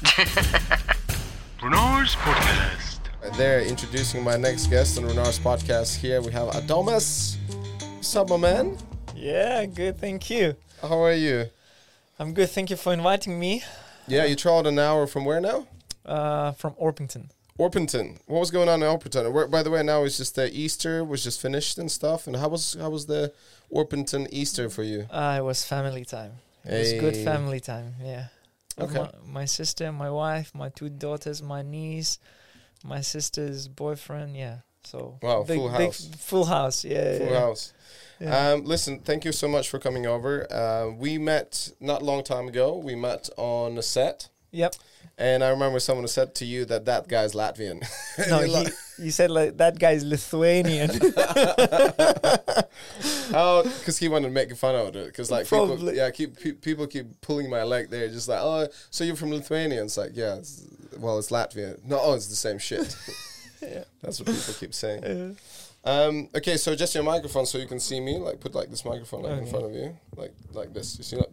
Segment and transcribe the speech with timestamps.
[1.62, 3.00] Renard's podcast.
[3.22, 5.98] Right There, introducing my next guest on Renard's podcast.
[5.98, 7.36] Here we have Adomas.
[7.96, 8.78] What's up, my man?
[9.14, 9.98] Yeah, good.
[9.98, 10.56] Thank you.
[10.80, 11.50] How are you?
[12.18, 12.48] I'm good.
[12.48, 13.62] Thank you for inviting me.
[14.08, 15.66] Yeah, you traveled an hour from where now?
[16.06, 17.28] Uh, from Orpington.
[17.58, 18.20] Orpington.
[18.26, 19.30] What was going on in Orpington?
[19.30, 22.26] Where, by the way, now it's just the Easter was just finished and stuff.
[22.26, 23.34] And how was how was the
[23.70, 25.08] Orpington Easter for you?
[25.10, 26.32] Uh, it was family time.
[26.64, 27.96] It was good family time.
[28.02, 28.28] Yeah.
[28.82, 28.98] Okay.
[28.98, 32.18] My, my sister, my wife, my two daughters, my niece,
[32.84, 34.36] my sister's boyfriend.
[34.36, 34.58] Yeah.
[34.84, 35.18] So.
[35.22, 36.08] Wow, big, full house.
[36.12, 36.84] f- full house.
[36.84, 37.18] Yeah.
[37.18, 37.40] Full yeah.
[37.40, 37.72] house.
[38.20, 38.50] Yeah.
[38.50, 40.50] Um, listen, thank you so much for coming over.
[40.52, 42.76] Uh, we met not long time ago.
[42.76, 44.74] We met on a set, Yep.
[45.20, 47.86] And I remember someone said to you that that guy's Latvian.
[48.28, 50.90] No, You're he, you said like that guy's Lithuanian.
[53.34, 55.06] oh, because he wanted to make fun of it.
[55.06, 58.68] Because like people, yeah, keep pe- people keep pulling my leg there, just like, oh,
[58.90, 59.82] so you're from Lithuania?
[59.82, 60.66] It's like, yeah, it's,
[60.98, 61.84] well, it's Latvian.
[61.84, 62.96] No, oh, it's the same shit.
[63.62, 63.84] Yeah.
[64.00, 65.36] That's what people keep saying.
[65.84, 68.18] Um, okay, so just your microphone, so you can see me.
[68.18, 70.98] Like, put like this microphone like, in front of you, like like this.
[70.98, 71.30] You see, like,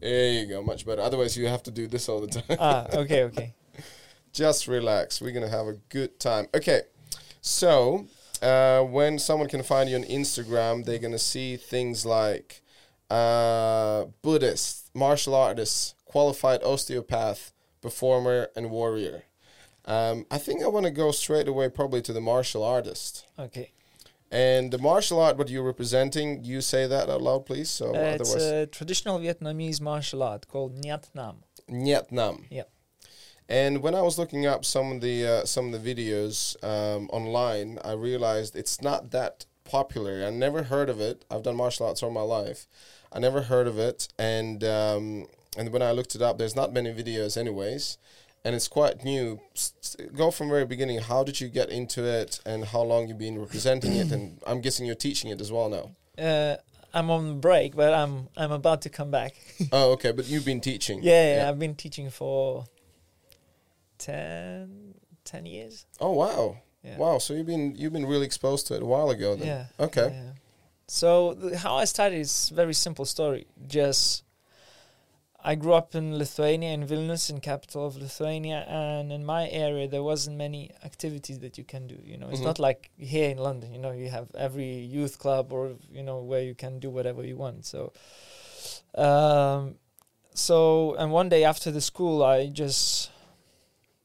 [0.00, 1.02] there you go, much better.
[1.02, 2.56] Otherwise, you have to do this all the time.
[2.60, 3.54] ah, okay, okay.
[4.32, 5.20] just relax.
[5.20, 6.46] We're gonna have a good time.
[6.54, 6.82] Okay,
[7.40, 8.06] so
[8.42, 12.62] uh, when someone can find you on Instagram, they're gonna see things like
[13.10, 19.24] uh, Buddhist, martial artist, qualified osteopath, performer, and warrior.
[19.84, 23.26] Um, I think I want to go straight away, probably to the martial artist.
[23.36, 23.72] Okay.
[24.30, 27.68] And the martial art, what you're representing, you say that out loud, please.
[27.68, 31.42] So Uh, it's a traditional Vietnamese martial art called Nhat Nam.
[31.68, 32.46] Nhat Nam.
[32.50, 32.64] Yeah.
[33.48, 37.08] And when I was looking up some of the uh, some of the videos um,
[37.10, 40.24] online, I realized it's not that popular.
[40.24, 41.24] I never heard of it.
[41.28, 42.68] I've done martial arts all my life.
[43.12, 46.72] I never heard of it, and um, and when I looked it up, there's not
[46.72, 47.98] many videos, anyways,
[48.44, 49.40] and it's quite new.
[50.14, 51.00] Go from very beginning.
[51.00, 54.12] How did you get into it, and how long you've been representing it?
[54.12, 55.90] And I'm guessing you're teaching it as well now.
[56.22, 56.56] Uh,
[56.92, 59.34] I'm on break, but I'm I'm about to come back.
[59.72, 61.02] oh, okay, but you've been teaching.
[61.02, 62.66] yeah, yeah, I've been teaching for
[63.98, 64.94] 10,
[65.24, 65.86] 10 years.
[66.00, 66.56] Oh wow.
[66.82, 66.96] Yeah.
[66.96, 69.46] Wow, so you've been you've been really exposed to it a while ago then.
[69.46, 69.84] Yeah.
[69.84, 70.10] Okay.
[70.12, 70.32] yeah.
[70.88, 73.46] So how I started is very simple story.
[73.66, 74.24] Just
[75.42, 79.88] I grew up in Lithuania in Vilnius, in capital of Lithuania, and in my area
[79.88, 81.98] there wasn't many activities that you can do.
[82.04, 82.44] You know, it's Mhm.
[82.44, 83.72] not like here in London.
[83.72, 87.24] You know, you have every youth club or you know where you can do whatever
[87.24, 87.64] you want.
[87.64, 87.92] So,
[88.94, 89.78] um,
[90.34, 93.10] so and one day after the school, I just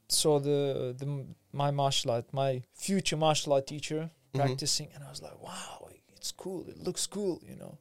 [0.07, 4.39] saw the the my martial art, my future martial art teacher Mhm.
[4.39, 6.65] practicing, and I was like, wow, it's cool.
[6.69, 7.77] It looks cool, you know.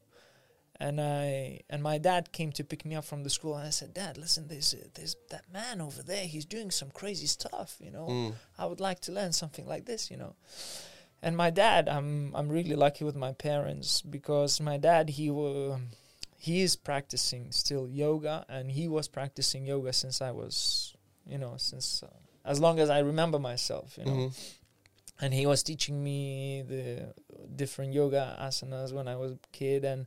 [0.81, 3.71] And I and my dad came to pick me up from the school, and I
[3.71, 6.27] said, Dad, listen, there's uh, there's that man over there.
[6.27, 8.07] He's doing some crazy stuff, you know.
[8.09, 8.33] Mm.
[8.59, 10.35] I would like to learn something like this, you know.
[11.23, 15.79] And my dad, I'm I'm really lucky with my parents because my dad he wa
[16.37, 20.93] he is practicing still yoga, and he was practicing yoga since I was,
[21.25, 22.09] you know, since uh,
[22.45, 24.33] as long as I remember myself, you know Mhm.
[25.21, 27.15] and he was teaching me the
[27.55, 30.07] different yoga asanas when I was a kid and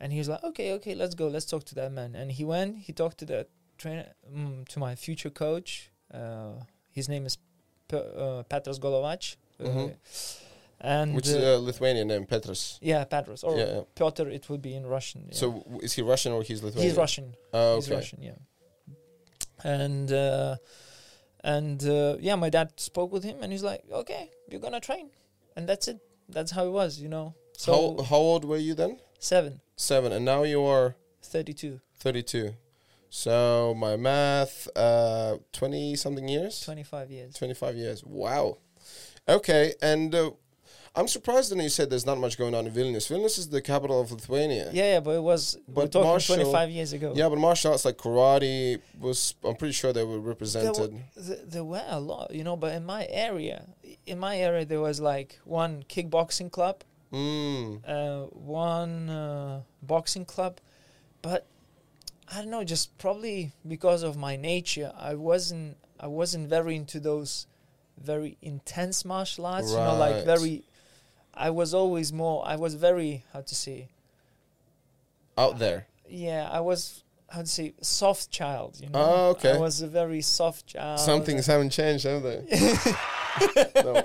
[0.00, 2.44] and he was like okay okay let's go let's talk to that man and he
[2.44, 3.46] went he talked to the
[3.78, 6.52] trainer um, to my future coach uh,
[6.92, 7.36] his name is
[7.88, 9.94] P- uh, Petros Golovac uh, Mhm.
[10.80, 12.78] and Which is uh, a Lithuanian name, Petras.
[12.82, 13.42] yeah Petras.
[13.44, 13.80] or yeah, yeah.
[13.94, 15.34] Piotr it would be in Russian yeah.
[15.42, 16.88] So w- is he Russian or he's Lithuanian?
[16.90, 17.90] he's Russian Oh, He's.
[17.90, 18.38] Russian, yeah.
[19.64, 20.56] And uh,
[21.42, 25.08] and uh, yeah, my dad spoke with him, and he's like, "Okay, you're gonna train,"
[25.56, 25.98] and that's it.
[26.28, 27.34] That's how it was, you know.
[27.56, 28.98] So how, how old were you then?
[29.26, 30.12] Seven, Seven.
[30.12, 32.54] And now you are 32, 32.
[33.10, 36.60] So my math, uh, 20 something years?
[36.60, 37.34] 25 years.
[37.34, 38.04] 25 years.
[38.04, 38.58] Wow.
[39.28, 39.74] Okay.
[39.82, 40.30] And uh,
[40.94, 43.10] I'm surprised that you said there's not much going on in Vilnius.
[43.10, 44.70] Vilnius is the capital of Lithuania.
[44.72, 47.12] Yeah, yeah, but it was we're But talking martial- 25 years ago.
[47.14, 50.92] Yeah, but martial arts like karate was, I'm pretty sure they were there, represented.
[51.16, 52.56] were, there were a lot, you know.
[52.56, 53.66] But in my area,
[54.06, 56.82] in my area, there was like one kickboxing club,
[57.16, 57.80] Mm.
[57.88, 60.58] uh, one uh, boxing club,
[61.22, 61.46] but
[62.30, 67.00] I don't know, just probably because of my nature, I wasn't I wasn't very into
[67.00, 67.46] those
[67.98, 69.70] very intense martial arts.
[69.70, 70.64] You know, like very.
[71.34, 72.46] I was always more.
[72.46, 73.88] I was very how to say.
[75.38, 75.86] Out there.
[76.08, 78.78] Yeah, I was how to say soft child.
[78.80, 78.98] You know.
[78.98, 79.52] Oh, okay.
[79.52, 81.00] I was a very soft child.
[81.00, 82.42] Some things haven't changed, have they?
[83.82, 84.02] no.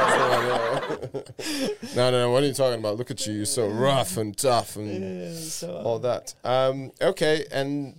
[1.96, 2.30] no, no, no.
[2.30, 2.96] What are you talking about?
[2.96, 3.34] Look at you.
[3.34, 4.88] You're so rough and tough and
[5.22, 6.34] Yeah, so all that.
[6.44, 7.94] Um, okay, and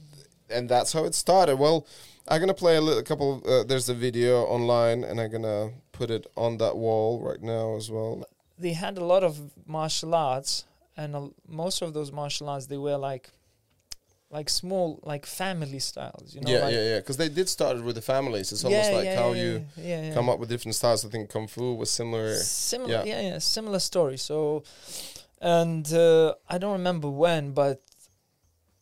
[0.50, 1.57] and that's how it started.
[1.57, 1.86] Well,
[2.27, 3.42] I'm gonna play a little couple.
[3.48, 7.75] Uh, there's a video online, and I'm gonna put it on that wall right now
[7.75, 8.24] as well.
[8.57, 10.65] they had a lot of martial arts,
[10.95, 13.30] and a, most of those martial arts they were like,
[14.31, 16.33] like small, like family styles.
[16.33, 17.00] You know, yeah, like, yeah, yeah.
[17.00, 18.51] Because they did start it with the families.
[18.51, 21.06] It's almost Yeah, like yeah, how yeah, you come up with different styles.
[21.06, 22.33] I think kung fu was similar.
[22.36, 23.22] Similar, yeah.
[23.22, 23.38] yeah.
[23.39, 24.18] similar story.
[24.18, 24.63] So,
[25.42, 27.81] and uh, I don't remember when, but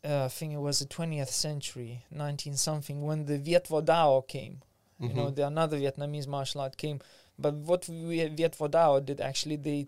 [0.05, 4.27] uh, I think it was the 20th century, 19 something, when the Viet Vo Dao
[4.27, 4.61] came.
[4.99, 5.35] You know, Mhm.
[5.35, 6.99] the another Vietnamese martial art came.
[7.39, 9.87] But what we, Viet Vo Dao did actually, they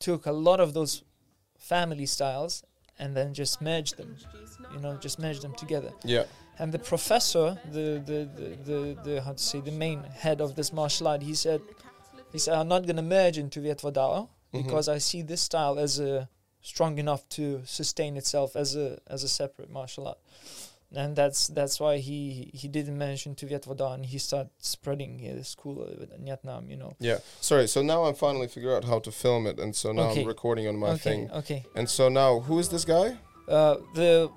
[0.00, 1.02] took a lot of those
[1.58, 2.64] family styles
[2.98, 4.16] and then just merge them.
[4.72, 5.92] You know, just merged them together.
[6.04, 6.24] yeah.
[6.58, 10.54] And the professor, the the, the, the, the how to say the main head of
[10.54, 11.60] this martial art, he said,
[12.32, 14.62] he said, I'm not gonna merge into Viet Dao Mhm.
[14.62, 16.28] because I see this style as a
[16.62, 20.18] strong enough to sustain itself as a as a separate martial art.
[20.96, 25.18] And that's that's why he he didn't mention to Viet Vo and he started spreading
[25.18, 25.84] his school
[26.16, 26.94] in Vietnam, you know.
[27.00, 27.18] Yeah.
[27.40, 27.66] Sorry.
[27.66, 30.22] So now I'm finally figure out how to film it, and so now Okay.
[30.22, 31.30] I'm recording on my okay, thing.
[31.32, 31.64] okay.
[31.74, 33.16] And so now, who is this guy?
[33.48, 34.30] Uh, the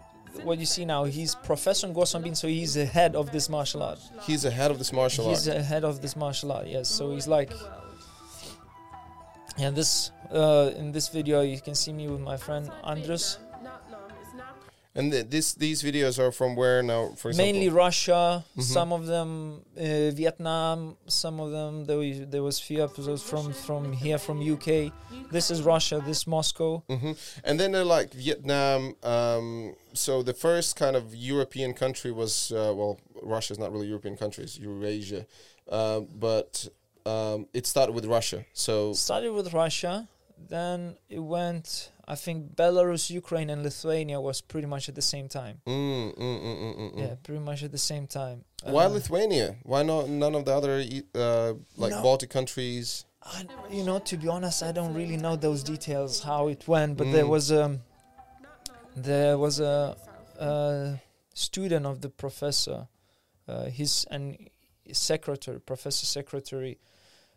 [0.44, 3.50] what you see now, he's Professor Ngo Xuan Binh, so he's the head of this
[3.50, 4.00] martial art.
[4.22, 5.56] He's the head of this martial he's art.
[5.58, 7.52] He's the head of this martial art yes so he's like
[9.58, 13.40] yeah this uh in this video you can see me with my friend andres
[14.98, 17.02] And th- this these videos are from where now?
[17.16, 18.64] For example, mainly russia Mhm.
[18.78, 19.30] some of them
[19.78, 24.38] uh, vietnam some of them there was, there was few episodes from from here from
[24.56, 24.68] uk
[25.36, 27.14] this is russia this moscow hmm
[27.48, 28.96] And then they're like Vietnam.
[29.04, 31.04] Um, so the first kind of
[31.34, 32.94] European country was uh, well,
[33.52, 35.22] is not really European country; it's Eurasia.
[35.70, 36.68] Um, but
[37.06, 38.40] um, it started with Russia.
[38.54, 39.94] So started with russia
[40.50, 45.28] then it went i think belarus ukraine and lithuania was pretty much at the same
[45.28, 47.00] time mm, mm, mm, mm, mm, mm.
[47.00, 49.56] yeah pretty much at the same time Why Uh, Lithuania?
[49.64, 50.76] Why not none of the other
[51.16, 52.02] uh, like No.
[52.02, 53.06] Baltic countries?
[53.22, 56.98] I, you know, to be honest, I don't really know those details how it went,
[56.98, 57.82] but there was um,
[58.96, 59.96] there was a,
[60.40, 60.50] a
[61.34, 62.88] student of the professor,
[63.48, 64.50] uh, his and
[64.84, 66.80] his secretary, professor secretary,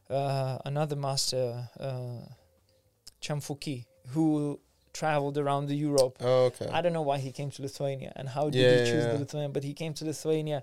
[0.08, 2.25] uh, another master, uh,
[3.20, 4.58] Cham Fuki, who
[4.92, 6.16] traveled around the Europe.
[6.20, 6.68] Oh, okay.
[6.70, 9.12] I don't know why he came to Lithuania and how did Yeah, he choose yeah.
[9.12, 10.62] the Lithuania, but he came to Lithuania,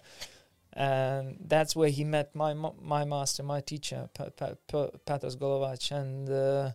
[0.73, 2.53] and that's where he met my
[2.95, 5.91] my master, my teacher, Pa- Pa- Pa- Petras Golovach.
[5.91, 6.71] And uh,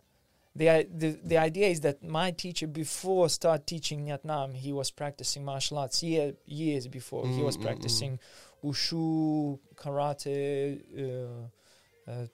[0.55, 5.45] the, the the idea is that my teacher, before start teaching Vietnam, he was practicing
[5.45, 7.27] martial arts year, years before.
[7.27, 7.65] he was Mm, mm, mm.
[7.67, 8.19] practicing
[8.63, 10.81] wushu, karate.
[10.97, 11.47] Uh,
[12.11, 12.27] uh,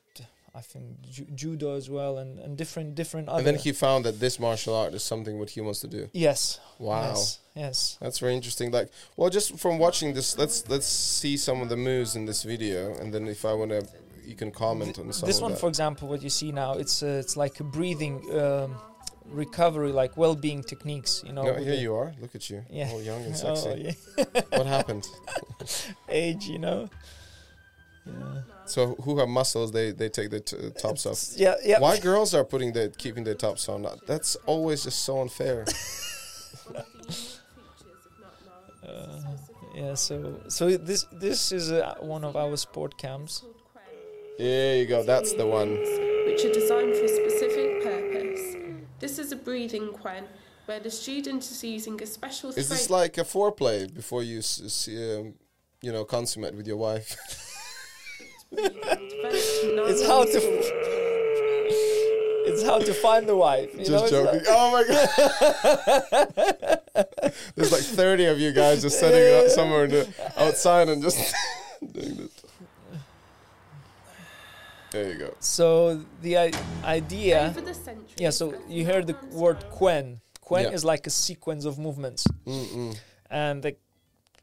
[0.55, 3.37] I think ju- judo as well, and, and different different other.
[3.39, 6.09] and then he found that this martial art is something what he wants to do.
[6.13, 7.03] yes, Wow.
[7.09, 7.97] yes, yes.
[8.01, 8.71] That's very interesting.
[8.71, 12.43] Like, well, just from watching this, let's let's see some of the moves in this
[12.43, 13.81] video, and then if I want to,
[14.25, 15.59] you can comment on some this one that.
[15.59, 18.75] for example what you see now it's uh, it's like a breathing um,
[19.25, 22.13] recovery like well-being techniques you know no, here you are.
[22.21, 22.89] Look at you, Yeah.
[22.91, 23.95] all young and Oh, sexy.
[24.17, 24.41] yeah.
[24.57, 25.07] What happened?
[26.09, 26.89] age you know
[28.05, 29.71] yeah So who have muscles?
[29.71, 31.19] They they take the t- tops off.
[31.35, 33.85] yeah yeah Why girls are putting their keeping their tops on?
[34.07, 35.65] That's always just so unfair.
[38.87, 39.21] uh,
[39.75, 43.43] yeah so so this this is uh, one of our sport camps
[44.37, 45.03] There you go.
[45.03, 45.69] That's the one.
[46.27, 48.43] which are designed for a specific purpose.
[49.03, 50.23] This is a breathing quen,
[50.67, 54.39] where the student is using a special Is this throat like a foreplay before you
[54.39, 55.33] s- s- um,
[55.81, 57.09] you know consummate with your wife?
[58.61, 59.13] developed
[59.91, 60.39] it's how to
[62.51, 64.39] it's how to find the wife you know just it's joking.
[64.39, 65.09] like- oh my god.
[67.55, 71.33] There's like 30 of you guys just sitting out somewhere in the, outside and just
[71.91, 72.31] doing this.
[74.91, 75.33] There you go.
[75.39, 76.51] so the I-
[76.83, 77.75] idea over the
[78.17, 80.71] yeah so you heard the word knowledge quen quen Yeah.
[80.71, 82.97] is like a sequence of movements Mm-mm.
[83.29, 83.75] and the,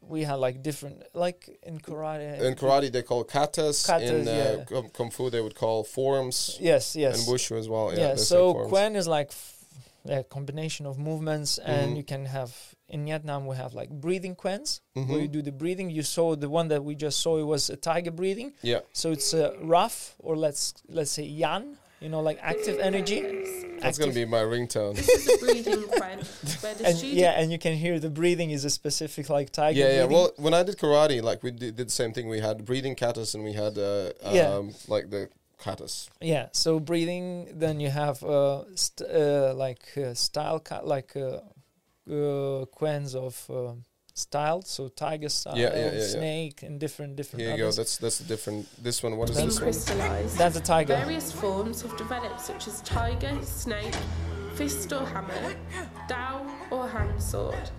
[0.07, 3.85] we had like different like in karate In karate, they call katas.
[3.85, 4.81] Katas, in uh, yeah.
[4.93, 6.57] kung- fu, they would call forms.
[6.59, 7.91] yes yes And wushu as well.
[7.93, 7.99] Yeah.
[8.09, 9.31] yeah, so quen is like
[10.09, 11.97] a combination of movements and Mhm.
[11.97, 12.51] you can have
[12.87, 15.09] in vietnam we have like breathing quens Mhm.
[15.09, 17.69] where you do the breathing you saw the one that we just saw it was
[17.69, 18.79] a tiger breathing Yeah.
[18.93, 23.21] so it's uh, rough or let's let's say yang you know like active energy
[23.79, 24.95] That's going to be my ringtone.
[24.95, 26.19] This is a breathing quen,
[26.61, 29.79] where the and yeah and you can hear the breathing is a specific like tiger
[29.79, 30.05] yeah, yeah.
[30.05, 30.11] breathing.
[30.13, 32.27] Well, when I did karate, like we did, did the same thing.
[32.27, 34.61] We had breathing katas and we had uh, um, Yeah.
[34.87, 35.29] like the
[35.63, 36.09] katas.
[36.21, 41.41] Yeah, so breathing, then you have uh, st- uh like uh, style, ca- like uh,
[42.09, 43.73] uh, quens of uh,
[44.17, 46.01] style, so tiger style, yeah, yeah, yeah.
[46.07, 47.41] snake, and different different.
[47.41, 47.71] Here you go.
[47.71, 48.67] That's that's a different.
[48.83, 49.17] This one.
[49.17, 49.63] What is this Been one?
[49.63, 50.37] crystallised.
[50.37, 50.95] That's a tiger.
[50.95, 53.95] Various forms have developed, such as tiger, snake,
[54.55, 55.55] fist or hammer,
[56.09, 57.69] dao or hand sword.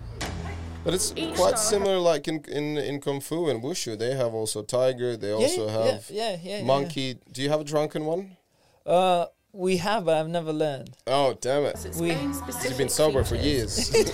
[0.83, 3.97] But it's Each quite similar, like in, in in kung fu and wushu.
[3.99, 5.17] They have also tiger.
[5.17, 6.63] They Yeah, also have yeah, yeah, yeah.
[6.63, 7.17] monkey.
[7.31, 8.37] Do you have a drunken one?
[8.85, 10.95] Uh, we have, but I've never learned.
[11.05, 11.83] Oh damn it!
[11.85, 13.93] Its we, you've been sober for years.
[13.93, 14.07] and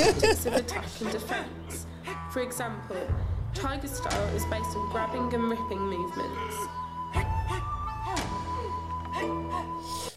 [0.47, 1.84] of attack and defence.
[2.35, 2.97] For example,
[3.53, 6.57] tiger style is based on grabbing and ripping movements.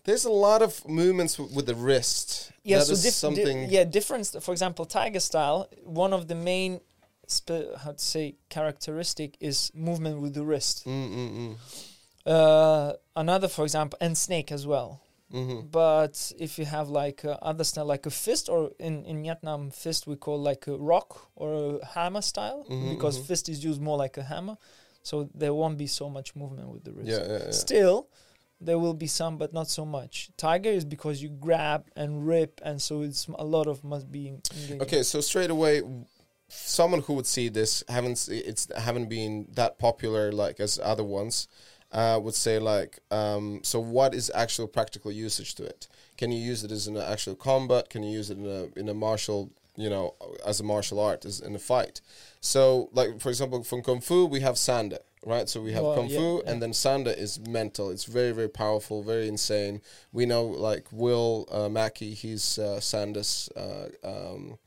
[0.03, 2.51] There's a lot of movements with the wrist.
[2.65, 3.71] Yeah, That so is dif- di- something.
[3.71, 4.35] yeah, difference.
[4.41, 5.69] For example, tiger style.
[5.85, 6.81] One of the main,
[7.29, 10.87] spe- how to say, characteristic is movement with the wrist.
[10.87, 11.57] Mm, mm, mm.
[12.27, 15.01] Uh, another, for example, and snake as well.
[15.33, 15.71] Mhm.
[15.71, 19.71] But if you have like uh, other style, like a fist, or in in Vietnam,
[19.71, 23.27] fist we call like a rock or a hammer style, Mhm, because mhm.
[23.27, 24.57] fist is used more like a hammer,
[25.03, 27.11] so there won't be so much movement with the wrist.
[27.11, 27.51] Yeah, yeah, yeah.
[27.51, 28.09] Still,
[28.61, 30.31] there will be some, but not so much.
[30.37, 34.29] Tiger is because you grab and rip, and so it's a lot of must be
[34.29, 34.81] engaging.
[34.83, 35.83] Okay, so straight away,
[36.49, 41.49] someone who would see this haven't it's haven't been that popular like as other ones.
[41.91, 45.89] Uh, would say like, um, so what is actual practical usage to it?
[46.19, 47.89] Can you use it as an actual combat?
[47.89, 50.15] Can you use it in a in a martial, you know,
[50.45, 52.03] as a martial art, as in a fight?
[52.41, 55.49] So, like for example, from kung fu we have sanda, right?
[55.49, 56.51] So we have Well, kung yeah, fu, yeah.
[56.53, 57.89] and then sanda is mental.
[57.89, 59.81] It's very very powerful, very insane.
[60.13, 63.49] We know like Will uh, Mackey, he's uh, Sanda's.
[63.57, 64.59] Uh, um,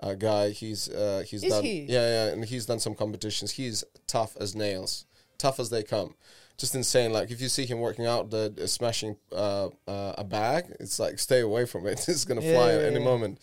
[0.00, 0.50] uh, guy.
[0.50, 1.82] He's uh, he's Is done he?
[1.88, 3.52] yeah yeah, and he's done some competitions.
[3.52, 5.06] He's tough as nails,
[5.38, 6.14] tough as they come.
[6.56, 7.12] Just insane.
[7.12, 10.98] Like if you see him working out, the, the smashing uh, uh, a bag, it's
[10.98, 12.08] like stay away from it.
[12.08, 13.04] it's gonna Yeah, fly yeah, at any yeah.
[13.04, 13.38] moment.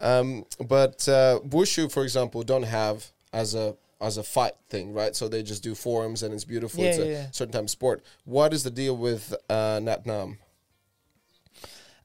[0.00, 5.14] Um, but uh, wushu, for example, don't have as a as a fight thing, right?
[5.16, 6.84] So they just do forms and it's beautiful.
[6.84, 8.04] It's a certain type of sport.
[8.24, 10.38] What is the deal with uh, Nhat Nam?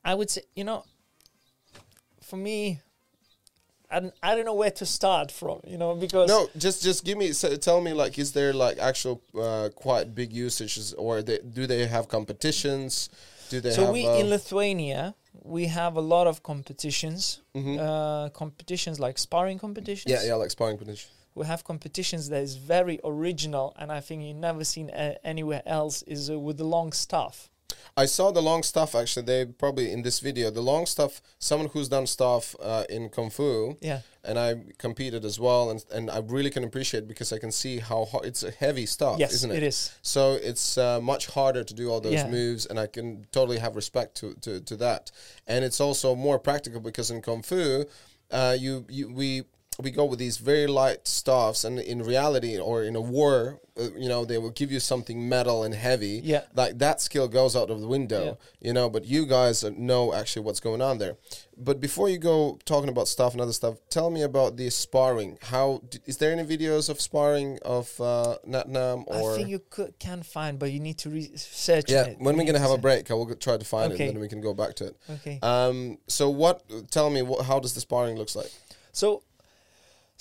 [0.06, 0.86] I would say, you know,
[2.24, 2.80] for me,
[3.92, 7.04] I don't, I don't know where to start from, you know, because No, just just
[7.04, 11.22] give me so tell me like is there like actual uh, quite big usages or
[11.22, 13.10] they, do they have competitions?
[13.50, 17.80] Do they so have we uh, in Lithuania we have a lot of competitions, mhm.
[17.80, 20.12] uh, competitions like sparring competitions.
[20.12, 21.12] yeah yeah like sparring competitions.
[21.36, 25.64] we have competitions that is very original, and I think you never seen a- anywhere
[25.66, 26.02] else.
[26.04, 27.51] Is uh, with the long stuff.
[27.98, 29.26] I saw the long stuff actually.
[29.26, 31.22] They probably in this video the long stuff.
[31.40, 35.84] Someone who's done stuff uh, in kung fu, Yeah, and I competed as well, and
[35.92, 39.20] and I really can appreciate because I can see how hard, it's a heavy stuff,
[39.20, 39.58] yes, isn't it?
[39.58, 39.92] it is.
[40.02, 42.30] So it's uh, much harder to do all those Yeah.
[42.30, 45.12] moves, and I can totally have respect to, to, to that.
[45.48, 47.86] And it's also more practical because in kung fu,
[48.32, 49.44] uh, you you we
[49.84, 53.84] we go with these very light stuffs, and in reality or in a war, uh,
[53.98, 56.22] you know, they will give you something metal and heavy.
[56.24, 56.44] Yeah.
[56.56, 58.26] like that skill goes out of the window.
[58.26, 58.68] Yeah.
[58.68, 61.16] You know, but you guys know actually what's going on there.
[61.58, 65.38] But before you go talking about stuff and other stuff, tell me about the sparring.
[65.42, 69.34] How is there any videos of sparring of uh, Nhat Nam or?
[69.34, 71.92] I think you could, can find, but you need to research.
[71.92, 72.20] Yeah, it.
[72.20, 74.28] when we're gonna have a break, I will try to find it, and then we
[74.28, 74.98] can go back to it.
[75.10, 75.40] Okay.
[75.42, 76.64] Um, so what?
[76.92, 78.52] Tell me, what, how does the sparring looks like?
[78.92, 79.24] So,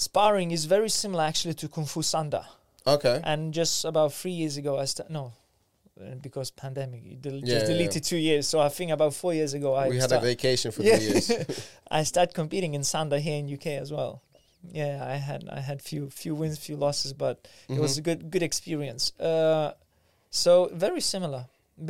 [0.00, 2.44] sparring is very similar actually to Kung Fu Sanda.
[2.86, 5.12] Okay, And just about three years ago, I started.
[5.12, 5.32] no,
[6.00, 8.48] uh, because pandemic, del- Yeah, just yeah, deleted two years.
[8.48, 10.96] So I think about four years ago, I we had a vacation for Yeah.
[10.98, 11.30] three years.
[11.90, 14.22] I started competing in Sanda here in UK as well.
[14.72, 17.36] Yeah, I had I had few few wins, few losses, but
[17.68, 18.04] it was a Mhm.
[18.08, 19.12] good good experience.
[19.20, 19.72] Uh,
[20.30, 21.42] so very similar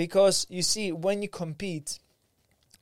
[0.02, 1.98] because you see when you compete,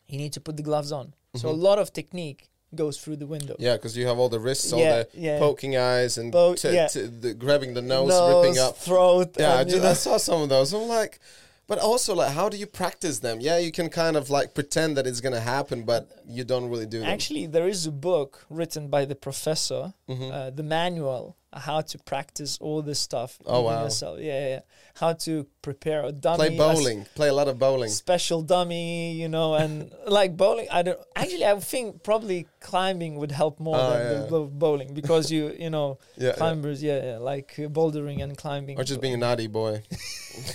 [0.08, 1.12] you need to put the gloves on.
[1.36, 1.62] So a Mhm.
[1.68, 3.56] lot of technique goes through the window.
[3.58, 5.38] Yeah, because you have all the wrists, all Yeah, the yeah.
[5.38, 6.88] poking eyes, and t- yeah.
[6.88, 8.76] the grabbing the nose, Nose, ripping up.
[8.76, 9.36] throat.
[9.38, 10.72] Yeah, I, and, ju- you know- I saw some of those.
[10.74, 11.18] I'm like,
[11.66, 13.40] but also like, how do you practice them?
[13.40, 16.86] Yeah, you can kind of like pretend that it's gonna happen, but you don't really
[16.86, 17.08] do them.
[17.08, 20.30] Actually, there is a book written by the professor, Mhm.
[20.32, 23.38] uh, the manual how to practice all this stuff.
[23.46, 23.84] Oh, wow.
[23.84, 24.18] yourself.
[24.20, 24.60] Yeah, yeah, yeah.
[24.96, 26.36] How to prepare a dummy.
[26.36, 27.88] play a bowling, play a lot of bowling.
[27.90, 30.66] special dummy, you know, and like bowling.
[30.70, 31.44] I don't actually.
[31.46, 34.20] I think probably climbing would help more Oh, than yeah.
[34.20, 36.32] the bo- bowling because you, you know, Yeah, yeah.
[36.34, 38.78] climbers, yeah, yeah, like uh, bouldering and climbing.
[38.78, 39.82] or just being a naughty boy.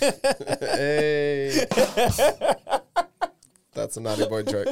[0.60, 1.64] hey,
[3.72, 4.68] that's a naughty boy joke.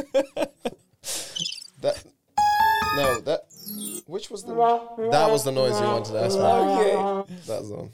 [1.81, 2.05] That
[2.97, 3.47] no, that
[4.13, 4.55] which was the
[5.17, 6.45] that was the noise you wanted to ask me.
[6.45, 7.35] okay.
[7.49, 7.91] That's the one.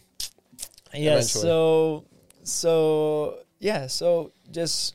[0.92, 1.12] Yeah.
[1.12, 1.42] Eventually.
[1.42, 2.04] So,
[2.42, 3.86] so yeah.
[3.86, 4.94] So just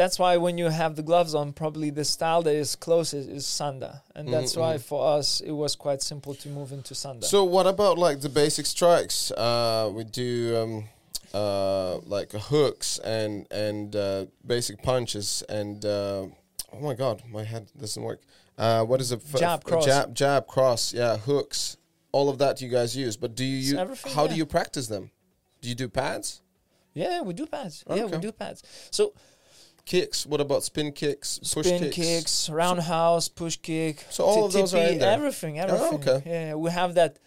[0.00, 3.44] that's why when you have the gloves on, probably the style that is closest is
[3.58, 4.82] Sanda, and that's Mhm, why mhm.
[4.90, 7.24] for us it was quite simple to move into Sanda.
[7.24, 9.30] So what about like the basic strikes?
[9.32, 10.32] Uh, we do
[10.62, 10.74] um,
[11.40, 16.26] uh, like hooks and and uh, basic punches and uh,
[16.74, 18.20] oh my god, my head doesn't work.
[18.56, 19.20] Uh, what is it?
[19.32, 19.84] F- Jab, cross.
[19.84, 20.92] jab, jab, cross.
[20.92, 21.76] Yeah, hooks.
[22.12, 23.78] All of that you guys use, but do you It's use?
[23.78, 25.10] everything, How do you practice them?
[25.60, 26.42] Do you do pads,
[26.92, 27.82] yeah, we do pads.
[27.90, 28.62] Yeah, we do pads.
[28.92, 29.14] So
[29.84, 30.24] kicks?
[30.24, 31.96] What about spin kicks, push spin kicks?
[31.96, 34.04] kicks, roundhouse, push kick.
[34.10, 35.10] So all ti- of those are in there?
[35.12, 35.94] Everything, everything.
[36.08, 36.22] okay.
[36.24, 37.18] Yeah, we have that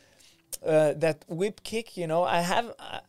[0.66, 1.98] uh, that whip kick.
[1.98, 2.74] You know, I have.
[2.80, 3.02] I,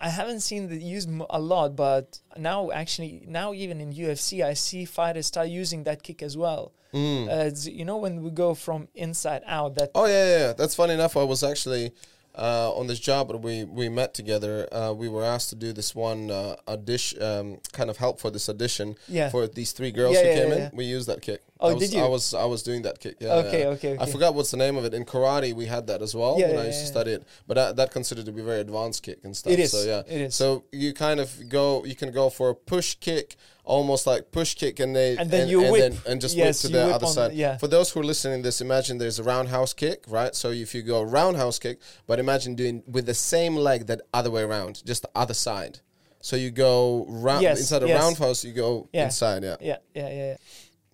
[0.00, 4.54] I haven't seen the use a lot, but now actually, now even in UFC, I
[4.54, 6.72] see fighters start using that kick as well.
[6.94, 7.28] Mm.
[7.28, 10.52] Uh, you know, when we go from inside out, that Oh yeah, yeah, yeah.
[10.52, 11.16] That's funny enough.
[11.16, 11.92] I was actually
[12.38, 14.68] uh, on this job that we we met together.
[14.72, 18.30] Uh, we were asked to do this one uh, audition, um, kind of help for
[18.30, 19.28] this audition yeah.
[19.28, 20.70] for these three girls Yeah, who yeah, came in.
[20.72, 21.42] We used that kick.
[21.60, 22.04] Oh, I was, did you?
[22.04, 23.16] I was I was doing that kick.
[23.20, 23.34] Yeah.
[23.34, 23.96] okay, okay, okay.
[24.00, 24.94] I forgot what's the name of it.
[24.94, 27.24] In karate, we had that as well Yeah, when I used to study it.
[27.48, 29.52] But that, that considered to be very advanced kick and stuff.
[29.52, 29.72] It is.
[29.72, 30.02] So yeah.
[30.06, 30.34] It is.
[30.36, 31.84] So you kind of go.
[31.84, 33.34] You can go for a push kick,
[33.68, 35.94] almost like push kick, and they And then you whip.
[36.06, 37.30] and just Yes, whip to the whip other side.
[37.32, 37.58] the- yeah.
[37.58, 40.34] For those who are listening to this, imagine there's a roundhouse kick, right?
[40.34, 44.30] So if you go roundhouse kick, but imagine doing with the same leg that other
[44.30, 45.80] way around, just the other side.
[46.20, 49.04] So you go round Yes, inside a roundhouse, you go Yeah.
[49.04, 49.42] inside.
[49.44, 49.56] Yeah.
[49.60, 50.14] yeah, yeah, yeah.
[50.30, 50.36] yeah.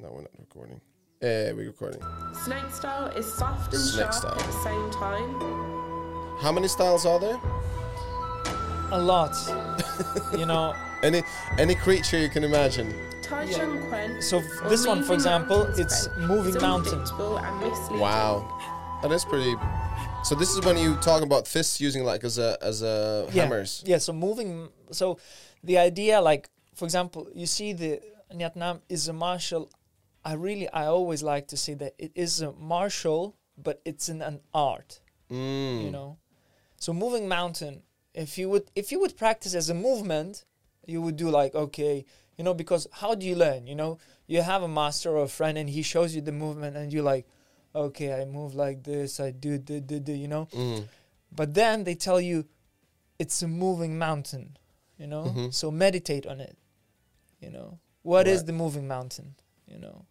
[0.01, 0.81] No, we're not recording.
[1.23, 2.03] Yeah, we're recording.
[2.45, 4.33] Snake style is soft and Snake sharp style.
[4.39, 5.31] at the same time.
[6.41, 7.39] How many styles are there?
[8.93, 9.35] A lot.
[10.39, 11.23] you know, Any
[11.59, 12.95] any creature you can imagine.
[13.31, 14.21] Yeah.
[14.21, 17.01] So f- this one, for example, it's Quen, moving is mountain.
[17.01, 17.99] unpredictable and misleading.
[18.01, 18.45] Wow,
[19.03, 19.55] that is pretty.
[20.23, 23.43] So this is when you talk about fists using like as a as a Yeah.
[23.45, 23.83] hammers.
[23.87, 24.69] Yeah, so moving.
[24.93, 25.19] So
[25.63, 28.01] the idea, like for example, you see the
[28.33, 29.71] Nhat Nam is a martial.
[30.25, 34.23] I really, I always like to say that it is a martial, but it's in
[34.23, 35.01] an art.
[35.31, 35.85] Mm.
[35.85, 36.19] You know,
[36.79, 37.83] so moving mountain.
[38.15, 40.45] If you would, if you would practice as a movement,
[40.87, 42.05] you would do like okay,
[42.37, 43.67] you know, because how do you learn?
[43.67, 46.77] You know, you have a master or a friend, and he shows you the movement,
[46.77, 47.27] and you're like,
[47.75, 50.47] okay, I move like this, I do, do, do, do, you know.
[50.53, 50.85] Mm.
[51.33, 52.47] But then they tell you
[53.19, 54.57] it's a moving mountain,
[54.99, 55.25] you know?
[55.25, 55.53] Mhm.
[55.53, 56.57] So meditate on it.
[57.41, 57.79] You know.
[58.03, 58.47] what is Right.
[58.47, 59.35] the moving mountain,
[59.67, 60.05] you know?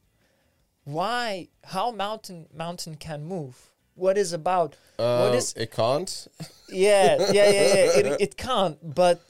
[0.83, 3.72] Why how mountain mountain can move?
[3.95, 6.27] What is about Uh, is- it can't?
[6.69, 7.99] Yeah, yeah, yeah, yeah.
[7.99, 9.21] It, it can't, but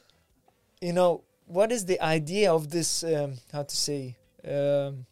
[0.82, 4.16] you know, what is the idea of this um, how to say
[4.48, 5.06] um,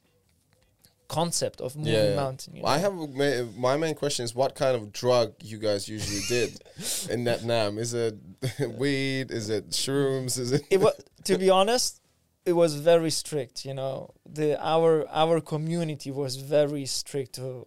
[1.08, 2.16] concept of moving Yeah, yeah.
[2.16, 2.56] mountain?
[2.56, 6.22] You I have ma- my main question is what kind of drug you guys usually
[6.30, 6.52] did
[7.10, 7.78] in Vietnam?
[7.78, 8.16] Is it
[8.80, 9.30] weed?
[9.32, 10.40] Is it shrooms?
[10.40, 10.62] Is it?
[10.70, 10.94] it was
[11.26, 12.00] to be honest
[12.46, 17.62] it was very strict you know the our our community was very strict uh,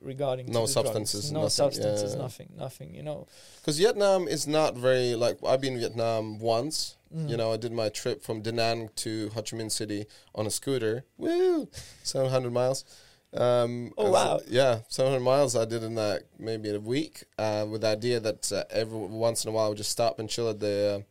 [0.00, 2.22] regarding to No substances, no nothing, substances yeah.
[2.22, 3.26] nothing nothing you know
[3.60, 6.96] Because Vietnam is not very like I've been in Vietnam once.
[7.14, 7.30] Mm.
[7.30, 10.46] You know, I did my trip from Da Nang to Ho Chi Minh City on
[10.46, 11.04] a scooter.
[11.16, 11.66] Woo,
[12.02, 12.84] seven hundred miles.
[13.32, 14.40] Um, Oh, so- wow.
[14.46, 15.56] yeah, seven hundred miles.
[15.56, 17.24] I did in that maybe in a week.
[17.38, 20.18] Uh, with the idea that uh, every once in a while I would just stop
[20.18, 21.02] and chill at the uh,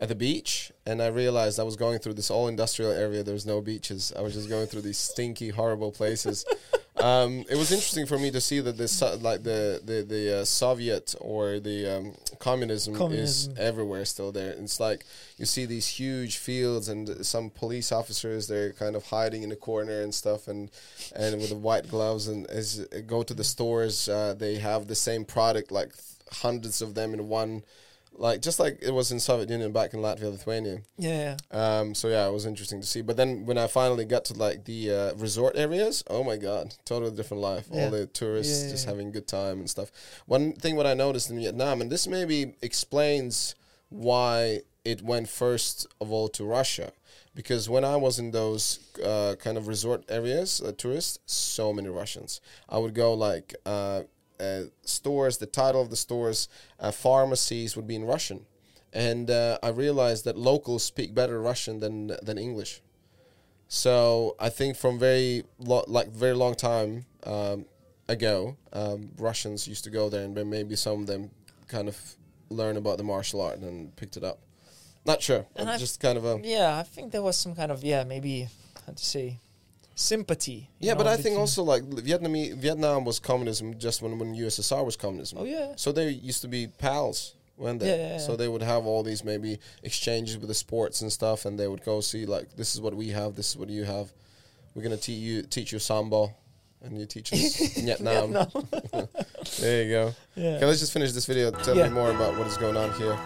[0.00, 0.72] at the beach.
[0.84, 3.22] And I realized I was going through this all industrial area.
[3.22, 4.12] There was no beaches.
[4.16, 6.44] I was just going through these stinky, horrible places.
[6.98, 10.44] um, it was interesting for me to see that this like the the the uh,
[10.44, 13.52] Soviet or the um, communism, Communism.
[13.52, 14.50] is everywhere still there.
[14.52, 15.04] It's like
[15.38, 19.56] you see these huge fields and some police officers they're kind of hiding in the
[19.56, 20.70] corner and stuff and
[21.14, 24.86] and with the white gloves and as uh, go to the stores uh, they have
[24.86, 25.92] the same product like
[26.30, 27.62] hundreds of them in one
[28.18, 32.08] like just like it was in Soviet Union back in Latvia Lithuania yeah um, so
[32.08, 33.02] yeah, it was interesting to see.
[33.02, 36.74] But then when I finally got to like the uh, resort areas, oh my god,
[36.84, 37.66] totally different life.
[37.70, 37.84] Yeah.
[37.84, 38.92] All the tourists Yeah, just yeah.
[38.92, 39.90] having good time and stuff.
[40.26, 43.54] One thing what I noticed in Vietnam, and this maybe explains
[43.88, 46.92] why it went first of all to Russia,
[47.34, 51.88] because when I was in those uh, kind of resort areas, uh, tourists, so many
[51.88, 52.40] Russians.
[52.68, 53.54] I would go like.
[53.64, 54.02] Uh,
[54.82, 56.48] stores, the title of the stores,
[56.80, 58.46] uh, pharmacies would be in Russian
[58.96, 62.80] and uh, I realized that locals speak better Russian than than English.
[63.68, 67.66] So I think from very lo- like very long time um,
[68.08, 71.30] ago, um, Russians used to go there, and maybe some of them
[71.68, 71.96] kind of
[72.48, 74.38] learn about the martial art and picked it up.
[75.04, 77.70] Not sure, And uh, just kind of a yeah i think there was some kind
[77.70, 78.48] of yeah maybe
[78.86, 79.38] how to say
[79.98, 80.94] sympathy yeah.
[80.94, 85.38] But I think also like Vietnam, Vietnam was communism just when when USSR was communism.
[85.40, 87.88] oh yeah So they used to be pals weren't they?
[87.88, 91.46] Yeah, yeah, So they would have all these maybe exchanges with the sports and stuff,
[91.46, 93.84] and they would go see like this is what we have, this is what you
[93.84, 94.12] have.
[94.74, 96.34] We're gonna teach you teach you sambo,
[96.82, 98.32] and you teach us Vietnam.
[98.32, 98.44] no.
[99.60, 100.04] There you go.
[100.34, 100.56] yeah.
[100.56, 101.50] Okay, let's just finish this video.
[101.50, 101.88] Tell Yeah.
[101.88, 103.16] me more about what is going on here.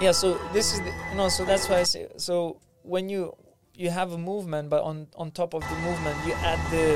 [0.00, 2.34] yeah so this is the, you know so that's why i say so
[2.82, 3.32] when you
[3.76, 6.86] you have a movement but on on top of the movement you add the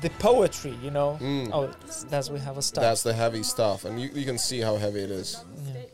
[0.00, 1.50] the poetry you know Mm.
[1.52, 1.70] oh
[2.08, 4.76] that's we have a start That's the heavy stuff, and you, you can see how
[4.76, 5.28] heavy it is.
[5.36, 5.90] Stick,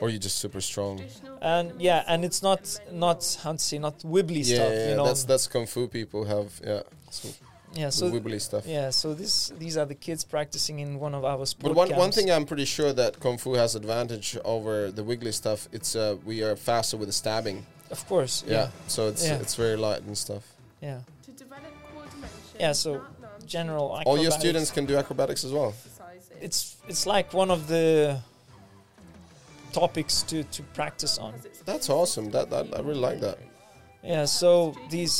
[0.00, 1.00] Or you're just super strong.
[1.40, 2.60] and yeah and it's not
[2.92, 6.48] not say not wibbly Yeah, stuff yeah, you know that's that's kung fu people have
[6.70, 7.32] yeah, some
[7.80, 8.64] yeah so wibbly stuff.
[8.66, 11.90] yeah so this these are the kids practicing in one of our sport But one,
[12.04, 15.60] one thing I'm pretty sure that kung fu has advantage over the wiggly stuff.
[15.72, 17.66] It's uh, we are faster with the stabbing.
[17.96, 19.42] Of course Yeah, yeah so it's Yeah.
[19.42, 20.44] it's very light and stuff.
[20.88, 22.60] yeah to develop coordination.
[22.64, 25.72] Yeah, so Nam Nam general All your students can do acrobatics as well.
[26.46, 27.86] it's it's like one of the
[29.72, 31.32] topics to to practice on
[31.70, 32.26] That's awesome.
[32.30, 33.38] That, that I really like that.
[34.02, 35.14] Yeah, so these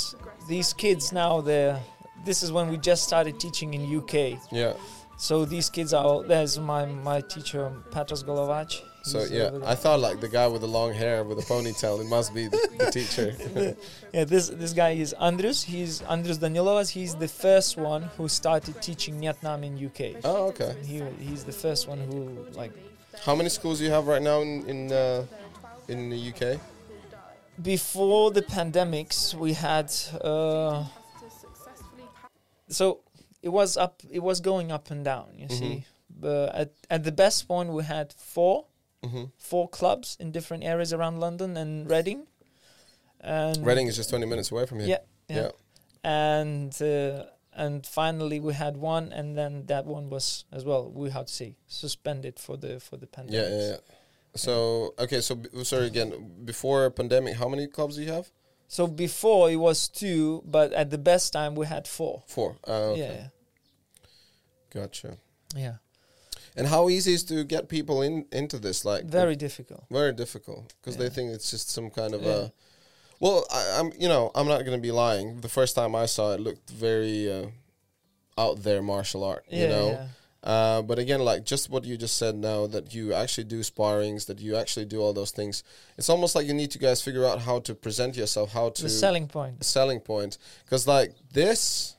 [0.48, 1.78] these kids now they're
[2.26, 4.14] this is when we just started teaching in UK.
[4.52, 4.74] Yeah.
[5.16, 8.70] So these kids are there's my my teacher Petros Golovac.
[9.04, 12.00] So yeah, I thought like the guy with the long hair with the ponytail.
[12.00, 13.28] It must be the, the teacher.
[14.16, 15.62] yeah, this this guy is Andrius.
[15.62, 16.88] He's Andrius Danilovas.
[16.90, 20.00] He's the first one who started teaching Vietnam in UK.
[20.24, 20.74] oh, okay.
[20.90, 22.72] He he's the first one who like
[23.26, 25.26] How many schools do you have right now in in uh,
[25.88, 26.58] in the UK?
[27.62, 29.86] before the pandemics we had
[30.20, 30.82] uh,
[31.38, 32.02] successfully
[32.68, 32.98] so
[33.42, 35.58] it was up it was going up and down you Mhm.
[35.60, 35.84] see
[36.18, 38.64] but at, at the best point we had four
[39.08, 42.26] hmm four clubs in different areas around london and reading
[43.20, 44.88] and Reading is just 20 minutes away from here.
[44.88, 45.42] Yeah, yeah.
[45.42, 45.50] yeah.
[46.04, 47.24] and uh,
[47.56, 51.32] and finally we had one and then that one was as well we had to
[51.32, 53.76] say suspended for the for the pandemic Yeah, yeah, yeah.
[54.36, 56.10] So okay, so b- sorry again.
[56.44, 58.30] Before pandemic, how many clubs do you have?
[58.66, 62.56] so before it was two but at the best time we had four Four.
[62.66, 63.00] Uh, okay.
[63.00, 63.28] yeah
[64.70, 65.16] Gotcha.
[65.56, 65.76] yeah
[66.56, 68.84] And how easy is to get people in into this?
[68.84, 72.30] Like very difficult very difficult because they think it's just some kind of Yeah.
[72.30, 72.52] a.
[73.20, 75.40] Well, I, I'm you know I'm not gonna be lying.
[75.40, 77.46] The first time I saw it, looked very uh,
[78.36, 79.44] out there martial art.
[79.48, 79.88] yeah you know.
[79.90, 80.06] yeah.
[80.44, 84.26] Uh, but again, like just what you just said now, that you actually do sparrings,
[84.26, 85.64] that you actually do all those things.
[85.96, 88.82] It's almost like you need to guys figure out how to present yourself, how to
[88.82, 90.36] the selling point selling point.
[90.64, 91.96] Because like this,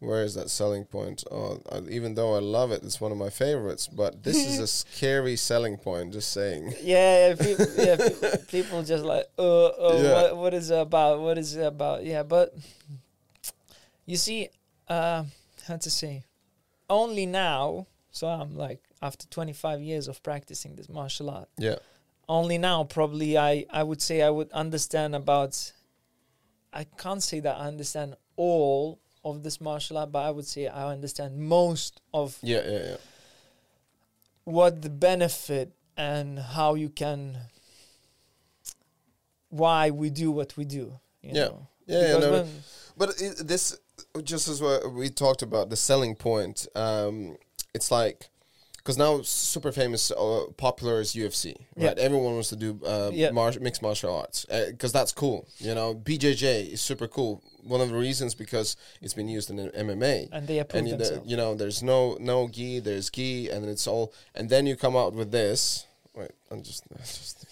[0.00, 1.24] where is that selling point?
[1.30, 3.88] Oh, I, even though I love it, it's one of my favorites.
[3.88, 6.12] But this is a scary selling point.
[6.12, 6.74] Just saying.
[6.82, 10.12] Yeah, yeah, people, yeah, pe- people just like, uh, uh Yeah.
[10.12, 11.20] what, what is it about?
[11.20, 12.04] What is it about?
[12.04, 12.54] Yeah, but
[14.06, 14.50] you see,
[14.88, 15.24] uh,
[15.66, 16.24] how to say,
[16.88, 17.86] only now.
[18.12, 21.48] So I'm like after 25 years of practicing this martial art.
[21.58, 21.76] Yeah.
[22.28, 25.72] Only now, probably I I would say I would understand about.
[26.72, 30.66] I can't say that I understand all of this martial art, but I would say
[30.68, 32.62] I understand most of Yeah.
[32.66, 32.78] Yeah.
[32.90, 32.96] Yeah.
[34.44, 37.38] what the benefit and how you can
[39.50, 41.44] why we do what we do you Yeah.
[41.44, 41.66] know?
[41.86, 42.00] Yeah.
[42.12, 42.46] yeah no,
[42.96, 43.76] But it, this,
[44.22, 46.66] just as what we talked about, the selling point.
[46.74, 47.36] Um,
[47.74, 48.28] it's like
[48.76, 51.92] because now super famous, uh, popular is UFC, Yeah.
[51.98, 53.30] Everyone wants to do uh, Yeah.
[53.30, 55.46] mar- mixed martial arts because that's cool.
[55.58, 57.42] You know, BJJ is super cool.
[57.68, 60.28] One of the reasons because it's been used in MMA.
[60.32, 63.64] and they approve And you, the, you know, there's no no gi, there's gi, and
[63.66, 64.12] it's all.
[64.34, 65.86] And then you come out with this.
[66.14, 67.46] Wait, I'm just, I just,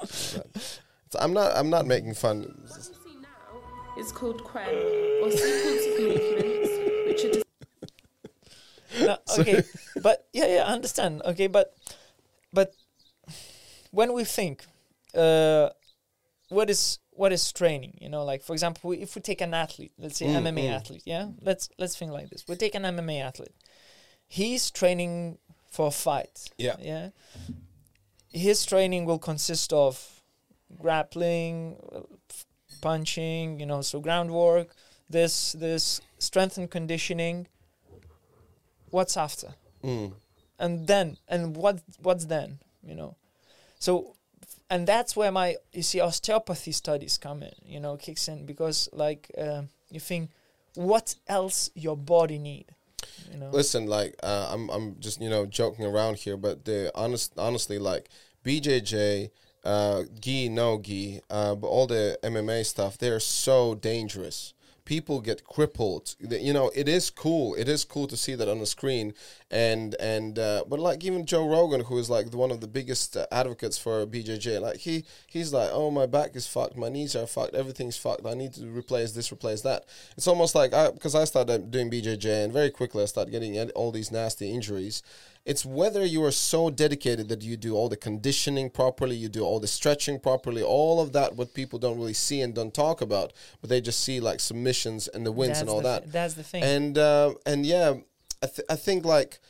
[0.00, 0.80] just it's-
[1.18, 2.40] I'm not, I'm not making fun.
[2.42, 4.68] What you see now is called Quen,
[5.22, 6.72] or sequence of movements,
[7.08, 7.42] which are
[9.06, 9.62] No, okay
[10.02, 11.74] but yeah yeah i understand okay but
[12.52, 12.72] but
[13.90, 14.64] when we think
[15.14, 15.68] uh
[16.48, 19.92] what is what is training you know like for example if we take an athlete
[19.98, 20.76] let's say Mm, mma mm.
[20.78, 21.26] athlete yeah?
[21.48, 22.44] Let's let's think like this.
[22.48, 23.56] We take an mma athlete.
[24.28, 25.38] He's training
[25.70, 26.76] for a fight Yeah.
[26.80, 27.08] yeah?
[28.30, 29.94] His training will consist of
[30.82, 31.76] grappling
[32.80, 34.68] punching you know so groundwork
[35.10, 37.46] this this strength and conditioning.
[38.90, 39.50] What's after?
[39.82, 40.12] Mm.
[40.58, 43.16] and then and what what's then you know?
[43.78, 44.14] So
[44.70, 48.88] and that's where my you see osteopathy studies come in you know kicks in because
[48.92, 50.30] like uh, you think
[50.74, 52.66] what else your body need
[53.30, 53.50] you know?
[53.50, 57.78] Listen, like uh, I'm, I'm just you know joking around here, but the honest, honestly,
[57.78, 58.08] like
[58.44, 59.30] BJJ,
[59.64, 64.54] uh, gi, no gi, uh, but all the MMA stuff, they're so dangerous
[64.88, 66.16] people get crippled.
[66.18, 67.54] You know, it is cool.
[67.54, 69.12] It is cool to see that on the screen,
[69.50, 73.14] and and uh, but like even Joe Rogan, who is like one of the biggest
[73.14, 77.14] uh, advocates for BJJ, like he he's like, oh my back is fucked, my knees
[77.14, 78.26] are fucked, everything's fucked.
[78.26, 79.84] I need to replace this, replace that.
[80.16, 83.60] It's almost like I because I started doing BJJ, and very quickly I started getting
[83.72, 85.02] all these nasty injuries.
[85.48, 89.42] It's whether you are so dedicated that you do all the conditioning properly, you do
[89.42, 93.00] all the stretching properly, all of that what people don't really see and don't talk
[93.00, 93.32] about,
[93.62, 96.12] but they just see like submissions and the wins that's and all that.
[96.12, 96.62] that's the thing.
[96.62, 97.94] And uh, and yeah,
[98.42, 99.40] I th- I think like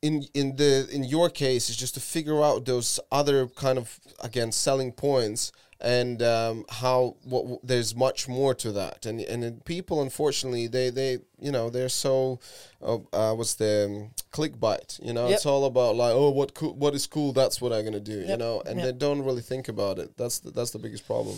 [0.00, 4.00] in in the in your case is just to figure out those other kind of
[4.24, 10.00] again selling points and um, how what there's much more to that and and people
[10.00, 12.38] unfortunately they they you know they're so
[12.80, 15.34] uh, uh, what's the um, clickbait you know Yep.
[15.36, 18.20] it's all about like oh what cool what is cool that's what I'm gonna do
[18.20, 18.84] you know and Yep.
[18.86, 21.36] they don't really think about it that's the, that's the biggest problem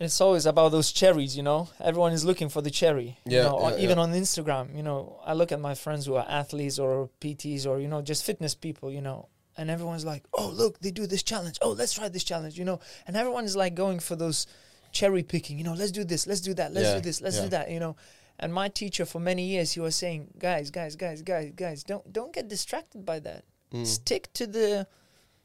[0.00, 1.68] it's always about those cherries, you know.
[1.78, 3.18] Everyone is looking for the cherry.
[3.24, 4.02] you Yeah, know, yeah, even yeah.
[4.04, 7.78] on Instagram, you know, I look at my friends who are athletes or PTs or
[7.78, 11.22] you know just fitness people, you know, and everyone's like, "Oh, look, they do this
[11.22, 11.58] challenge.
[11.62, 14.46] Oh, let's try this challenge," you know, and everyone is like going for those
[14.92, 15.58] cherry picking.
[15.58, 17.42] You know, let's do this, let's do that, let's Yeah, do this, let's yeah.
[17.42, 17.70] do that.
[17.70, 17.96] You know,
[18.38, 22.12] and my teacher for many years he was saying, "Guys, guys, guys, guys, guys, don't
[22.12, 23.44] don't get distracted by that.
[23.72, 23.86] Mm.
[23.86, 24.86] Stick to the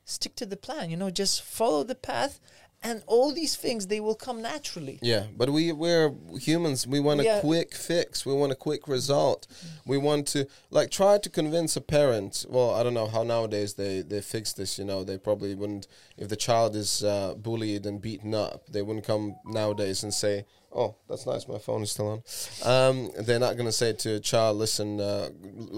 [0.06, 0.90] stick to the plan.
[0.90, 2.40] You know, just follow the path."
[2.84, 5.00] And all these things, they will come naturally.
[5.02, 6.86] Yeah, but we we're humans.
[6.86, 7.40] We want a Yeah.
[7.42, 8.24] quick fix.
[8.26, 9.48] We want a quick result.
[9.86, 12.46] We want to like try to convince a parent.
[12.48, 14.78] Well, I don't know how nowadays they they fix this.
[14.78, 15.88] You know, they probably wouldn't
[16.18, 18.68] if the child is uh, bullied and beaten up.
[18.70, 21.48] They wouldn't come nowadays and say, "Oh, that's nice.
[21.48, 22.22] My phone is still on."
[22.64, 25.30] Um, they're not gonna say to a child, "Listen, uh,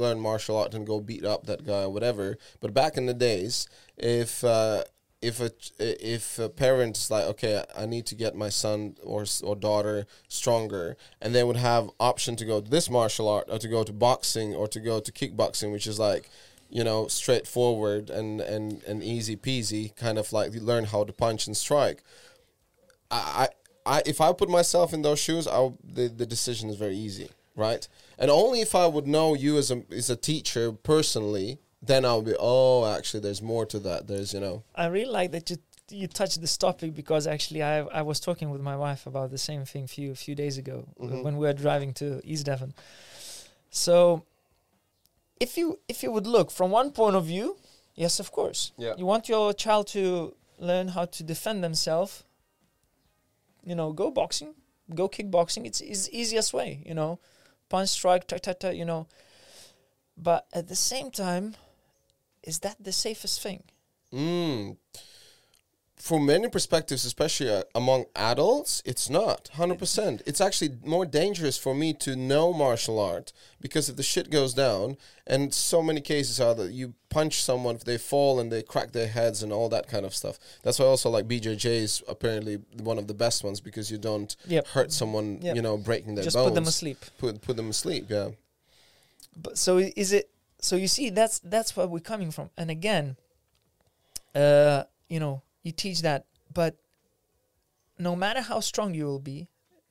[0.03, 3.13] learn martial art and go beat up that guy or whatever." But back in the
[3.13, 4.83] days, if uh,
[5.21, 9.25] if a if a parent is like, okay, I need to get my son or
[9.43, 13.59] or daughter stronger, and they would have option to go to this martial art or
[13.59, 16.29] to go to boxing or to go to kickboxing, which is like,
[16.69, 21.11] you know, straightforward and and and easy peasy, kind of like you learn how to
[21.11, 22.01] punch and strike.
[23.11, 23.49] I
[23.85, 26.95] I, I if I put myself in those shoes, I the the decision is very
[26.95, 27.85] easy, right?
[28.17, 32.21] And only if I would know you as a as a teacher personally, then I'll
[32.21, 34.07] be oh, actually, there's more to that.
[34.07, 34.63] There's you know.
[34.75, 35.57] I really like that you
[35.91, 39.37] you touched this topic because actually I I was talking with my wife about the
[39.37, 41.23] same thing few few days ago Mhm.
[41.23, 42.73] when we were driving to East Devon.
[43.71, 44.23] So
[45.39, 47.57] if you if you would look from one point of view,
[47.95, 48.93] yes, of course, Yeah.
[48.97, 52.23] you want your child to learn how to defend themselves.
[53.63, 54.53] You know, go boxing,
[54.93, 55.65] go kickboxing.
[55.65, 56.83] It's the easiest way.
[56.85, 57.19] You know,
[57.69, 58.69] punch, strike, ta ta ta.
[58.69, 59.07] You know,
[60.17, 61.55] but at the same time,
[62.43, 63.63] is that the safest thing?
[64.13, 64.77] Mm.
[65.97, 70.21] From many perspectives, especially uh, among adults, it's not 100%.
[70.25, 74.53] It's actually more dangerous for me to know martial art because if the shit goes
[74.53, 74.95] down,
[75.27, 79.09] and so many cases are that you punch someone, they fall and they crack their
[79.09, 80.39] heads and all that kind of stuff.
[80.63, 84.33] That's why also like BJJ is apparently one of the best ones because you don't
[84.47, 84.67] Yep.
[84.67, 85.57] hurt someone, Yep.
[85.57, 86.47] you know, breaking their Just bones.
[86.47, 87.03] put them asleep.
[87.17, 88.29] Put, put them asleep, yeah.
[89.35, 90.29] but so is it
[90.61, 93.15] so you see that's that's where we're coming from and again
[94.35, 96.75] uh you know you teach that but
[97.97, 99.47] no matter how strong you will be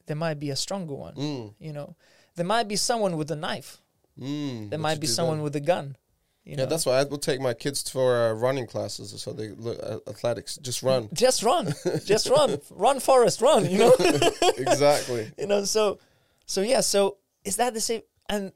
[0.07, 1.55] there might be a stronger one Mm.
[1.59, 1.97] you know
[2.37, 3.79] there might be someone with a knife
[4.19, 4.71] Mm.
[4.71, 5.45] there might be someone then?
[5.45, 5.97] with a gun
[6.45, 6.67] you Yeah, know?
[6.67, 9.99] that's why I will take my kids for uh, running classes so they look uh,
[10.11, 10.57] athletics.
[10.63, 11.09] Just run.
[11.13, 13.95] just run just run run forest run you know
[14.57, 15.31] exactly.
[15.39, 15.99] you know so
[16.47, 18.53] so yeah so is that the same and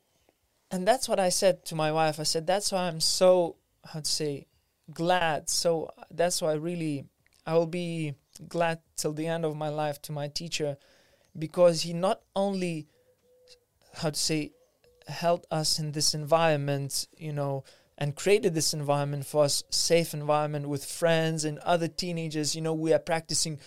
[0.73, 2.19] and that's what i said to my wife.
[2.19, 4.47] I said that's why i'm so how to say
[4.93, 5.49] glad.
[5.49, 7.05] So that's why really
[7.47, 8.15] i will be
[8.49, 10.77] glad till the end of my life to my teacher
[11.39, 12.89] because he not only
[13.95, 14.53] how to say
[15.07, 17.65] held us in this environment you know
[17.99, 22.57] and created this environment for us safe environment with friends and other teenagers.
[22.57, 23.61] You know we are practicing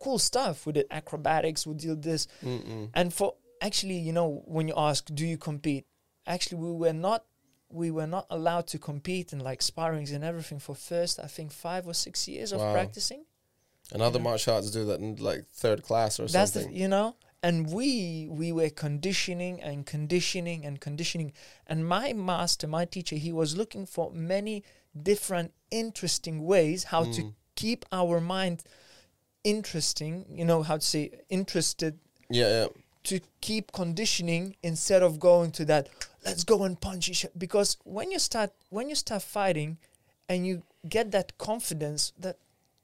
[0.00, 2.28] cool stuff we did acrobatics we did this.
[2.42, 2.90] Mm-mm.
[2.94, 5.86] and for actually you know when you ask do you compete
[6.26, 7.24] actually we were not
[7.70, 11.50] we were not allowed to compete in like sparrings and everything for first i think
[11.52, 13.24] five or six years of practicing
[13.92, 14.24] And other Yeah.
[14.30, 16.72] martial arts do that in like third class or that's something.
[16.72, 21.32] the you know and we we were conditioning and conditioning and conditioning
[21.66, 24.62] and my master my teacher he was looking for many
[25.10, 27.34] different interesting ways how to Mm.
[27.56, 28.62] keep our mind
[29.42, 31.98] interesting you know how to say interested
[32.30, 32.66] yeah, yeah.
[33.04, 35.88] To keep conditioning instead of going to that
[36.24, 39.76] let's go and punch each other because when you start when you start fighting
[40.28, 42.36] and you get that confidence that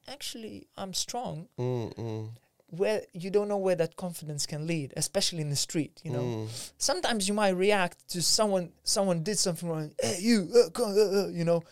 [0.08, 2.28] actually I'm strong Mm-mm.
[2.68, 6.00] where you don't know where that confidence can lead, especially in the street.
[6.04, 6.48] You know, Mm.
[6.78, 8.72] sometimes you might react to someone.
[8.84, 9.90] Someone did something wrong.
[10.00, 11.62] Hey, you, uh, come, uh, uh," you know,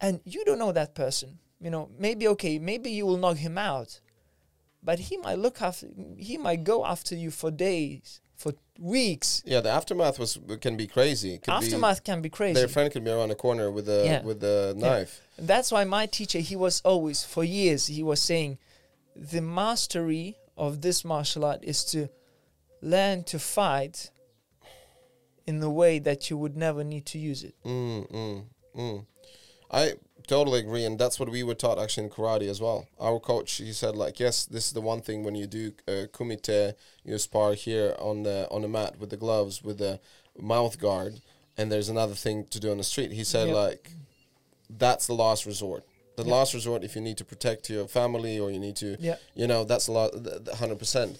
[0.00, 1.38] and you don't know that person.
[1.60, 4.00] You know, maybe okay, maybe you will knock him out,
[4.82, 5.88] but he might look after.
[6.16, 9.42] He might go after you for days, for weeks.
[9.46, 11.38] Yeah, the aftermath was can be crazy.
[11.44, 12.54] Be- Aftermath can be crazy.
[12.54, 14.22] Their friend could be around the corner with a Yeah.
[14.22, 15.20] with a knife.
[15.38, 18.58] That's why my teacher, he was always, for years, he was saying,
[19.16, 22.08] the mastery of this martial art is to
[22.80, 24.10] learn to fight
[25.46, 27.54] in the way that you would never need to use it.
[27.64, 28.44] Mm, mm,
[28.76, 29.06] mm.
[29.70, 29.94] I
[30.26, 32.86] totally agree, and that's what we were taught actually in karate as well.
[33.00, 36.06] Our coach he said like, yes, this is the one thing when you do uh,
[36.12, 40.00] kumite, you spar here on the on the mat with the gloves with the
[40.38, 41.20] mouth guard,
[41.56, 43.12] and there's another thing to do on the street.
[43.12, 43.56] He said Yep.
[43.56, 43.92] like,
[44.70, 45.84] that's the last resort.
[46.16, 46.32] The Yep.
[46.32, 49.16] last resort if you need to protect your family or you need to Yeah.
[49.34, 50.10] you know that's a lot
[50.54, 51.18] hundred percent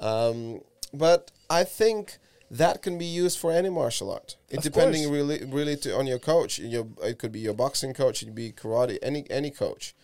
[0.00, 0.60] um,
[0.92, 2.18] but i think
[2.60, 5.16] that can be used for any martial art it Of depending course.
[5.16, 8.34] really really to, on your coach your it could be your boxing coach it could
[8.46, 9.94] be karate any any coach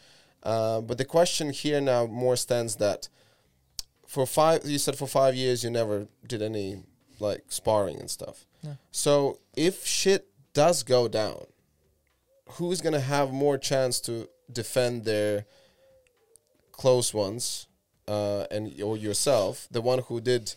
[0.43, 3.09] uh, but the question here now more stands that
[4.07, 6.69] for five you said for five years you never did any
[7.21, 8.75] like sparring and stuff Yeah.
[8.91, 9.13] so
[9.69, 10.23] if shit
[10.55, 11.41] does go down
[12.57, 14.13] who's gonna have more chance to
[14.61, 15.45] defend their
[16.73, 17.67] close ones
[18.07, 20.55] uh, and or yourself, the one who did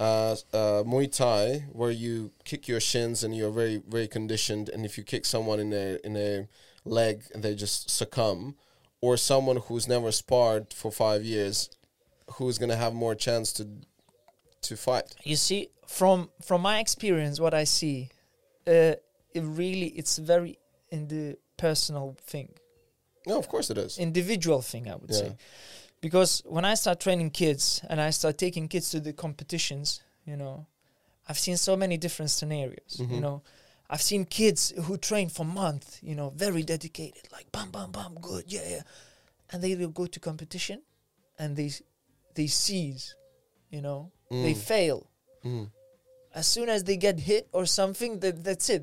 [0.00, 4.84] uh, uh, Muay Thai, where you kick your shins and you're very very conditioned, and
[4.84, 6.48] if you kick someone in a in a
[6.84, 8.54] leg they just succumb,
[9.00, 11.70] or someone who's never sparred for five years,
[12.34, 13.66] who's gonna have more chance to
[14.62, 15.14] to fight?
[15.24, 18.08] You see, from from my experience, what I see,
[18.66, 18.94] uh,
[19.34, 20.58] it really it's very
[20.90, 22.50] in the personal thing.
[23.26, 23.98] No, of course it is.
[23.98, 25.18] individual thing, I would Yeah.
[25.18, 25.36] say.
[26.00, 30.36] Because when I start training kids and I start taking kids to the competitions, you
[30.36, 30.66] know,
[31.28, 32.96] I've seen so many different scenarios.
[33.00, 33.20] You Mhm.
[33.20, 33.42] know,
[33.90, 38.14] I've seen kids who train for months, you know, very dedicated, like bam, bam, bam,
[38.20, 38.82] good, yeah, yeah,
[39.50, 40.82] and they will go to competition,
[41.38, 41.70] and they
[42.34, 43.16] they seize,
[43.70, 44.56] you know, they Mm.
[44.56, 45.10] fail.
[45.44, 45.70] Mm.
[46.34, 48.82] As soon as they get hit or something, that that's it.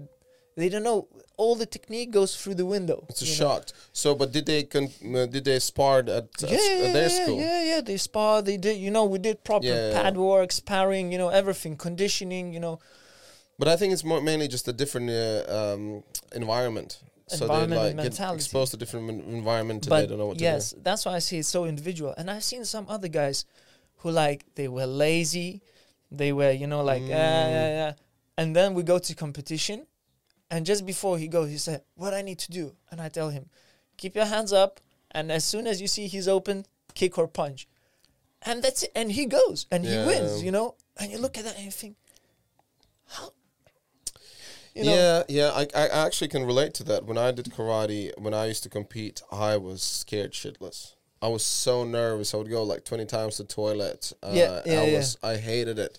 [0.56, 1.08] They don't know.
[1.38, 3.06] All the technique goes through the window.
[3.10, 3.68] It's a shock.
[3.92, 7.10] So, but did they con- uh, did they spar at, at, yeah, yeah, at their
[7.10, 7.40] yeah, school?
[7.40, 8.42] Yeah, yeah, they spar.
[8.42, 12.60] They did, you know, we did proper pad work, sparring, you know, everything, conditioning, you
[12.60, 12.80] know,
[13.60, 17.00] But I think it's more mainly just a different uh, um, environment.
[17.28, 18.36] So they Environment like and get mentality.
[18.36, 20.80] exposed to different en- environment and they don't know what yes, to do.
[20.80, 22.14] Yes, that's why I see it's so individual.
[22.18, 23.46] And I've seen some other guys
[23.98, 25.62] who like they were lazy,
[26.12, 27.76] they were, you know, like yeah, yeah, Mm.
[27.82, 27.94] yeah.
[28.38, 29.88] And then we go to competition,
[30.50, 33.30] and just before he goes, he said, "What I need to do?" And I tell
[33.30, 33.50] him,
[33.98, 34.80] "Keep your hands up,
[35.12, 37.68] and as soon as you see he's open, kick or punch."
[38.42, 38.92] And that's it.
[38.96, 40.76] And he goes and he wins, you know.
[40.98, 41.96] And you look at that and you think,
[43.08, 43.32] how?
[44.76, 45.52] You know, yeah, yeah.
[45.52, 47.06] I, I actually can relate to that.
[47.06, 50.96] When I did karate, when I used to compete, I was scared shitless.
[51.22, 52.34] I was so nervous.
[52.34, 54.12] I would go like twenty times to the toilet.
[54.22, 55.06] Uh, Yeah, yeah, I yeah.
[55.24, 55.98] I hated it.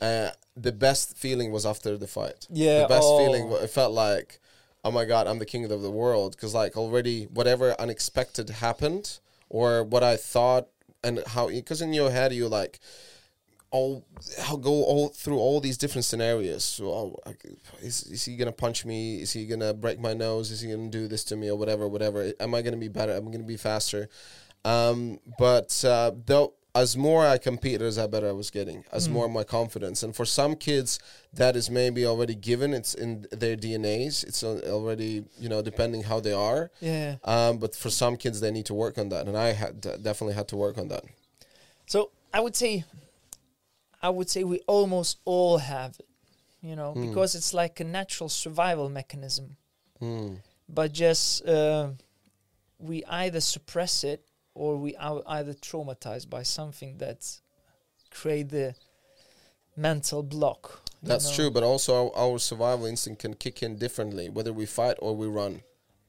[0.00, 2.46] Uh, the best feeling was after the fight.
[2.50, 3.18] Yeah, the best oh.
[3.18, 3.50] feeling.
[3.52, 4.40] It felt like,
[4.84, 6.36] oh my god, I'm the king of the world.
[6.36, 9.18] Because like already, whatever unexpected happened,
[9.48, 10.68] or what I thought,
[11.02, 12.78] and how, because in your head you like,
[13.70, 14.04] all,
[14.48, 16.64] I'll go all through all these different scenarios.
[16.64, 17.20] So, oh,
[17.80, 19.22] is is he gonna punch me?
[19.22, 20.50] Is he gonna break my nose?
[20.50, 22.32] Is he gonna do this to me or whatever, whatever?
[22.40, 23.12] Am I gonna be better?
[23.12, 24.08] Am I gonna be faster?
[24.64, 29.08] Um, but uh, though, as more I competed, as I better I was getting, as
[29.08, 30.02] more my confidence.
[30.02, 30.98] And for some kids,
[31.32, 32.72] that is maybe already given.
[32.74, 34.24] It's in their DNAs.
[34.24, 36.70] It's already you know depending how they are.
[36.80, 37.16] yeah.
[37.24, 40.34] Um, but for some kids, they need to work on that, and I had definitely
[40.34, 41.04] had to work on that.
[41.86, 42.84] So I would say,
[44.00, 46.08] I would say we almost all have it,
[46.62, 47.08] you know, Hmm.
[47.08, 49.56] because it's like a natural survival mechanism.
[49.98, 50.34] Hmm.
[50.68, 51.88] But just uh,
[52.78, 57.26] we either suppress it or we are either traumatized by something that
[58.10, 58.74] create the
[59.76, 60.82] mental block.
[61.02, 64.66] That's know, true, but also our, our survival instinct can kick in differently, whether we
[64.66, 65.62] fight or we run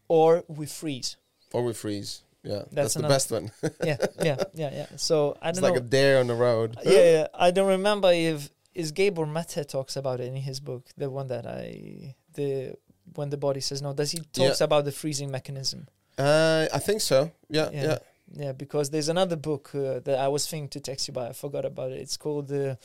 [0.09, 1.15] Or we freeze.
[1.53, 2.23] or we freeze.
[2.43, 3.51] Yeah, that's, That's the best one.
[3.83, 4.85] yeah, yeah, yeah, yeah.
[4.95, 5.85] So I it's don't like know.
[5.85, 6.75] a dare on the road.
[6.83, 10.87] yeah, yeah, I don't remember if is Gabor Mate talks about it in his book,
[10.97, 12.73] the one that I the
[13.13, 13.93] when the body says no.
[13.93, 15.87] Does he talks about the freezing mechanism?
[16.17, 17.31] Uh, I think so.
[17.49, 17.83] Yeah, Yeah.
[17.83, 17.97] yeah.
[18.33, 21.33] Yeah, because there's another book uh, that I was thinking to text you, but I
[21.33, 21.99] forgot about it.
[21.99, 22.77] It's called the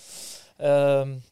[0.59, 1.23] um,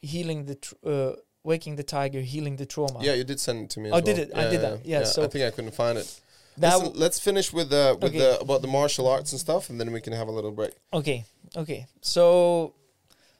[0.00, 1.12] healing the tr- uh,
[1.44, 3.00] waking the tiger, healing the trauma.
[3.02, 3.90] Yeah, you did send it to me.
[3.92, 4.26] Oh, did well.
[4.28, 4.46] it?
[4.46, 4.86] I did that.
[4.86, 6.20] Yeah, so- I think I couldn't find it.
[6.58, 8.18] That Listen, let's finish with uh, with Okay.
[8.18, 10.72] the about the martial arts and stuff, and then we can have a little break.
[10.90, 11.86] Okay, okay.
[12.00, 12.72] So,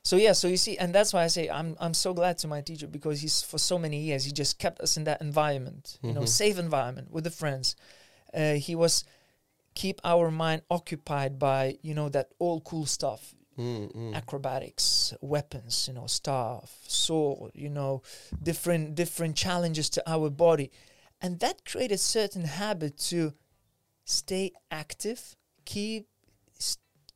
[0.02, 0.32] so yeah.
[0.34, 2.86] So you see, and that's why I say I'm I'm so glad to my teacher
[2.86, 6.24] because he's for so many years he just kept us in that environment, you know,
[6.24, 6.28] Mhm.
[6.28, 7.74] safe environment with the friends.
[8.34, 9.04] Uh, he was
[9.76, 14.14] keep our mind occupied by you know that all cool stuff, Mm, mm.
[14.14, 18.02] acrobatics, weapons, you know, staff, sword, you know,
[18.42, 20.70] different different challenges to our body,
[21.22, 23.32] and that created certain habit to
[24.04, 26.06] stay active, keep,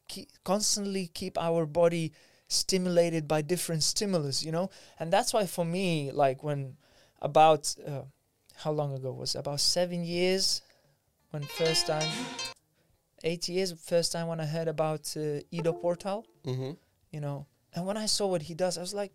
[0.09, 2.13] keep constantly keep our body
[2.49, 6.77] stimulated by different stimulus, you know, and that's why for me, like when
[7.21, 8.03] about uh,
[8.57, 9.39] how long ago was it?
[9.39, 10.63] about seven years
[11.31, 12.11] when first time
[13.23, 16.73] eight years first time when I heard about uh, Ido Portal hmm
[17.13, 17.47] you know.
[17.75, 19.13] And when I saw what he does, I was like,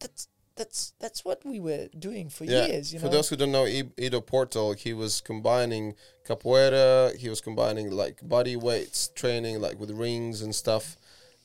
[0.00, 2.66] that's that's that's what we were doing for Yeah.
[2.66, 3.02] years, you know.
[3.02, 3.12] For know.
[3.16, 5.94] those who don't know, I- Ido Portal, he was combining
[6.26, 10.96] capoeira, he was combining like body weights training, like with rings and stuff,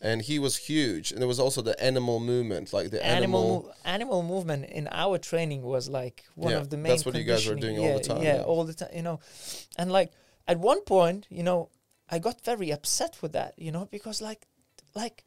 [0.10, 1.06] and he was huge.
[1.12, 3.64] And there was also the animal movement, like the animal animal.
[3.64, 6.90] mo- animal movement in our training was like one Yeah, of the main.
[6.92, 8.52] that's what you guys were doing all the time, Yeah, yeah.
[8.52, 9.18] all the time, you know.
[9.80, 10.10] And like
[10.52, 11.60] at one point, you know,
[12.14, 14.42] I got very upset with that, you know, because like,
[15.04, 15.18] like.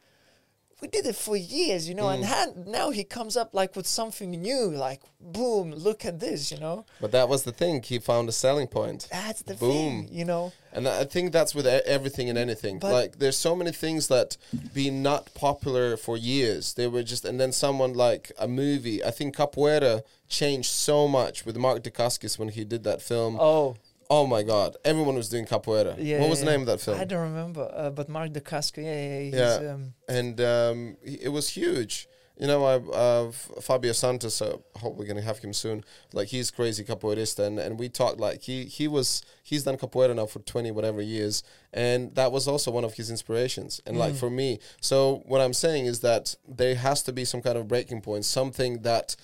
[0.82, 2.66] We did it for years, you know, and Mm.
[2.66, 6.84] now he comes up like with something new, like boom, look at this, you know.
[7.00, 7.82] But that was the thing.
[7.82, 9.08] He found a selling point.
[9.10, 10.06] That's the Boom.
[10.06, 10.52] thing, you know.
[10.72, 12.78] And I think that's with everything and anything.
[12.78, 14.36] But- like, there's so many things that
[14.74, 16.74] been not popular for years.
[16.74, 19.02] They were just, and then someone like a movie.
[19.02, 23.38] I think Capoeira changed so much with Mark Dacascos when he did that film.
[23.40, 23.76] Oh,
[24.08, 24.76] Oh, my God.
[24.84, 25.96] Everyone was doing Capoeira.
[25.98, 26.98] Yeah, what was the name of that film?
[27.00, 29.72] I don't remember, uh, but Mark De Casco, yeah, yeah, he's, Yeah.
[29.74, 32.08] Um, and um, he- it was huge.
[32.38, 33.30] You know, I, uh,
[33.62, 34.42] Fabio Santos.
[34.42, 35.82] Uh, I hope we're gonna have him soon.
[36.12, 40.14] Like he's crazy capoeirista, and, and we talked like he he was he's done capoeira
[40.14, 41.42] now for twenty whatever years,
[41.72, 43.80] and that was also one of his inspirations.
[43.86, 44.16] And like Mm.
[44.18, 47.68] for me, so what I'm saying is that there has to be some kind of
[47.68, 49.16] breaking point, something that.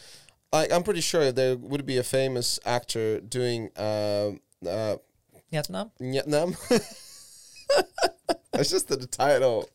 [0.51, 4.97] Like I'm pretty sure there would be a famous actor doing um uh,
[5.51, 5.91] Vietnam.
[6.01, 6.57] Vietnam.
[8.53, 9.69] That's just the title.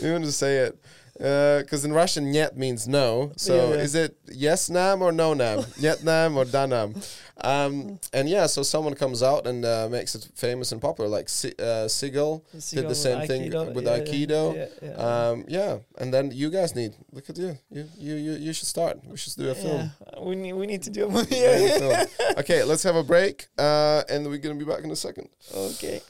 [0.00, 0.78] You want to say it.
[1.20, 3.32] Because uh, in Russian, "nyet" means no.
[3.36, 3.82] So yeah, yeah.
[3.82, 5.58] is it yes nam or no nam?
[5.78, 6.96] Nyet nam or danam?
[7.42, 11.10] Um, and yeah, so someone comes out and uh, makes it famous and popular.
[11.10, 13.74] Like si- uh, did the same thing Aikido.
[13.74, 14.98] with yeah, Aikido.
[14.98, 17.58] Um, yeah, and then you guys need look at you.
[17.70, 19.00] You you you, you should start.
[19.06, 19.90] We should do a film.
[20.22, 21.34] We need we need to do a movie.
[21.34, 22.06] film.
[22.38, 25.28] Okay, let's have a break, uh, and we're gonna be back in a second.
[25.54, 26.00] Okay.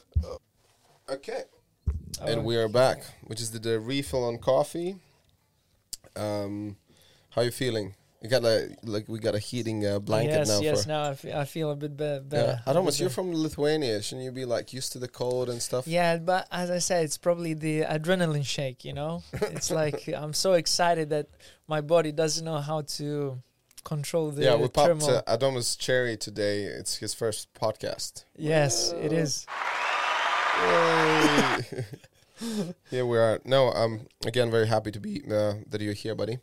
[1.09, 1.43] Okay.
[2.21, 3.03] Oh, and we are back.
[3.27, 4.95] We just did a refill on coffee.
[6.15, 6.75] Um,
[7.31, 7.95] how you feeling?
[8.21, 10.85] You got a like we got a heating uh, blanket yes, now yes.
[10.85, 12.61] Now I feel, I feel a bit be- Yeah, better.
[12.67, 13.99] Adamas, a you're from Lithuania.
[14.03, 15.87] Shouldn't you be like used to the cold and stuff?
[15.87, 18.85] Yeah, but as I said, it's probably the adrenaline shake.
[18.85, 21.29] You know, it's like I'm so excited that
[21.67, 23.41] my body doesn't know how to
[23.83, 26.65] control the yeah, we popped uh, cherry today.
[26.65, 28.25] It's his first podcast.
[28.37, 29.47] yes, it is.
[32.89, 33.39] Here we are.
[33.45, 36.39] No, um, again, very happy to be uh, that you're here, buddy.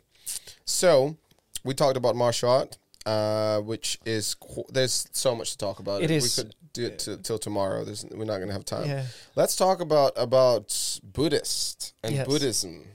[0.65, 1.17] So,
[1.63, 6.01] we talked about martial art, uh, which is qu- there's so much to talk about.
[6.01, 6.35] It We is.
[6.35, 7.83] could do it t- till tomorrow.
[7.83, 8.87] There's, we're not gonna have time.
[8.87, 9.05] Yeah.
[9.35, 12.27] Let's talk about about Buddhist and Yes.
[12.27, 12.85] Buddhism.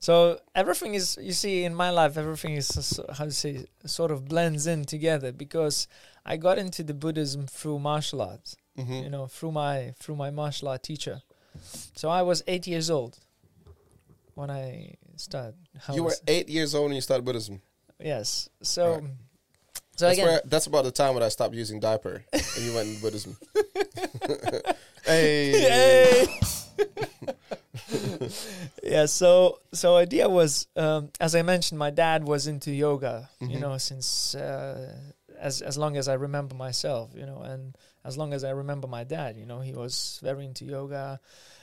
[0.00, 4.26] So everything is, you see, in my life, everything is how to say, sort of
[4.28, 5.88] blends in together because
[6.24, 8.54] I got into the Buddhism through martial arts.
[8.78, 11.22] Hmm You know, through my through my martial art teacher.
[11.96, 13.18] So I was eight years old
[14.34, 15.54] when I started.
[15.84, 17.60] How you were eight years old when you started Buddhism.
[17.98, 18.48] yes.
[18.62, 19.02] So Right.
[19.96, 22.72] so that's again, where that's about the time when I stopped using diaper and you
[22.74, 23.36] went into Buddhism.
[25.06, 25.62] hey.
[25.62, 26.26] Yay!
[28.82, 33.56] yeah so so idea was um, as i mentioned my dad was into yoga you
[33.56, 33.60] Mhm.
[33.60, 34.94] know since uh,
[35.40, 38.86] as as long as i remember myself you know and as long as i remember
[38.88, 41.20] my dad you know he was very into yoga.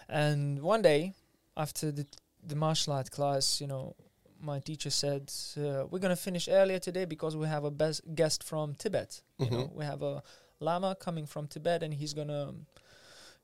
[0.08, 1.14] And one day
[1.58, 2.06] after the
[2.46, 3.96] the martial art class you know
[4.42, 8.02] my teacher said uh, we're going to finish earlier today because we have a best
[8.14, 9.22] guest from tibet.
[9.40, 10.22] You know we have a
[10.60, 12.54] lama coming from tibet and he's going to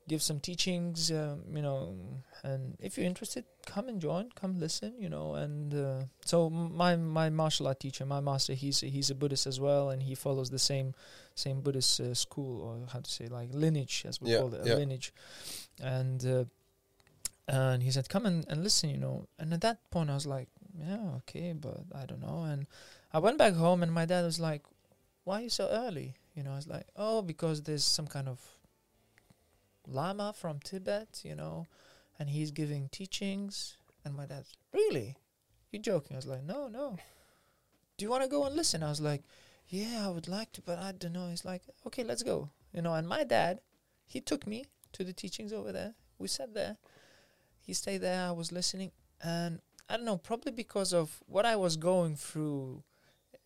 [0.08, 1.94] give some teachings, um, you know,
[2.42, 5.34] and if you're interested, come and join, come listen, you know.
[5.34, 9.60] And uh, so my my martial art teacher, my master, he's he's a Buddhist as
[9.60, 10.94] well, and he follows the same
[11.34, 14.60] same Buddhist uh, school or how to say like lineage as we Yeah, call it,
[14.64, 14.74] a yeah.
[14.74, 15.12] lineage.
[15.80, 16.44] And uh,
[17.48, 19.26] and he said, come and, and listen, you know.
[19.38, 20.48] And at that point, I was like,
[20.78, 22.44] yeah, okay, but I don't know.
[22.44, 22.66] And
[23.12, 24.62] I went back home, and my dad was like,
[25.24, 26.14] why are you so early?
[26.34, 28.40] You know, I was like, oh, because there's some kind of
[29.86, 31.66] lama from Tibet, you know,
[32.18, 33.76] and he's giving teachings.
[34.04, 35.16] And my dad's, really?
[35.70, 36.16] You're joking?
[36.16, 36.96] I was like, no, no.
[37.96, 38.82] Do you want to go and listen?
[38.82, 39.22] I was like,
[39.68, 41.28] yeah, I would like to, but I don't know.
[41.28, 42.50] He's like, okay, let's go.
[42.72, 43.60] You know, and my dad,
[44.04, 45.94] he took me to the teachings over there.
[46.18, 46.76] We sat there.
[47.60, 48.28] He stayed there.
[48.28, 52.82] I was listening, and I don't know, probably because of what I was going through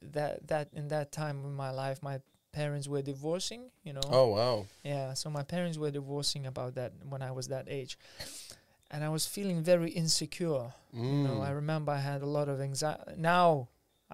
[0.02, 2.20] that that in that time in my life, my
[2.60, 3.62] parents were divorcing.
[3.86, 4.06] You know.
[4.18, 4.56] Oh wow.
[4.92, 7.92] Yeah, so my parents were divorcing about that when I was that age.
[8.92, 10.66] And I was feeling very insecure.
[10.92, 11.60] You know, I Mm.
[11.62, 13.02] remember I had a lot of anxiety.
[13.34, 13.68] Now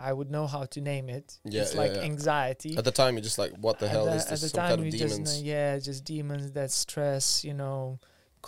[0.08, 1.26] I would know how to name it.
[1.44, 2.10] Yeah, it's yeah, like yeah.
[2.12, 2.72] anxiety.
[2.80, 4.40] At the time, you're just like, what the At hell the- is at this?
[4.44, 5.42] the Some time kind of you just demons?
[5.52, 7.98] yeah, just demons, that stress, you know,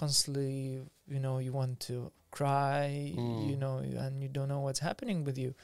[0.00, 0.82] constantly,
[1.14, 3.48] you know, you want to cry, Mm.
[3.50, 5.54] you know, and you don't know what's happening with you.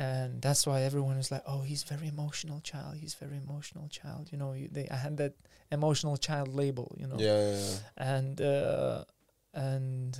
[0.00, 2.92] And that's why everyone is like, "Oh, he's very emotional child.
[3.02, 5.34] He's very emotional child." You know, you, they I had that
[5.70, 7.76] emotional child label, you know Yeah, yeah, yeah.
[8.16, 9.04] and uh,
[9.52, 10.12] and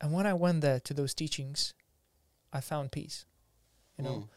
[0.00, 1.72] and when I went there to those teachings,
[2.52, 3.24] I found peace.
[3.96, 4.28] You know, Mm.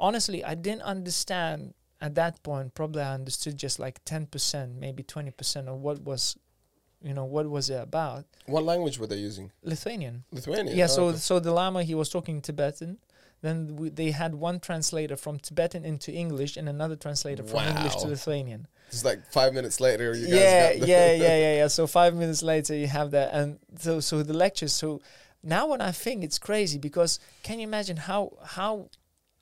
[0.00, 2.74] honestly, I didn't understand at that point.
[2.74, 6.36] Probably I understood just like ten percent, maybe twenty percent of what was,
[7.08, 8.24] you know, what was it about.
[8.46, 9.52] What language were they using?
[9.62, 10.24] Lithuanian.
[10.32, 10.76] Lithuanian.
[10.76, 10.90] Yeah.
[10.90, 11.18] Oh, so okay.
[11.18, 12.98] so the lama he was talking Tibetan.
[13.40, 17.94] Then we, they had one translator from Tibetan into English and another translator from English
[17.96, 18.66] to Lithuanian.
[18.88, 21.68] it's like five minutes later, you guys yeah, got the yeah, yeah, yeah, yeah.
[21.68, 24.72] So five minutes later, you have that, and so so the lectures.
[24.72, 25.00] So
[25.42, 28.88] now when I think it's crazy because can you imagine how how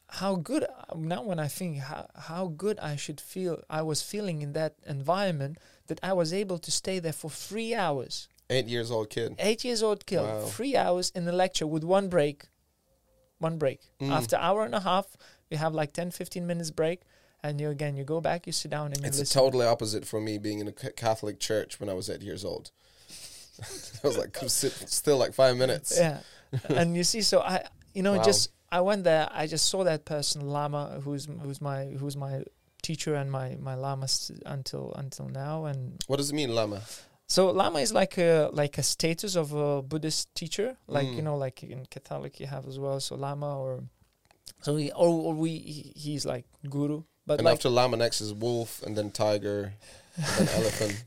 [0.09, 4.42] how good now when I think how how good I should feel I was feeling
[4.42, 8.28] in that environment that I was able to stay there for three hours.
[8.51, 9.34] eight years old kid.
[9.38, 10.44] Eight years old kid, Wow.
[10.47, 12.44] three hours in the lecture with one break,
[13.39, 13.80] one break.
[14.01, 14.11] Mm.
[14.11, 15.07] After hour and a half,
[15.51, 17.01] you have like 10, 15 minutes break,
[17.43, 20.39] and you again you go back, you sit down and It's totally opposite for me
[20.39, 22.70] being in a Catholic church when I was eight years old.
[24.05, 25.97] I was like, sit still like five minutes.
[25.99, 26.20] yeah
[26.68, 28.22] and you see so i you know Wow.
[28.22, 32.45] just i went there i just saw that person lama who's who's my who's my
[32.82, 34.07] teacher and my my lama
[34.47, 36.82] until until now and What does it mean, lama?
[37.26, 41.24] So lama is like a like a status of a buddhist teacher like you Mm.
[41.24, 43.82] know like in catholic you have as well so lama or
[44.62, 48.20] so he or, or we he, he's like guru but and like after lama next
[48.20, 49.72] is wolf, and then tiger,
[50.38, 51.02] and elephant.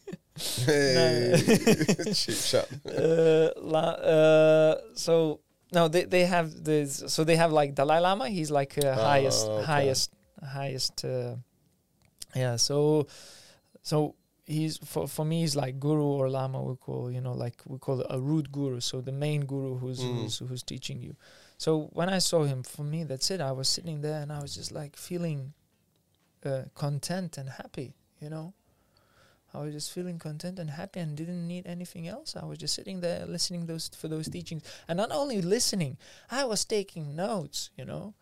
[0.65, 1.33] Hey,
[2.13, 2.67] cheap shot.
[2.85, 5.39] uh, la, uh, so
[5.71, 7.03] no, they they have this.
[7.07, 8.27] So they have like Dalai Lama.
[8.27, 9.63] He's like uh, Oh, highest, okay.
[9.63, 10.11] highest,
[10.43, 11.05] highest.
[11.05, 11.35] Uh,
[12.35, 12.57] yeah.
[12.57, 13.07] So,
[13.81, 14.15] so
[14.49, 16.61] he's for for me he's like guru or lama.
[16.61, 18.79] We call you know like we call it a root guru.
[18.79, 20.15] So the main guru who's Mm.
[20.15, 21.15] who's who's teaching you.
[21.57, 23.39] So when I saw him, for me that's it.
[23.41, 25.53] I was sitting there and I was just like feeling
[26.45, 27.93] uh, content and happy.
[28.19, 28.53] You know.
[29.51, 32.35] I was just feeling content and happy and didn't need anything else.
[32.35, 35.97] I was just sitting there listening those for those teachings, and not only listening,
[36.29, 37.71] I was taking notes.
[37.75, 38.13] You know,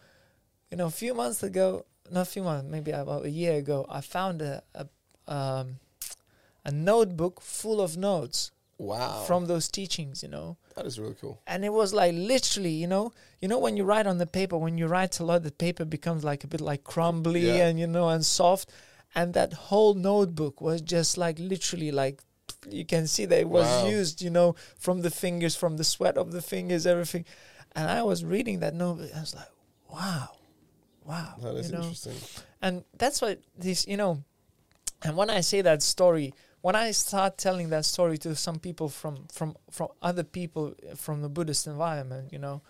[0.72, 3.86] you know, a few months ago, not a few months, maybe about a year ago,
[3.90, 4.88] I found a a,
[5.28, 5.80] um,
[6.68, 10.22] a notebook full of notes Wow, from those teachings.
[10.22, 11.42] You know, that is really cool.
[11.48, 13.12] and it was like literally, you know,
[13.42, 15.86] you know when you write on the paper, when you write a lot, the paper
[15.86, 17.68] becomes like a bit like crumbly Yeah.
[17.68, 18.70] and you know and soft,
[19.16, 22.22] and that whole notebook was just like literally like
[22.70, 23.90] you can see that it was Wow.
[23.90, 27.26] used, you know, from the fingers, from the sweat of the fingers, everything,
[27.76, 29.52] and I was reading that notebook, I was like,
[29.92, 30.30] wow,
[31.06, 32.18] wow, That is you know, interesting.
[32.62, 34.24] and that's what this you know
[35.04, 38.90] and when i say that story when i start telling that story to some people
[38.90, 42.62] from from from other people from the buddhist environment you know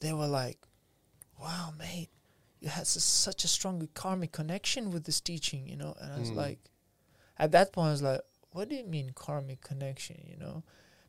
[0.00, 0.58] they were like
[1.40, 2.08] wow mate
[2.60, 6.18] you had s- such a strong karmic connection with this teaching you know and i
[6.18, 6.36] was Mm.
[6.36, 6.58] like
[7.38, 8.20] at that point i was like
[8.52, 10.62] what do you mean karmic connection you know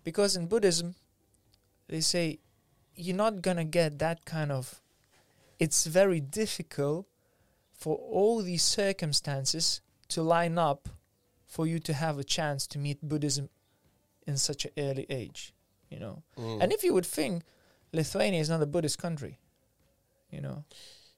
[0.03, 0.95] because in buddhism
[1.87, 2.39] they say
[2.95, 4.81] you're not gonna get that kind of
[5.59, 7.05] it's very difficult
[7.73, 10.89] for all these circumstances to line up
[11.51, 13.49] for you to have a chance to meet Buddhism
[14.25, 15.53] in such an early age,
[15.89, 16.23] you know.
[16.37, 16.63] Mm.
[16.63, 17.43] And if you would think
[17.91, 19.37] Lithuania is not a Buddhist country,
[20.31, 20.63] you know,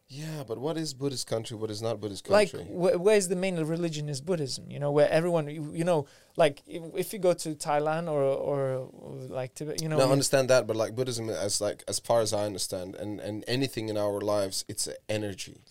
[0.08, 1.56] yeah, but what is Buddhist country?
[1.56, 2.68] What is not Buddhist like country?
[2.68, 6.64] wh- where's the main religion is Buddhism, you know, where everyone, you, you know, like
[6.66, 10.12] if, if you go to Thailand or or, or like Tibet, you know, no, I
[10.12, 13.90] understand that, but like Buddhism, as like as far as I understand, and and anything
[13.90, 15.62] in our lives, it's energy.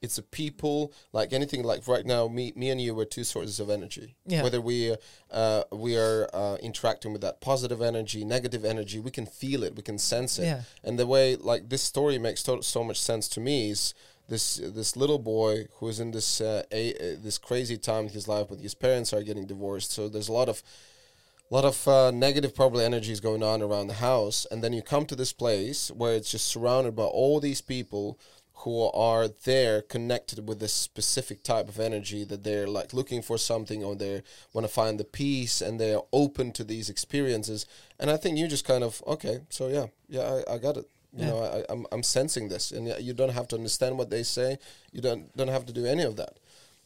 [0.00, 1.64] It's a people, like anything.
[1.64, 4.14] Like right now, me, me and you were two sources of energy.
[4.26, 4.42] Yeah.
[4.44, 4.94] Whether we,
[5.30, 9.74] uh, we are uh, interacting with that positive energy, negative energy, we can feel it,
[9.74, 10.44] we can sense it.
[10.44, 13.94] yeah, And the way, like this story makes to- so much sense to me is
[14.28, 18.10] this this little boy who is in this uh, a, uh, this crazy time in
[18.10, 19.90] his life, but his parents are getting divorced.
[19.90, 20.62] So there's a lot of
[21.50, 25.06] lot of uh, negative probably energies going on around the house, and then you come
[25.06, 28.18] to this place where it's just surrounded by all these people
[28.62, 33.38] who are there connected with this specific type of energy that they're like looking for
[33.38, 37.66] something or they want to find the peace and they're open to these experiences.
[38.00, 40.86] And i think you just kind of okay so yeah yeah i, I got it.
[41.12, 41.30] You Yeah.
[41.30, 42.70] know I, I'm, I'm sensing this.
[42.72, 44.58] And yeah, you don't have to understand what they say.
[44.92, 46.34] You don't don't have to do any of that.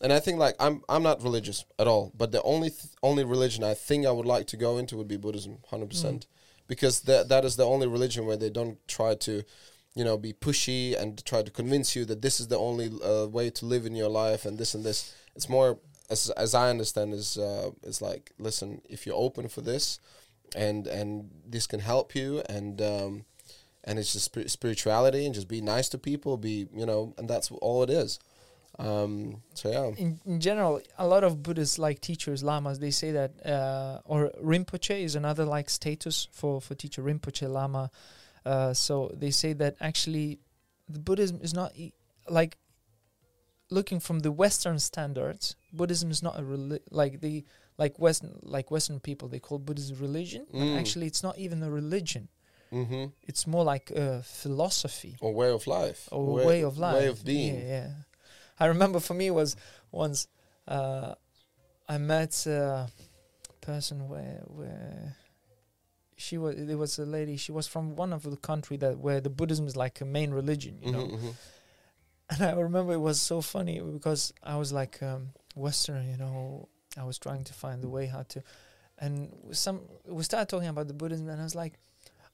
[0.02, 3.24] And i think like i'm i'm not religious at all but the only th- only
[3.24, 6.26] religion i think i would like to go into would be buddhism 100% mm.
[6.66, 9.34] because that that is the only religion where they don't try to
[9.95, 13.26] you know be pushy and try to convince you that this is the only uh,
[13.26, 15.14] way to live in your life and this and this.
[15.34, 15.78] It's more
[16.11, 19.99] as as i understand is uh, is like listen if you're open for this
[20.55, 23.24] and and this can help you and um
[23.84, 27.28] and it's just spir- spirituality and just be nice to people be you know and
[27.28, 28.18] that's all it is.
[28.78, 29.90] Um so yeah.
[29.99, 34.30] In, in general, a lot of Buddhists, like teachers, lamas, they say that, uh, or
[34.43, 37.03] Rinpoche is another like status for for teacher.
[37.03, 37.90] Rinpoche lama.
[38.45, 40.38] Uh, so they say that actually,
[40.88, 41.93] the Buddhism is not e-
[42.28, 42.57] like
[43.70, 45.57] looking from the Western standards.
[45.72, 47.45] Buddhism is not a reli- like the
[47.78, 50.47] like Western like Western people they call Buddhism religion.
[50.51, 50.78] but Mm.
[50.78, 52.28] actually, it's not even a religion.
[52.72, 53.07] mm-hmm.
[53.22, 57.24] It's more like a philosophy or way of life or way, of life, way of
[57.24, 57.90] being Yeah, yeah.
[58.59, 59.57] I remember for me was
[59.90, 60.26] once
[60.68, 61.14] uh,
[61.88, 62.88] I met a
[63.61, 65.16] person where where
[66.22, 66.54] she was.
[66.56, 67.36] There was a lady.
[67.36, 70.30] She was from one of the country that where the Buddhism is like a main
[70.40, 71.06] religion, you know.
[71.06, 71.34] Mhm, mhm.
[72.30, 76.68] And I remember it was so funny because I was like um, Western, you know.
[76.96, 78.42] I was trying to find the way how to,
[78.98, 81.74] and some we started talking about the Buddhism, and I was like,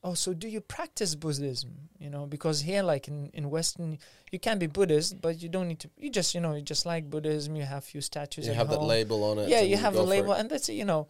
[0.02, 1.70] "Oh, so do you practice Buddhism?
[1.98, 3.98] You know, because here, like in in Western,
[4.32, 5.88] you can be Buddhist, but you don't need to.
[5.96, 7.56] You just, you know, you just like Buddhism.
[7.56, 8.46] You have few statues.
[8.48, 10.74] you have that label on it Yeah, you have a label, and that's it.
[10.74, 11.06] You know,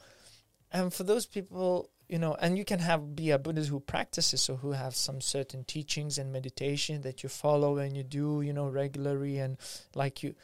[0.70, 4.48] and for those people, you know, and you can have be a Buddhist who practices
[4.48, 8.52] or who have some certain teachings and meditation that you follow and you do, you
[8.52, 9.58] know, regularly and
[9.94, 10.34] like you.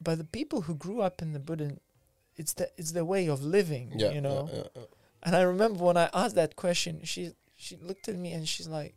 [0.00, 1.76] But the people who grew up in the Buddha,
[2.36, 4.48] it's the it's the way of living, yeah you know.
[4.52, 4.82] yeah, yeah.
[5.22, 8.66] And I remember when I asked that question, she she looked at me and she's
[8.66, 8.94] like,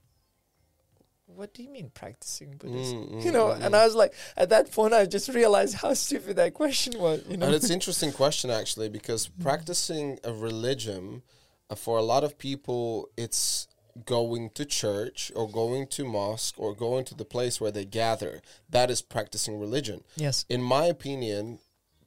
[1.27, 3.77] "What do you mean practicing Buddhism?" Mm, you mm, know, mm, and mm.
[3.77, 7.21] I was like, at that point, I just realized how stupid that question was.
[7.29, 9.43] You know, and it's an interesting question actually because Mm.
[9.43, 11.21] practicing a religion
[11.75, 13.67] for a lot of people it's
[14.05, 18.41] going to church or going to mosque or going to the place where they gather
[18.69, 21.59] that is practicing religion yes, in my opinion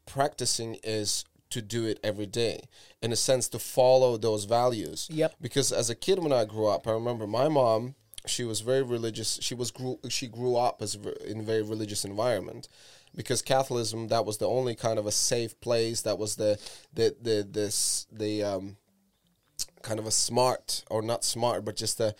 [0.07, 2.61] practicing is to do it every day
[3.01, 6.67] in a sense to follow those values yep, because as a kid when I grew
[6.67, 7.95] up, I remember my mom.
[8.27, 9.39] She was very religious.
[9.41, 9.99] She was grew.
[10.11, 12.69] She grew up as in a very religious environment,
[13.15, 16.03] because Catholicism that was the only kind of a safe place.
[16.03, 16.59] That was the
[16.93, 18.77] the the this the um
[19.83, 22.15] kind of a smart or not smart, but just a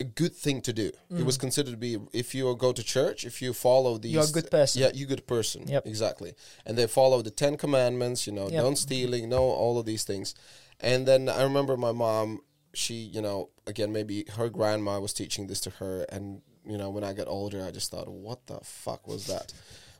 [0.00, 0.90] a good thing to do.
[1.16, 4.14] It was considered to be if you go to church, if you follow these, Mm.
[4.14, 4.82] You're a good person.
[4.82, 5.68] Yeah, you're good person.
[5.68, 5.86] Yep.
[5.86, 6.34] exactly.
[6.66, 8.26] And they follow the Ten Commandments.
[8.26, 8.62] You know, Yep.
[8.64, 10.34] don't stealing, no, all of these things.
[10.80, 12.40] And then I remember my mom.
[12.74, 16.90] She, you know, again, maybe her grandma was teaching this to her, and you know,
[16.90, 19.52] when I got older, I just thought, what the fuck was that?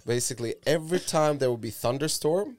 [0.05, 2.57] Basically, every time there would be thunderstorm,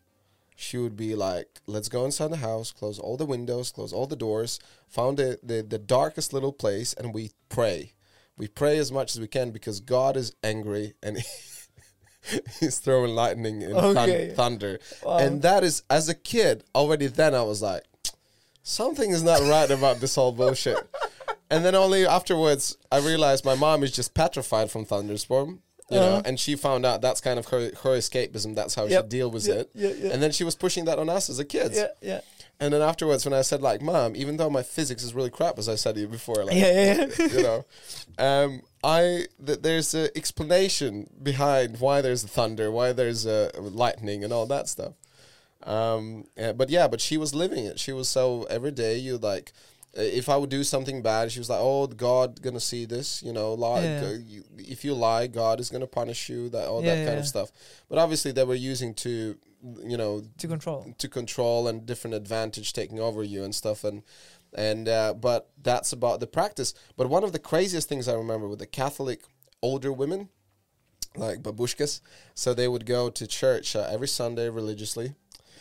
[0.56, 4.08] she would be like, "Let's go inside the house, close all the windows, close all
[4.08, 7.94] the doors, found the, the the darkest little place, and we pray.
[8.38, 11.18] We pray as much as we can because God is angry and
[12.60, 14.34] He's throwing lightning and thun- Okay.
[14.36, 14.80] thunder.
[15.04, 15.18] Wow.
[15.20, 17.84] And that is, as a kid, already then I was like,
[18.64, 20.78] something is not right about this whole bullshit.
[21.52, 25.62] and then only afterwards, I realized my mom is just petrified from thunderstorm.
[25.90, 26.22] You know, Uh-huh.
[26.26, 28.56] and she found out that's kind of her, her escapism.
[28.56, 29.04] That's how Yep.
[29.04, 29.70] she deal with Yeah, it.
[29.76, 30.10] yeah, yeah.
[30.14, 31.78] And then she was pushing that on us as a kids.
[31.78, 32.22] yeah, yeah,
[32.60, 35.60] And then afterwards, when I said like, "Mom, even though my physics is really crap,"
[35.60, 37.66] as I said to you before, like, yeah, yeah, you know,
[38.18, 44.34] um, I th- there's an explanation behind why there's thunder, why there's a lightning, and
[44.34, 44.94] all that stuff.
[45.64, 47.80] Um, yeah, but yeah, but she was living it.
[47.80, 49.54] She was so every day you like.
[49.98, 53.24] Uh, If I would do something bad, she was like, "Oh, God gonna see this,
[53.24, 53.54] you know.
[53.54, 54.02] Lie, Yeah.
[54.02, 56.50] go- you, if you lie, God is gonna punish you.
[56.50, 57.20] That all Yeah, that kind yeah.
[57.24, 57.52] of stuff."
[57.90, 59.38] But obviously, they were using to,
[59.84, 60.94] you know, to control.
[60.98, 64.04] to control and different advantage taking over you and stuff and
[64.54, 68.48] and uh, but that's about the practice but one of the craziest things i remember
[68.48, 69.20] with the catholic
[69.62, 70.30] older women
[71.18, 72.00] like babushkas
[72.36, 75.14] so they would go to church uh, every sunday religiously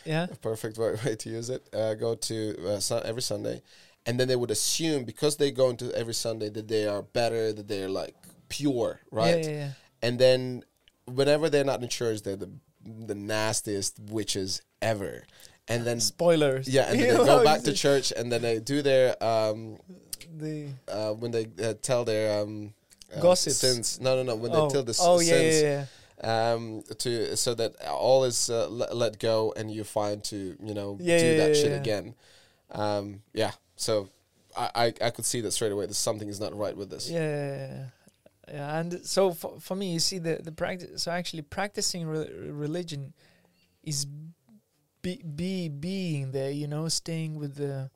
[0.05, 2.35] Yeah, a perfect way, way to use it uh, go to
[2.69, 3.61] uh, sun- every sunday
[4.05, 7.51] and then they would assume because they go into every sunday that they are better
[7.53, 8.15] that they're like
[8.49, 9.69] pure right Yeah, yeah, yeah.
[10.01, 10.63] and then
[11.05, 12.51] whenever they're not in church, they're the
[12.83, 15.23] the nastiest witches ever.
[15.67, 16.67] And then Spoilers.
[16.67, 19.77] yeah, and then they go back to church, and then they do their um
[20.37, 22.73] The uh when they uh, tell their um
[23.15, 23.57] uh, Gossips.
[23.57, 23.99] sins.
[23.99, 24.35] No, no, no.
[24.35, 25.85] When oh, they tell the oh yeah, sins yeah,
[26.23, 26.51] yeah.
[26.53, 30.73] um to so that all is uh, let, let go and you're fine to you
[30.73, 32.15] know Yeah, do yeah, that yeah, shit again
[32.71, 34.09] um yeah so
[34.57, 37.09] I, I i could see that straight away that something is not right with this
[37.09, 37.85] Yeah,
[38.47, 38.79] yeah.
[38.79, 41.03] And so for, for me, you see the the practice.
[41.03, 43.13] So actually, practicing re- religion
[43.83, 44.05] is
[45.01, 46.51] be, be being there.
[46.51, 47.89] You know, staying with the.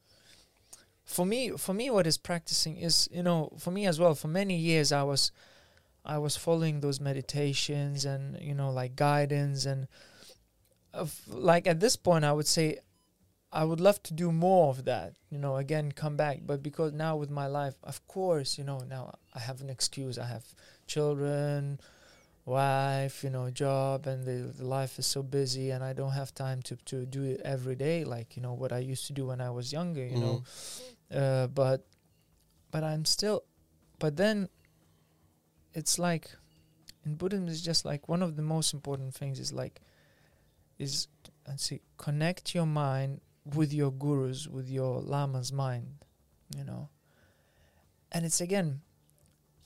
[1.05, 4.15] For me, for me, what is practicing is you know for me as well.
[4.15, 5.31] For many years, I was,
[6.05, 9.87] I was following those meditations and you know like guidance and,
[10.93, 12.79] of like at this point, I would say
[13.51, 16.41] I would love to do more of that, you know, again, come back.
[16.45, 20.19] But because now with my life, of course, you know, now I have an excuse.
[20.19, 20.45] I have
[20.85, 21.79] children,
[22.45, 26.33] wife, you know, job, and the, the life is so busy, and I don't have
[26.33, 29.27] time to, to do it every day, like, you know, what I used to do
[29.27, 30.43] when I was younger, you know.
[31.11, 31.87] Uh, but,
[32.69, 33.43] but I'm still,
[33.97, 34.47] but then
[35.73, 36.29] it's like
[37.05, 39.81] in Buddhism, it's just like one of the most important things is like,
[40.77, 41.07] is,
[41.47, 46.05] let's see, connect your mind with your gurus, with your lama's mind,
[46.55, 46.89] you know.
[48.11, 48.81] And it's again,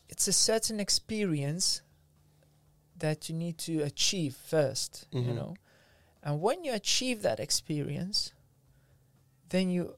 [0.09, 1.81] it's a certain experience
[2.97, 5.35] that you need to achieve 1st you Mhm.
[5.35, 5.55] know.
[6.21, 8.31] And when you achieve that experience,
[9.49, 9.97] then you,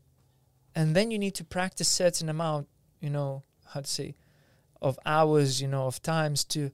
[0.74, 2.68] and then you need to practice certain amount,
[3.00, 4.16] you know, how to say,
[4.82, 6.72] of hours, you know, of times to,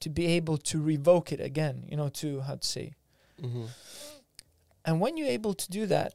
[0.00, 2.94] to be able to revoke it again, you know, to how to say,
[3.40, 3.66] mm-hmm.
[4.86, 6.14] And when you're able to do that,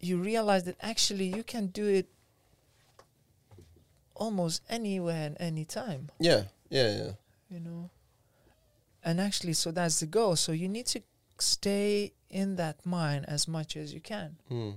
[0.00, 2.08] you realize that actually you can do it
[4.14, 7.10] almost anywhere and any time, yeah yeah yeah
[7.50, 7.90] you know.
[9.04, 10.34] And actually, so that's the goal.
[10.34, 11.00] So you need to
[11.38, 14.36] stay in that mind as much as you can.
[14.50, 14.74] mm.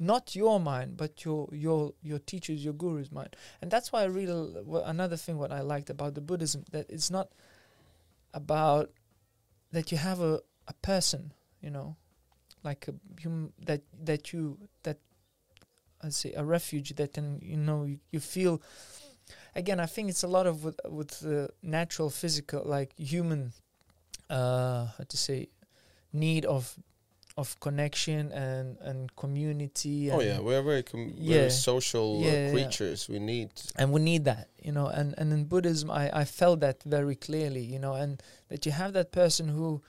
[0.00, 3.34] Not your mind, but your your your teacher's, your guru's mind.
[3.60, 6.86] And that's why I really l- another thing what I liked about the Buddhism that
[6.88, 7.28] it's not
[8.32, 8.90] about
[9.72, 11.96] that you have a a person, you know,
[12.64, 14.98] like a human that that you that
[16.02, 18.60] I say a refuge that can you know you, you feel.
[19.54, 23.52] Again, I think it's a lot of with with the natural physical like human,
[24.30, 25.48] uh, how to say,
[26.12, 26.78] need of
[27.36, 30.10] of connection and and community.
[30.10, 31.36] oh yeah we're very com- Yeah.
[31.38, 32.50] very social Yeah, uh, yeah.
[32.50, 36.24] creatures we need and we need that you know and and in buddhism i i
[36.24, 39.80] felt that very clearly you know and that you have that person who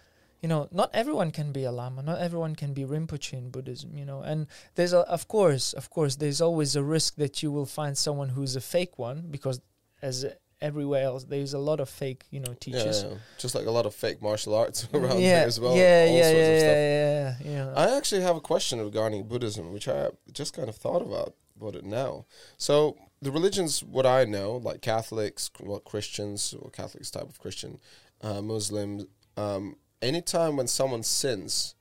[0.41, 3.97] you know not everyone can be a lama not everyone can be rinpoche in buddhism
[3.97, 7.51] you know and there's a of course of course there's always a risk that you
[7.51, 9.61] will find someone who's a fake one because
[10.01, 10.25] as
[10.61, 13.17] everywhere else there's a lot of fake you know teachers yeah.
[13.37, 16.21] just like a lot of fake martial arts around yeah there as well yeah yeah
[16.23, 17.09] sorts yeah, of stuff yeah
[17.43, 21.01] yeah yeah I actually have a question regarding Buddhism, which I just kind of thought
[21.01, 22.25] about about it now.
[22.57, 27.79] So the religions, what I know, like Catholics, well, Christians, or Catholics type of Christian,
[28.21, 29.05] uh, Muslims.
[29.37, 31.75] Um, anytime when someone sins,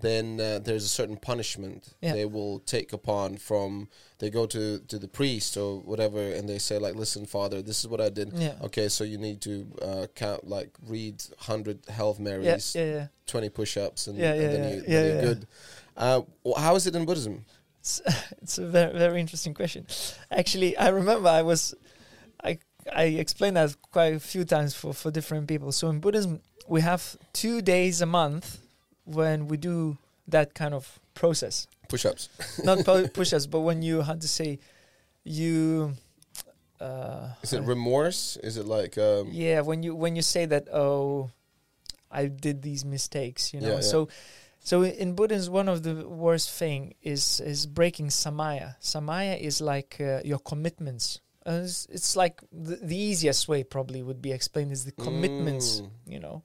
[0.00, 2.12] then uh, there's a certain punishment Yeah.
[2.12, 3.88] they will take upon from.
[4.18, 7.80] They go to to the priest or whatever, and they say like, "Listen, Father, this
[7.80, 8.32] is what I did.
[8.34, 13.06] yeah Okay, so you need to uh, count like read hundred Hail Marys." yeah yeah
[13.26, 15.20] 20 push-ups and, Yeah, and then, you, then you're yeah.
[15.22, 15.46] good.
[15.96, 16.20] Uh,
[16.56, 17.44] how is it in Buddhism?
[17.80, 18.00] It's,
[18.42, 19.86] it's a very very interesting question.
[20.30, 21.74] Actually, I remember I was,
[22.44, 22.58] I
[22.92, 25.72] I explained that quite a few times for for different people.
[25.72, 28.58] So in Buddhism, we have two days a month
[29.04, 29.96] when we do
[30.28, 31.66] that kind of process.
[31.88, 32.28] Push-ups.
[32.64, 34.58] Not pu- push-ups, but when you how to say,
[35.24, 35.94] you.
[36.80, 38.36] Uh, Is it remorse?
[38.42, 41.28] Is it like um, yeah when you when you say that oh
[42.10, 43.92] i did these mistakes you know Yeah, yeah.
[43.92, 44.08] so
[44.60, 49.96] so in buddhism one of the worst thing is is breaking samaya samaya is like
[50.00, 54.70] uh, your commitments uh, it's, it's like the, the easiest way probably would be explained
[54.72, 55.90] is the commitments Mm.
[56.14, 56.36] you know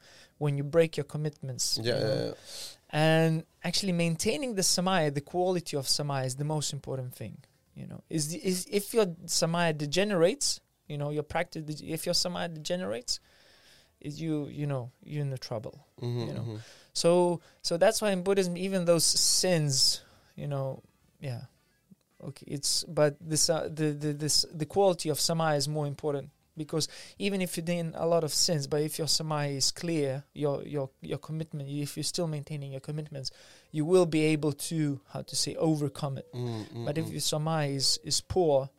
[0.44, 2.16] when you break your commitments yeah, you know?
[2.16, 2.34] yeah, yeah.
[2.90, 7.38] and actually maintaining the samaya the quality of samaya is the most important thing
[7.76, 9.08] you know is, the, is if your
[9.40, 13.20] samaya degenerates you know your practice if your samaya degenerates
[14.02, 16.42] is you you know you're in the trouble Mhm, you know.
[16.48, 16.60] mhm.
[16.94, 20.02] so so that's why in buddhism even those sins
[20.36, 20.82] you know
[21.22, 21.42] yeah
[22.24, 26.30] okay it's but this uh, the the this the quality of samaya is more important
[26.56, 30.24] because even if you're doing a lot of sins but if your samaya is clear
[30.34, 33.32] your your your commitment if you're still maintaining your commitments
[33.72, 37.12] you will be able to how to say overcome it Mm, mm, but if mm.
[37.12, 38.70] your samaya is is poor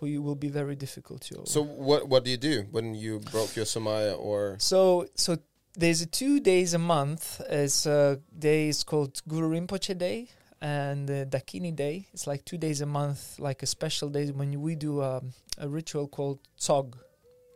[0.00, 1.42] for you will be very difficult to.
[1.44, 5.36] So what what do you do when you broke your samaya or So so
[5.74, 7.40] there's a two days a month.
[7.48, 10.28] It's a day is called Guru Rinpoche Day
[10.60, 12.06] and the Dakini Day.
[12.12, 15.68] It's like two days a month, like a special day when we do um, a
[15.68, 16.94] ritual called Tsog.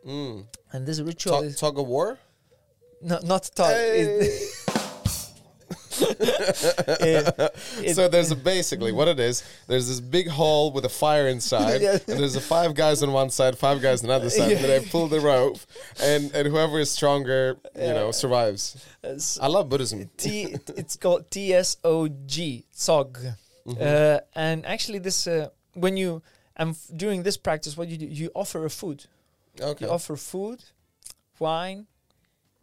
[0.05, 2.17] mm, And this ritual tug, is tug of war?
[3.01, 3.71] no, not Tsog.
[6.19, 7.51] It-
[7.83, 9.43] it- so there's a basically what it is.
[9.67, 11.97] There's this big hall with a fire inside, Yeah.
[12.07, 14.51] and there's a five guys on one side, five guys on the other side.
[14.51, 15.59] And they pull the rope,
[16.01, 18.75] and and whoever is stronger, you know, survives.
[19.03, 20.09] it's- I love Buddhism.
[20.17, 20.55] T.
[20.75, 23.17] It's called T S O G Tsog.
[23.67, 23.81] Mm-hmm.
[23.81, 26.21] Uh, and actually, this uh, when you
[26.55, 29.05] and f- during this practice, what you do, you offer a food.
[29.59, 29.85] Okay.
[29.85, 30.63] You offer food,
[31.39, 31.87] wine.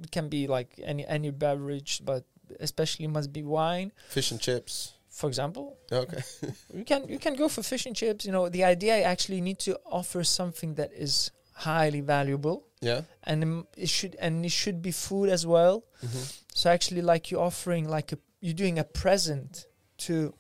[0.02, 2.24] It can be like any any beverage, but
[2.60, 3.92] especially must be wine.
[4.08, 4.92] Fish and chips.
[5.10, 6.22] For example, Okay.
[6.74, 8.24] you can you can go for fish and chips.
[8.24, 13.02] You know, the idea I actually need to offer something that is highly valuable, Yeah.
[13.24, 15.84] and um, it should and it should be food as well.
[16.00, 16.24] hmm
[16.54, 19.66] So actually, like you're offering like a you're doing a present
[20.06, 20.34] to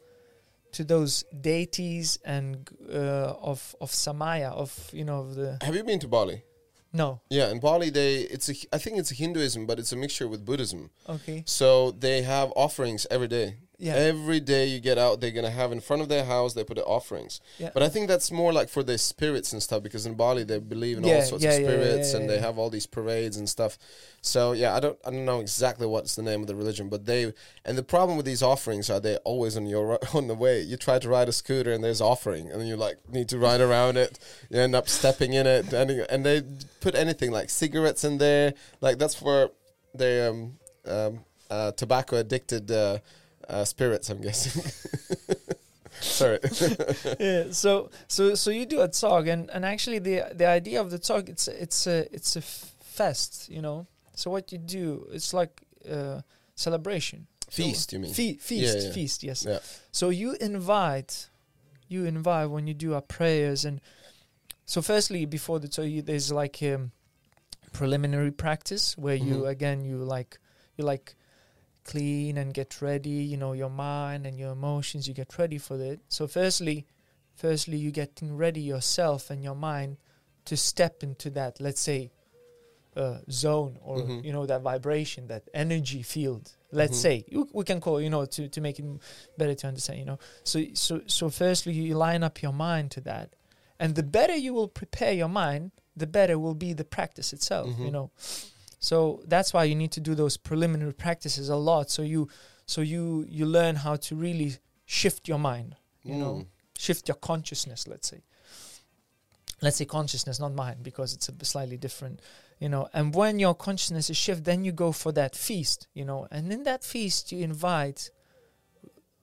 [0.72, 5.84] to those deities and uh, of of Samaya of you know of the Have you
[5.84, 6.42] been to Bali?
[6.92, 10.28] No Yeah, in Bali, they it's a I think it's Hinduism, but it's a mixture
[10.28, 10.90] with Buddhism.
[11.08, 13.56] okay So they have offerings every day.
[13.82, 16.54] Yeah Every day you get out, they're gonna have in front of their house.
[16.54, 17.40] They put the offerings.
[17.58, 17.70] Yeah.
[17.74, 20.60] But I think that's more like for the spirits and stuff because in Bali they
[20.60, 22.86] believe in all sorts yeah, of yeah, yeah, spirits yeah, and they have all these
[22.86, 23.76] parades and stuff.
[24.20, 27.06] So yeah, I don't I don't know exactly what's the name of the religion, but
[27.06, 27.32] they
[27.64, 30.60] and the problem with these offerings are they always on your on the way.
[30.60, 33.38] You try to ride a scooter and there's offering, and then you like need to
[33.38, 34.18] ride around it.
[34.48, 36.42] You end up stepping in it, and and they
[36.80, 38.54] put anything like cigarettes in there.
[38.80, 39.50] Like that's for
[39.92, 42.98] they um um uh, tobacco addicted uh,
[43.48, 44.10] uh, spirits.
[44.10, 44.62] I'm guessing.
[46.00, 46.38] Sorry.
[47.20, 50.90] yeah so so so you do a Tsog and and actually the the idea of
[50.90, 55.06] the Tsog it's a- it's a it's a fest you know so what you do
[55.12, 56.20] it's like uh
[56.56, 58.12] celebration So- Feast, you mean?
[58.14, 58.92] Fe- feast yeah.
[58.92, 59.58] feast yes Yeah.
[59.92, 61.28] so you invite
[61.88, 63.80] you invite when you do our prayers and
[64.64, 66.90] so firstly before the Tsog you, there's like um
[67.72, 69.48] preliminary practice where you Mhm.
[69.48, 70.38] again you like
[70.76, 71.14] you like
[71.84, 75.76] clean and get ready you know your mind and your emotions you get ready for
[75.80, 76.86] it so firstly
[77.34, 79.96] firstly you getting ready yourself and your mind
[80.44, 82.10] to step into that let's say
[82.96, 84.24] uh, zone or Mhm.
[84.24, 87.00] you know that vibration that energy field let's Mhm.
[87.00, 88.84] say you, we can call you know to to make it
[89.38, 93.00] better to understand you know so so so firstly you line up your mind to
[93.00, 93.34] that
[93.80, 97.66] and the better you will prepare your mind the better will be the practice itself
[97.78, 97.92] you Mhm.
[97.92, 98.10] know
[98.82, 101.88] so that's why you need to do those preliminary practices a lot.
[101.88, 102.28] So you
[102.66, 104.56] so you you learn how to really
[104.86, 106.34] shift your mind you know?
[106.34, 106.46] Mm.
[106.76, 108.22] shift your consciousness let's say.
[109.60, 112.20] Let's say consciousness not mind because it's a slightly different
[112.58, 112.88] you know?
[112.92, 116.26] And when your consciousness is shift then you go for that feast you know?
[116.32, 118.10] And in that feast you invite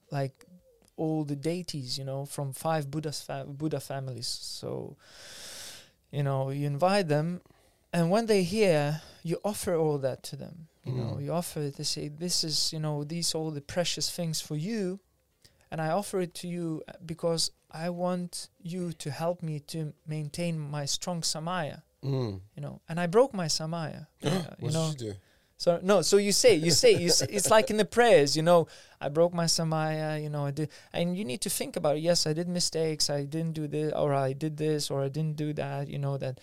[0.09, 0.45] like
[0.95, 4.27] all the deities you know from five buddha's fa- buddha families.
[4.27, 4.95] So
[6.11, 7.41] you know you invite them
[7.93, 11.23] and when they hear you offer all that to them you know Mm.
[11.25, 14.55] you offer it to say this is you know these all the precious things for
[14.55, 14.99] you
[15.71, 19.93] and i offer it to you uh, because i want you to help me to
[20.07, 22.39] maintain my strong samaya Mm.
[22.55, 25.17] you know and i broke my samaya uh, you What know did you do?
[25.57, 28.41] so no so you say you say you say, it's like in the prayers you
[28.49, 28.67] know
[29.01, 32.03] i broke my samaya you know i did and you need to think about it
[32.09, 35.35] yes i did mistakes i didn't do this or i did this or i didn't
[35.35, 36.39] do that you know that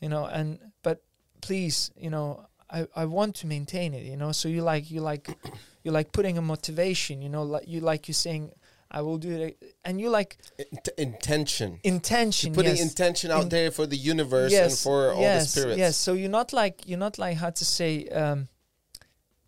[0.00, 1.02] you know and but
[1.40, 5.00] please you know i i want to maintain it you know so you like you
[5.00, 5.28] like
[5.84, 8.50] you like putting a motivation you know like you like you saying
[8.90, 11.78] i will do it and you like Int- intention.
[11.84, 12.82] intention Putting yes.
[12.82, 15.78] intention out In- there for the universe and for all yes, the spirits.
[15.78, 18.48] Yes, so you're not like you're not like how to say um,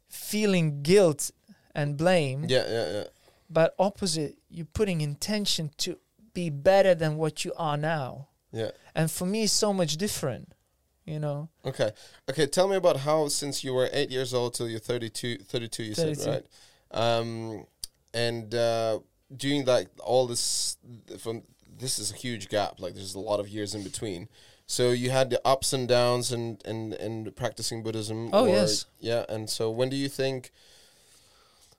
[0.08, 1.30] feeling guilt
[1.74, 3.04] and blame, Yeah, yeah, yeah.
[3.48, 5.96] but opposite, you're putting intention to
[6.34, 8.28] be better than what you are now.
[8.52, 8.70] Yeah.
[8.94, 10.52] And for me, it's so much different,
[11.04, 11.48] you know.
[11.64, 11.90] Okay.
[12.28, 15.82] Okay, tell me about how since you were 8 years old till you're 32 32
[15.82, 16.20] you 32.
[16.20, 16.44] said, right?
[16.90, 17.66] Um
[18.14, 18.98] and uh
[19.34, 20.76] doing like all this
[21.18, 21.42] from
[21.78, 24.28] this is a huge gap like there's a lot of years in between.
[24.66, 28.86] So you had the ups and downs and and and practicing Buddhism Oh, yes.
[29.00, 30.50] Yeah, and so when do you think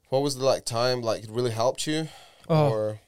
[0.09, 2.07] what was the like time like it really helped you
[2.49, 2.99] Oh, or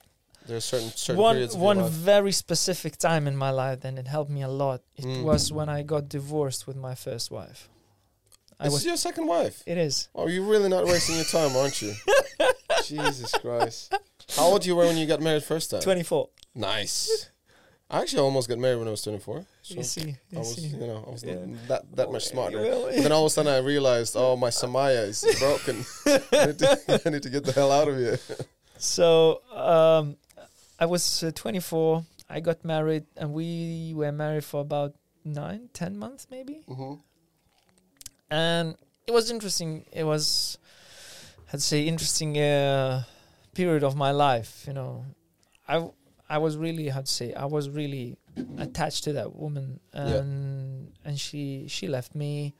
[0.48, 4.32] there are certain certain one one very specific time in my life, and it helped
[4.32, 4.82] me a lot.
[4.96, 5.24] It Mm.
[5.24, 7.70] was when I got divorced with my first wife.
[8.60, 9.62] I This is your second wife.
[9.66, 10.08] It is.
[10.16, 11.94] Oh, you're really not wasting your time, aren't you?
[12.86, 13.94] Jesus Christ.
[14.36, 15.82] How old you were when you got married first time?
[15.82, 16.30] Twenty four.
[16.54, 17.30] Nice.
[17.90, 19.46] I actually almost got married when I was 24.
[19.62, 20.68] So you see, I was, see.
[20.70, 21.36] you know, I was Yeah.
[21.68, 22.60] that that much smarter.
[22.60, 25.86] Well, But then all of a sudden I realized, oh, my Samaya is broken.
[26.32, 28.20] I, need to, I need to get the hell out of here.
[28.78, 30.18] So um,
[30.80, 32.04] I was uh, 24.
[32.30, 36.64] I got married, and we were married for about nine, ten months, maybe.
[36.68, 36.96] hmm
[38.30, 38.76] And
[39.08, 39.86] it was interesting.
[39.92, 40.58] It was,
[41.54, 43.04] I'd say, interesting uh,
[43.54, 44.64] period of my life.
[44.68, 45.06] You know,
[45.68, 45.88] I
[46.28, 48.18] I was really, how'd say, I was really
[48.58, 50.18] attached to that woman, Yeah.
[50.20, 52.54] and and she she left me.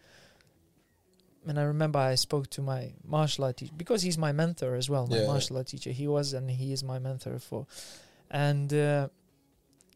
[1.48, 4.90] And I remember I spoke to my martial art teacher because he's my mentor as
[4.90, 5.06] well.
[5.06, 5.28] My Yeah.
[5.28, 7.68] martial art teacher, he was, and he is my mentor for,
[8.32, 9.08] and uh,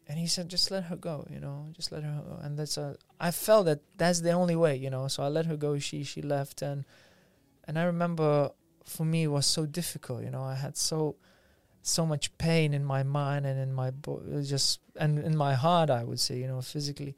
[0.08, 2.38] and he said, just let her go, you know, just let her go.
[2.42, 5.06] And that's a, I felt that that's the only way, you know.
[5.08, 5.78] So I let her go.
[5.78, 6.84] She she left, and
[7.64, 8.50] and I remember
[8.84, 10.42] for me it was so difficult, you know.
[10.42, 11.16] I had so
[11.82, 15.90] so much pain in my mind and in my body, just and in my heart,
[15.90, 17.16] I would say, you know, physically.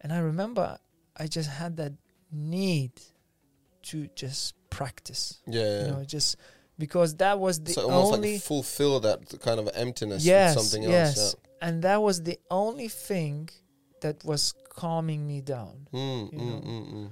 [0.00, 0.78] And I remember
[1.16, 1.92] I just had that
[2.32, 2.92] need
[3.82, 5.62] to just practice, Yeah.
[5.62, 5.84] yeah.
[5.84, 6.36] you know, just
[6.82, 10.64] because that was the so almost only like fulfill that kind of emptiness yes, with
[10.64, 11.16] something yes.
[11.16, 11.36] else.
[11.60, 13.36] And that was the only thing
[14.00, 14.42] that was
[14.80, 15.86] calming me down.
[15.92, 16.60] Mm, You mm, know.
[16.66, 17.10] mm.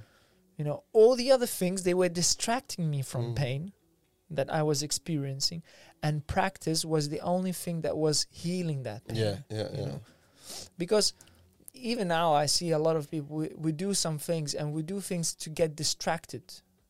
[0.57, 3.35] You know, all the other things they were distracting me from Mm.
[3.45, 3.61] pain
[4.37, 5.61] that I was experiencing,
[6.03, 9.17] and practice was the only thing that was healing that pain.
[9.23, 9.85] Yeah, yeah, yeah.
[9.85, 10.01] know.
[10.77, 11.13] Because
[11.73, 14.81] even now I see a lot of people we, we do some things and we
[14.93, 16.43] do things to get distracted,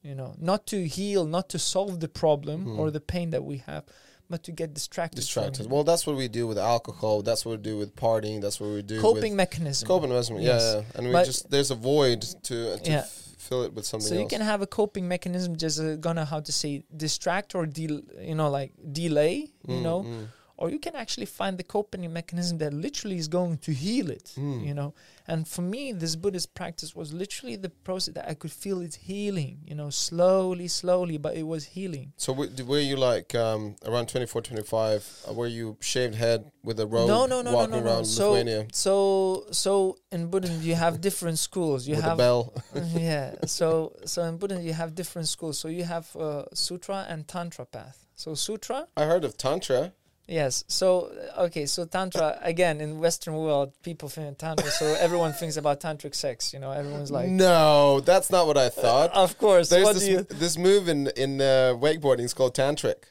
[0.03, 2.79] you know, not to heal, not to solve the problem Mm.
[2.79, 3.83] or the pain that we have,
[4.29, 5.17] but to get distracted.
[5.17, 5.69] Distracted.
[5.69, 7.21] Well, that's what we do with alcohol.
[7.21, 8.41] That's what we do with partying.
[8.41, 9.87] That's what we do coping with mechanism.
[9.87, 10.37] coping mechanism.
[10.39, 10.61] Yes.
[10.61, 10.83] Yeah, yeah.
[10.95, 12.99] And we But- just there's a void to, to Yeah.
[12.99, 14.29] f- fill it with something so you else.
[14.29, 18.35] can have a coping mechanism just uh, gonna how to say distract or del- you
[18.35, 20.27] know like delay you Mm, know mm.
[20.61, 24.27] Or you can actually find the coping mechanism that literally is going to heal it
[24.37, 24.65] Mm.
[24.67, 24.89] you know
[25.31, 28.95] and for me this buddhist practice was literally the process that i could feel it
[29.09, 33.61] healing you know slowly slowly but it was healing So w- were you like um,
[33.89, 37.57] around 24, 25, uh, were you shaved head with a robe no no no no
[37.57, 37.85] walking no, no.
[37.85, 39.71] around so Lithuania so so
[40.11, 42.53] in buddhism you have different schools you with have a bell?
[43.07, 43.35] yeah.
[43.45, 43.67] So
[44.05, 45.55] so in Buddhism you have different schools.
[45.61, 47.97] So you have uh, sutra and tantra path.
[48.15, 49.93] So sutra, I heard of Tantra.
[50.31, 50.63] Yes.
[50.67, 51.65] So uh, okay.
[51.65, 54.69] So tantra again in Western world, people think tantra.
[54.71, 56.53] So everyone thinks about tantric sex.
[56.53, 59.11] You know, everyone's like, no, that's not what I thought.
[59.11, 59.69] of course.
[59.69, 60.21] There's what this, do you?
[60.23, 63.03] this move in, in uh, wakeboarding, it's called tantric.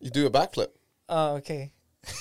[0.00, 0.68] You do a backflip.
[1.08, 1.72] Oh, okay.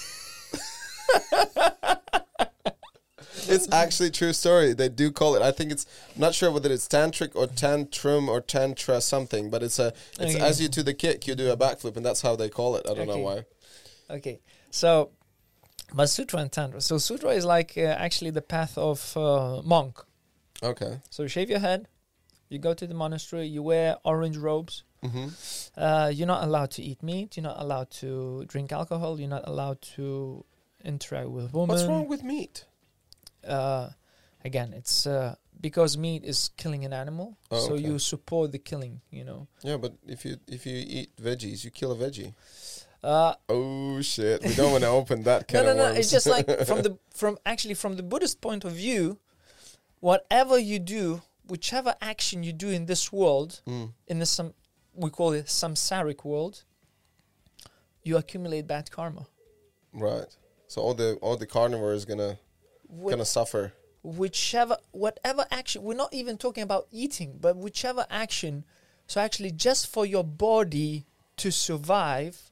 [3.48, 4.74] It's actually a true story.
[4.74, 5.42] They do call it.
[5.42, 9.64] I think it's I'm not sure whether it's tantric or tantrum or tantra something, but
[9.64, 10.40] it's a it's Okay.
[10.40, 12.88] as you do the kick, you do a backflip, and that's how they call it.
[12.90, 13.46] I don't know why.
[14.14, 14.39] Okay.
[14.72, 15.09] So,
[15.93, 16.82] but sutra and tantra.
[16.82, 19.99] So sutra is like uh, actually the path of uh, monk.
[20.61, 20.99] Okay.
[21.09, 21.88] So you shave your head.
[22.49, 23.47] You go to the monastery.
[23.47, 24.84] You wear orange robes.
[25.01, 25.28] hmm
[25.76, 27.36] Uh, you're not allowed to eat meat.
[27.36, 29.20] You're not allowed to drink alcohol.
[29.20, 30.45] You're not allowed to
[30.84, 31.70] interact with women.
[31.70, 32.66] What's wrong with meat?
[33.43, 33.89] Uh,
[34.45, 37.84] again, it's uh, because meat is killing an animal, Oh, so okay.
[37.88, 39.01] you support the killing.
[39.11, 39.47] You know.
[39.64, 42.34] Yeah, but if you if you eat veggies, you kill a veggie.
[43.04, 44.41] Uh, Oh shit!
[44.43, 45.99] We don't want to open that no, can no, of no.
[45.99, 49.20] It's just like from the from actually from the Buddhist point of view,
[49.99, 53.91] whatever you do, whichever action you do in this world, Mm.
[54.08, 54.54] in the some
[54.95, 56.64] we call it samsaric world,
[58.04, 59.26] you accumulate bad karma.
[59.93, 60.28] right.
[60.68, 62.39] So all the all the carnivore is gonna
[62.88, 63.74] Wh- gonna suffer.
[64.01, 68.66] whichever whatever action we're not even talking about eating but whichever action
[69.08, 71.06] so actually just for your body
[71.38, 72.51] to survive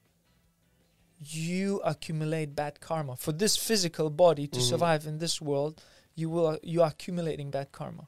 [1.24, 4.70] you accumulate bad karma for this physical body to Mhm.
[4.70, 5.82] survive in this world
[6.16, 8.08] you will you are accumulating bad karma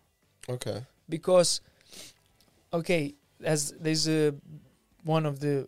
[0.49, 0.83] Okay.
[1.07, 1.61] because
[2.73, 4.33] okay as there's a
[5.03, 5.67] one of the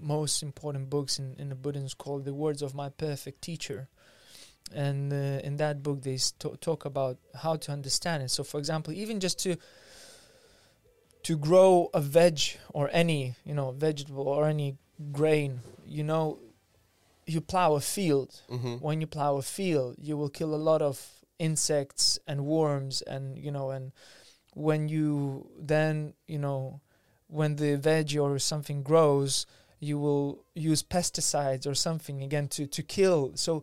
[0.00, 3.88] most important books in, in the buddhism called the words of my perfect teacher
[4.72, 8.58] and uh, in that book they st- talk about how to understand it so for
[8.58, 9.56] example even just to
[11.22, 12.40] to grow a veg
[12.72, 14.76] or any you know vegetable or any
[15.12, 16.38] grain you know
[17.32, 20.80] you plow a field hmm when you plow a field you will kill a lot
[20.90, 20.96] of
[21.38, 23.92] insects and worms and you know and
[24.66, 26.80] when you then you know
[27.38, 29.46] when the veg or something grows
[29.88, 33.62] you will use pesticides or something again to to kill so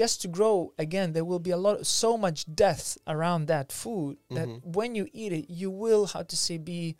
[0.00, 4.16] just to grow again there will be a lot so much death around that food
[4.30, 4.60] that Mhm.
[4.78, 6.96] when you eat it you will how to say be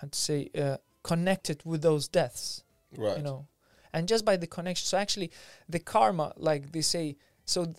[0.00, 2.64] how to say uh, connected with those deaths
[2.96, 3.16] Right.
[3.18, 3.46] you know
[3.92, 5.30] and just by the connection so actually
[5.68, 7.76] the karma like they say so th-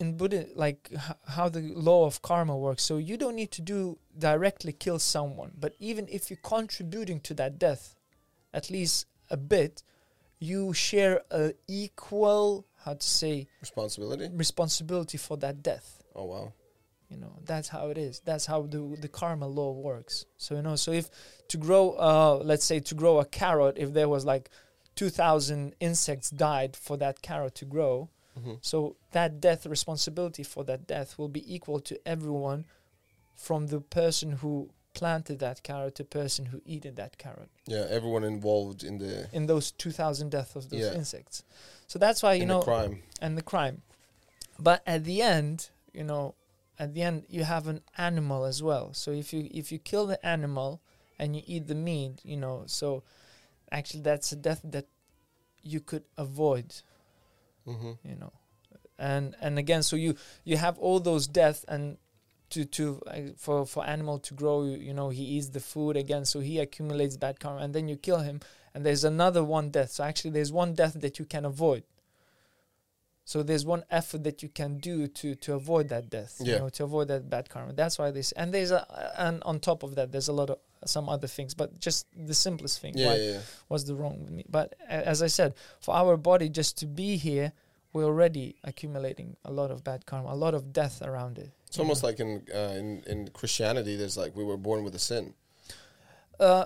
[0.00, 2.84] in Buddha, like h- how the law of karma works.
[2.84, 7.34] So you don't need to do directly kill someone, but even if you're contributing to
[7.34, 7.96] that death,
[8.54, 9.82] at least a bit,
[10.38, 14.30] you share a equal how to say Responsibility.
[14.32, 16.00] responsibility for that death.
[16.14, 16.52] Oh wow.
[17.10, 18.20] You know that's how it is.
[18.24, 20.26] That's how the the karma law works.
[20.36, 21.10] So you know, so if
[21.48, 24.50] to grow, uh, let's say to grow a carrot, if there was like
[24.98, 28.08] two thousand insects died for that carrot to grow,
[28.42, 32.64] hmm so that death responsibility for that death will be equal to everyone
[33.36, 34.52] from the person who
[34.94, 37.50] planted that carrot to person who eaten that carrot.
[37.74, 40.94] Yeah, everyone involved in the in those 2000 deaths of those Yeah.
[41.00, 41.44] insects.
[41.86, 42.94] So that's why you in know the crime.
[43.24, 43.82] and the crime.
[44.58, 46.34] But at the end you know
[46.78, 48.86] at the end you have an animal as well.
[49.02, 50.80] So if you if you kill the animal
[51.18, 53.02] and you eat the meat you know so
[53.70, 54.86] actually that's a death that
[55.62, 56.74] you could avoid
[57.64, 58.32] hmm you know.
[58.98, 61.98] And and again so you you have all those deaths and
[62.50, 65.96] to to uh, for for animal to grow you, you know he eats the food
[65.96, 68.40] again so he accumulates bad karma and then you kill him
[68.74, 69.90] and there's another one death.
[69.92, 71.84] So actually there's one death that you can avoid
[73.30, 76.46] so there's one effort that you can do to to avoid that death Yeah.
[76.54, 78.80] you know to avoid that bad karma that's why this and there's a
[79.26, 80.58] and on top of that there's a lot of
[80.94, 83.40] some other things but just the simplest thing Yeah, yeah, yeah.
[83.70, 84.68] what's the wrong with me but
[85.12, 85.50] as i said
[85.84, 87.48] for our body just to be here
[87.92, 91.78] we're already accumulating a lot of bad karma a lot of death around it It's
[91.82, 95.24] almost like in uh, in in Christianity, there's like we were born with a sin.
[96.48, 96.64] uh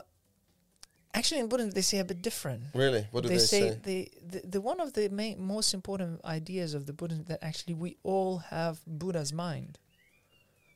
[1.15, 3.07] actually in buddhism they say a bit different Really?
[3.11, 3.61] What do they, say?
[3.61, 3.81] they, say, say?
[3.83, 7.75] The, the the one of the main most important ideas of the buddhism that actually
[7.75, 9.79] we all have buddha's mind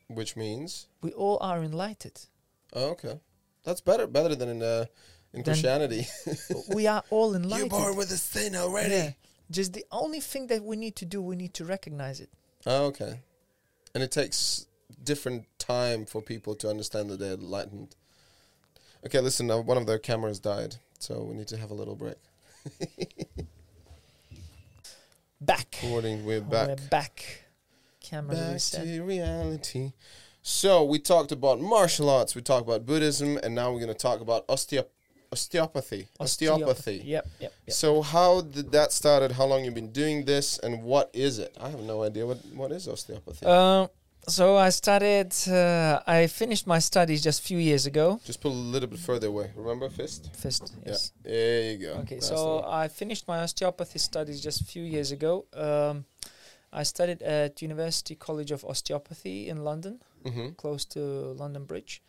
[0.07, 0.87] Which means?
[1.01, 2.27] we all are enlightened
[2.73, 3.19] Oh, okay.
[3.63, 4.05] That's better.
[4.07, 4.85] Better than in uh,
[5.33, 6.05] in Then- Christianity.
[6.75, 7.71] we are all enlightened.
[7.71, 8.93] You're born with a sin already.
[8.93, 9.11] Yeah.
[9.49, 12.29] just the only thing that we need to do we need to recognize it
[12.65, 13.21] Oh, okay.
[13.93, 14.67] And it takes
[15.11, 17.95] different time for people to understand that they're enlightened.
[19.07, 19.49] Okay, listen.
[19.49, 22.17] Uh, one of their cameras died, so we need to have a little break.
[25.41, 26.67] back Recording, we're back.
[26.67, 27.45] we're back
[28.01, 29.93] cameras Back reset to reality.
[30.41, 33.93] So we talked about martial arts, we talked about Buddhism, and now we're going to
[33.93, 34.87] talk about osteo-
[35.31, 36.09] osteopathy.
[36.19, 37.01] Osteopathy.
[37.05, 37.73] Yep, yep, yep.
[37.73, 39.31] So how did that started?
[39.31, 41.55] How long you've been doing this, and what is it?
[41.61, 43.45] I have no idea what what is osteopathy.
[43.45, 43.87] Um,
[44.27, 45.33] so I started.
[45.47, 48.19] Uh, I finished my studies just a few years ago.
[48.25, 49.51] Just pull a little bit further away.
[49.55, 50.29] Remember fist?
[50.35, 51.11] Fist, yes.
[51.23, 51.31] Yeah.
[51.31, 51.91] There you go.
[52.01, 52.63] Okay, That's so.
[52.67, 55.45] I finished my osteopathy studies just a few years ago.
[55.53, 56.05] Um,
[56.73, 60.57] I studied at University College of Osteopathy in London, Mhm.
[60.57, 62.01] close to London Bridge.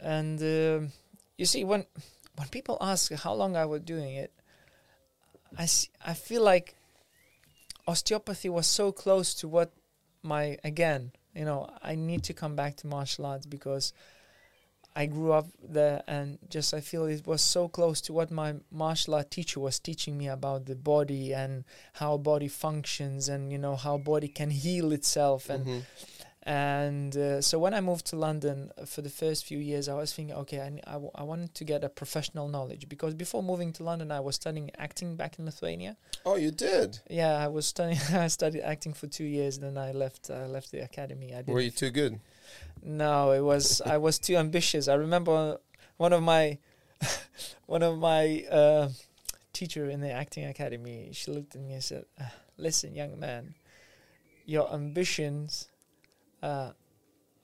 [0.00, 0.92] And um,
[1.36, 1.84] you see, when
[2.36, 4.32] when people ask how long I was doing it,
[5.58, 5.66] I
[6.06, 6.74] I feel like
[7.86, 9.72] osteopathy was so close to what
[10.22, 13.92] my again, you know, I need to come back to martial arts because
[14.96, 18.54] I grew up there and just I feel it was so close to what my
[18.72, 23.58] martial art teacher was teaching me about the body and how body functions and you
[23.58, 25.82] know how body can heal itself and Mhm.
[26.48, 29.92] And uh, so when I moved to London uh, for the first few years, I
[29.92, 33.42] was thinking, okay, I, I, w- I wanted to get a professional knowledge because before
[33.42, 35.98] moving to London, I was studying acting back in Lithuania.
[36.24, 37.00] Oh, you did.
[37.10, 37.98] Yeah, I was studying.
[38.14, 39.58] I studied acting for two years.
[39.58, 40.30] Then I left.
[40.30, 41.34] I left the academy.
[41.34, 41.52] I did.
[41.52, 42.18] Were you too good?
[42.82, 44.88] No, it was I was too ambitious.
[44.88, 45.58] I remember
[45.98, 46.56] one of my
[47.66, 48.88] one of my uh,
[49.52, 51.10] teacher in the acting academy.
[51.12, 53.54] She looked at me and said, "Ah, "Listen, young man,
[54.46, 55.68] your ambitions
[56.42, 56.72] uh,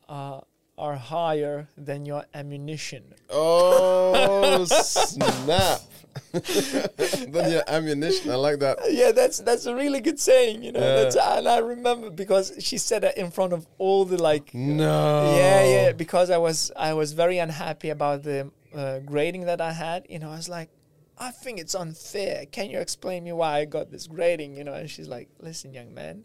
[0.08, 0.44] are
[0.76, 5.80] are higher than your ammunition." Oh snap!
[6.32, 8.30] then your ammunition.
[8.30, 8.78] I like that.
[8.90, 10.80] yeah, that's that's a really good saying, you know.
[10.80, 10.94] Yeah.
[11.02, 15.34] That's and I remember because she said that in front of all the like No.
[15.36, 15.92] Yeah, yeah.
[15.92, 20.06] Because I was I was very unhappy about the uh, grading that I had.
[20.08, 20.70] You know, I was like,
[21.18, 22.46] I think it's unfair.
[22.46, 24.56] Can you explain me why I got this grading?
[24.56, 26.24] You know, and she's like, Listen, young man,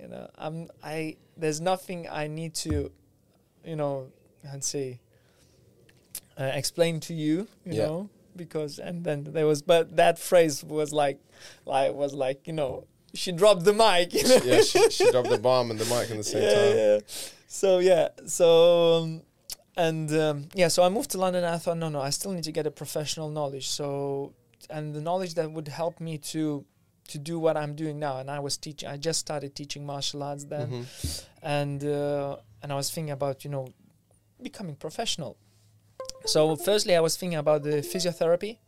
[0.00, 1.16] you know, I'm I.
[1.36, 2.90] There's nothing I need to,
[3.64, 4.08] you know,
[4.52, 5.00] I'd say,
[6.38, 7.48] uh, explain to you.
[7.64, 7.86] You Yeah.
[7.86, 11.18] know, because and then there was, but that phrase was like,
[11.66, 12.86] like was like, you know.
[13.14, 14.12] She dropped the mic.
[14.12, 14.40] You know?
[14.44, 16.76] yeah, she, she dropped the bomb and the mic at the same time.
[16.76, 16.98] yeah.
[17.46, 19.22] So yeah, so um,
[19.76, 21.44] and um, yeah, so I moved to London.
[21.44, 23.68] and I thought, no, no, I still need to get a professional knowledge.
[23.68, 24.32] So
[24.68, 26.64] and the knowledge that would help me to
[27.08, 28.18] to do what I'm doing now.
[28.18, 28.88] And I was teaching.
[28.88, 31.24] I just started teaching martial arts then, Mhm.
[31.42, 33.68] and uh, and I was thinking about you know
[34.42, 35.36] becoming professional.
[36.26, 38.58] So firstly, I was thinking about the physiotherapy,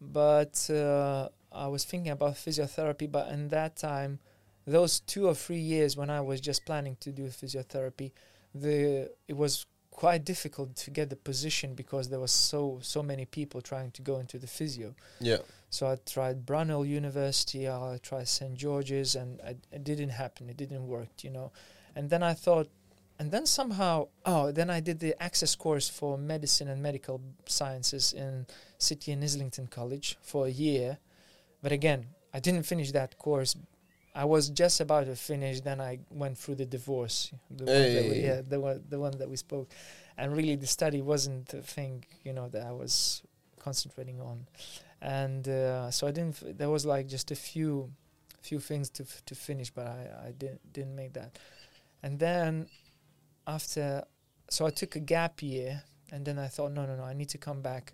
[0.00, 3.10] but uh, I was thinking about physiotherapy.
[3.10, 4.18] But in that time,
[4.66, 8.12] those two or three years when I was just planning to do physiotherapy,
[8.54, 13.24] the it was quite difficult to get the position because there was so so many
[13.24, 14.94] people trying to go into the physio.
[15.20, 15.38] Yeah.
[15.74, 20.48] So I tried Brunel University, I tried St George's, and I, it didn't happen.
[20.48, 21.50] It didn't work, you know.
[21.96, 22.68] And then I thought,
[23.18, 28.12] and then somehow, oh, then I did the access course for medicine and medical sciences
[28.12, 28.46] in
[28.78, 30.98] City and Islington College for a year.
[31.60, 33.56] But again, I didn't finish that course.
[34.14, 35.60] I was just about to finish.
[35.60, 39.18] Then I went through the divorce, the one that we, yeah, the one, the one
[39.18, 39.72] that we spoke,
[40.16, 43.22] and really the study wasn't the thing, you know, that I was
[43.58, 44.46] concentrating on,
[45.04, 46.36] and uh, so I didn't.
[46.42, 47.90] F- there was like just a few,
[48.40, 51.38] few things to f- to finish, but I I didn't didn't make that,
[52.02, 52.66] and then
[53.46, 54.04] after,
[54.48, 55.82] so I took a gap year,
[56.12, 57.92] and then I thought, no, no, no, I need to come back,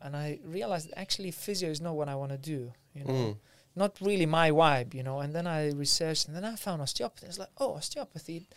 [0.00, 3.36] and I realized actually physio is not what I want to do, you know Mm.
[3.74, 5.20] not really my vibe, you know.
[5.20, 7.26] And then I researched, and then I found osteopathy.
[7.26, 8.48] It's like, oh, osteopathy.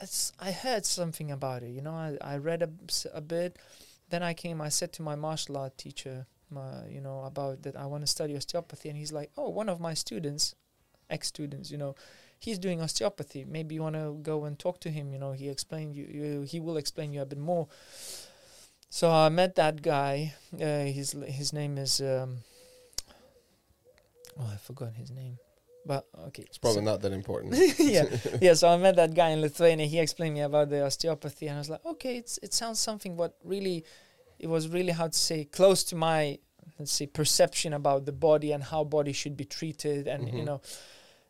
[0.00, 1.94] It's I heard something about it, you know.
[1.94, 2.70] I, I read a,
[3.14, 3.58] a bit.
[4.10, 4.60] Then I came.
[4.60, 8.06] I said to my martial art teacher, my, you know, about that I want to
[8.06, 10.54] study osteopathy, and he's like, oh, one of my students,
[11.10, 11.94] ex students, you know,
[12.38, 13.44] he's doing osteopathy.
[13.44, 15.12] Maybe you want to go and talk to him.
[15.12, 16.42] You know, he explained you, you.
[16.42, 17.68] He will explain you a bit more.
[18.90, 20.34] So I met that guy.
[20.54, 22.00] Uh, his his name is.
[22.00, 22.38] Um,
[24.38, 25.38] oh, I forgot his name.
[25.84, 27.54] But okay, It's probably not that important.
[27.78, 28.04] yeah,
[28.40, 28.54] yeah.
[28.54, 29.86] So I met that guy in Lithuania.
[29.86, 33.16] He explained me about the osteopathy, and I was like, okay, it's it sounds something
[33.16, 33.84] what really,
[34.42, 36.38] it was really how to say close to my
[36.78, 40.46] let's say perception about the body and how body should be treated, and you Mhm.
[40.46, 40.60] know.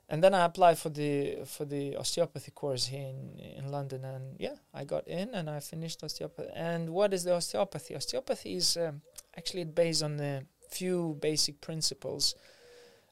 [0.08, 1.10] And then I applied for the
[1.46, 5.60] for the osteopathy course here in in London, and yeah, I got in and I
[5.60, 6.50] finished osteopathy.
[6.54, 7.94] And what is the osteopathy?
[7.96, 9.02] Osteopathy is um,
[9.38, 12.34] actually based on the few basic principles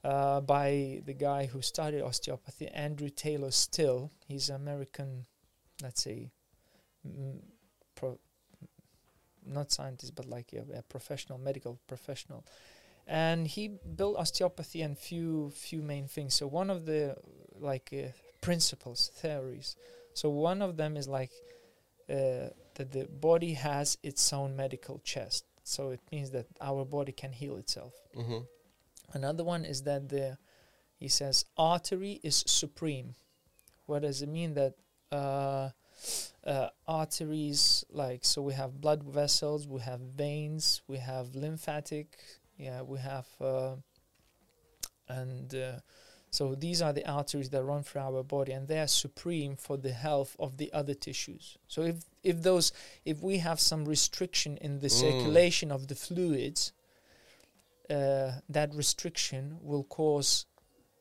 [0.05, 4.11] uh, by the guy who studied osteopathy, Andrew Taylor Still.
[4.29, 5.27] He's an American,
[5.83, 6.31] let's say,
[7.07, 7.41] mm,
[7.95, 8.19] pro,
[9.47, 12.45] not scientist, but like a, a professional, medical professional.
[13.07, 16.35] And he built osteopathy and few few main things.
[16.35, 17.17] So one of the
[17.59, 18.11] like uh,
[18.41, 19.77] principles, theories.
[20.15, 21.31] So one of them is like
[22.09, 25.45] uh, that the body has its own medical chest.
[25.65, 27.95] So it means that our body can heal itself.
[28.15, 28.41] hmm
[29.13, 30.39] Another one is that the
[30.99, 33.15] he says artery is supreme.
[33.87, 34.75] What does it mean that
[35.11, 35.71] uh,
[36.47, 42.19] uh, arteries like so we have blood vessels, we have veins, we have lymphatic,
[42.57, 43.77] yeah, we have uh,
[45.09, 45.73] and uh,
[46.31, 49.77] so these are the arteries that run through our body and they are supreme for
[49.77, 51.59] the health of the other tissues.
[51.67, 52.73] So if if those
[53.05, 54.91] if we have some restriction in the Mm.
[54.91, 56.73] circulation of the fluids,
[57.89, 60.47] uh, that restriction will cause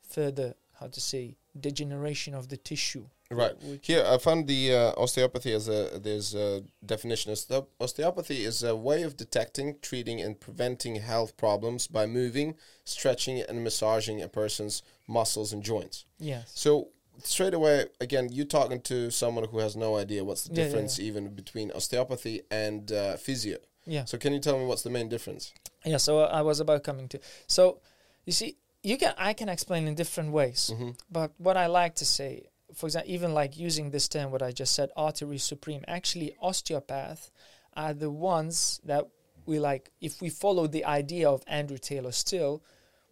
[0.02, 3.06] further, how to say, degeneration of the tissue.
[3.32, 3.54] Right.
[3.84, 7.32] Here, I found the uh, osteopathy as a there's a definition.
[7.32, 13.42] Osteo- Osteopathy is a way of detecting, treating, and preventing health problems by moving, stretching,
[13.48, 16.06] and massaging a person's muscles and joints.
[16.18, 16.52] yes.
[16.56, 16.88] So
[17.24, 20.64] straight away, again, you're talking to someone who has no idea what's the Yeah, yeah,
[20.66, 23.58] difference even between osteopathy and uh, physio.
[23.86, 24.06] Yeah.
[24.06, 25.54] So can you tell me what's the main difference?
[25.86, 25.98] Yeah.
[25.98, 27.20] So I was about coming to.
[27.46, 27.80] So
[28.26, 30.72] you see, you can I can explain in different ways.
[30.76, 34.42] hmm But what I like to say, for example, even like using this term, what
[34.42, 37.32] I just said, artery supreme, actually, osteopath
[37.74, 39.08] are the ones that
[39.46, 42.64] we like, if we follow the idea of Andrew Taylor Still,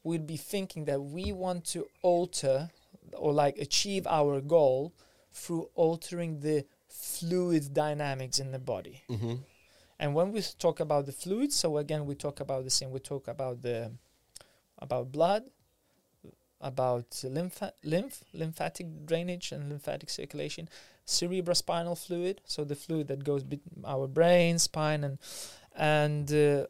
[0.03, 2.69] we'd be thinking that we want to alter
[3.13, 4.93] or like achieve our goal
[5.33, 9.03] through altering the fluid dynamics in the body.
[9.07, 9.35] hmm
[9.99, 12.91] And when we talk about the fluids, so again we talk about the same.
[12.91, 13.91] We talk about the
[14.77, 15.43] about blood,
[16.61, 20.67] about lymph, lymph, lymphatic drainage and lymphatic circulation,
[21.05, 25.17] cerebrospinal fluid, so the fluid that goes between our brain, spine, and
[25.75, 26.65] and uh,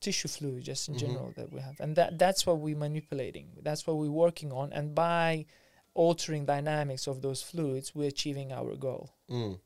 [0.00, 0.98] tissue fluid, just in Mhm.
[0.98, 3.46] general that we have, and that that's what we're manipulating.
[3.62, 5.46] That's what we're working on, and by
[5.94, 9.10] altering dynamics of those fluids, we're achieving our goal.
[9.30, 9.58] Mm.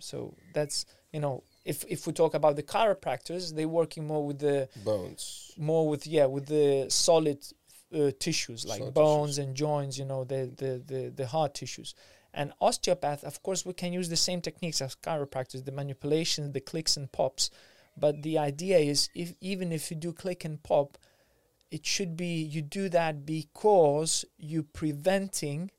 [0.00, 4.40] So that's you know if if we talk about the chiropractors, they're working more with
[4.40, 5.52] the Bones.
[5.56, 7.38] more with yeah with the solid
[7.94, 9.98] uh, tissues like bones and joints.
[9.98, 11.94] You know the the the the hard tissues.
[12.34, 16.60] And osteopath, of course, we can use the same techniques as chiropractors, the manipulations, the
[16.60, 17.50] clicks and pops.
[17.96, 20.98] But the idea is, if even if you do click and pop,
[21.70, 25.70] it should be you do that because you're preventing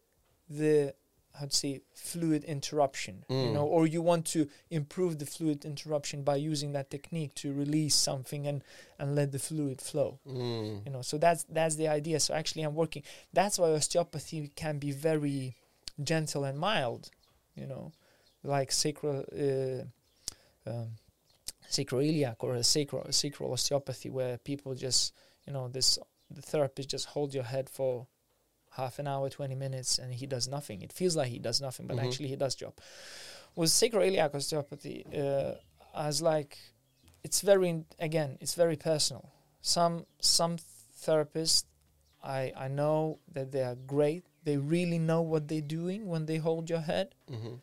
[0.50, 0.96] the
[1.40, 3.54] how to say fluid interruption you Mm.
[3.54, 7.96] know or you want to improve the fluid interruption by using that technique to release
[7.96, 8.64] something and
[9.00, 10.86] and let the fluid flow Mm.
[10.86, 13.04] you know so that's that's the idea so actually i'm working
[13.34, 15.56] that's why osteopathy can be very
[16.04, 17.10] gentle and mild
[17.56, 17.92] you know
[18.44, 19.84] like sacral uh,
[20.70, 20.90] um,
[21.70, 25.14] sacroiliac or a sacral sacral osteopathy where people just
[25.46, 25.98] you know this
[26.30, 28.08] the therapist just hold your head for
[28.78, 30.82] half an hour 20 minutes and he does nothing.
[30.88, 32.06] It feels like he does nothing but Mhm.
[32.06, 32.74] actually he does job.
[33.56, 35.54] With sacroiliac osteopathy uh,
[36.08, 36.58] as like
[37.26, 39.26] it's very again it's very personal.
[39.62, 40.54] Some some
[41.06, 41.64] therapists
[42.24, 44.24] i i know that they are great.
[44.44, 47.08] They really know what they're doing when they hold your head.
[47.30, 47.56] Hmm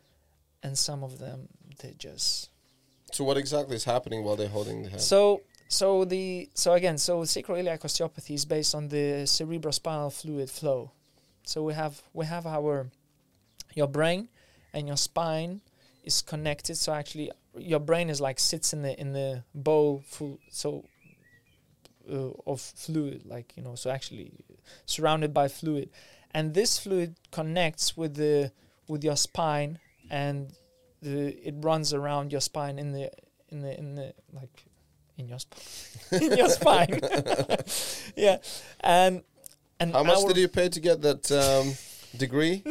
[0.63, 1.39] and some of them
[1.81, 2.49] they just
[3.17, 5.01] So what exactly is happening while they're holding the head?
[5.13, 5.41] so
[5.79, 9.05] so the so again so sacroiliac osteopathy is based on the
[9.35, 10.91] cerebrospinal fluid flow
[11.45, 12.89] so we have we have our
[13.75, 14.29] your brain
[14.73, 15.61] and your spine
[16.03, 16.75] is connected.
[16.75, 20.85] So actually your brain is like sits in the in the bowl full so
[22.11, 24.31] uh, of fluid like you know so actually
[24.85, 25.89] surrounded by fluid.
[26.31, 28.51] And this fluid connects with the
[28.87, 30.51] with your spine and
[31.01, 33.11] the it runs around your spine in the
[33.49, 34.65] in the in the like
[35.17, 36.99] in your spine in your spine.
[38.15, 38.37] Yeah.
[38.79, 39.23] And
[39.79, 41.73] and How much did you pay to get that um,
[42.17, 42.63] degree?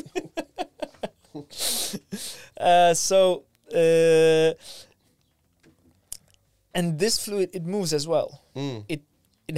[2.60, 3.44] uh, so
[3.74, 4.52] uh,
[6.74, 8.84] and this fluid it moves as well Mm.
[8.88, 9.02] it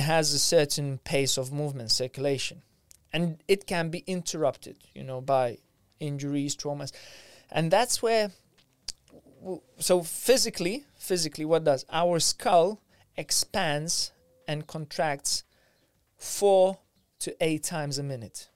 [0.01, 2.63] has a certain pace of movement circulation
[3.13, 5.59] and it can be interrupted you know by
[6.01, 6.93] injuries traumas
[7.51, 8.31] and that's where
[9.79, 12.81] so physically physically what does our skull
[13.17, 14.13] expands
[14.49, 15.45] and contracts
[16.17, 16.79] four
[17.27, 18.49] to eight times a minute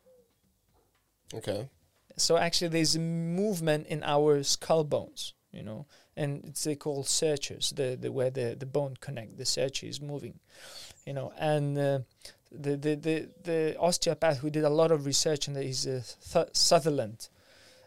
[1.34, 1.68] Okay.
[2.16, 5.86] so actually there's a movement in our skull bones you know
[6.16, 10.01] and it's they call sutures the, the where the, the bone connect the suture is
[10.01, 10.38] moving
[11.06, 11.98] you know and uh,
[12.52, 16.02] the, the the the osteopath who did a lot of research and is uh,
[16.32, 17.28] Th- Sutherland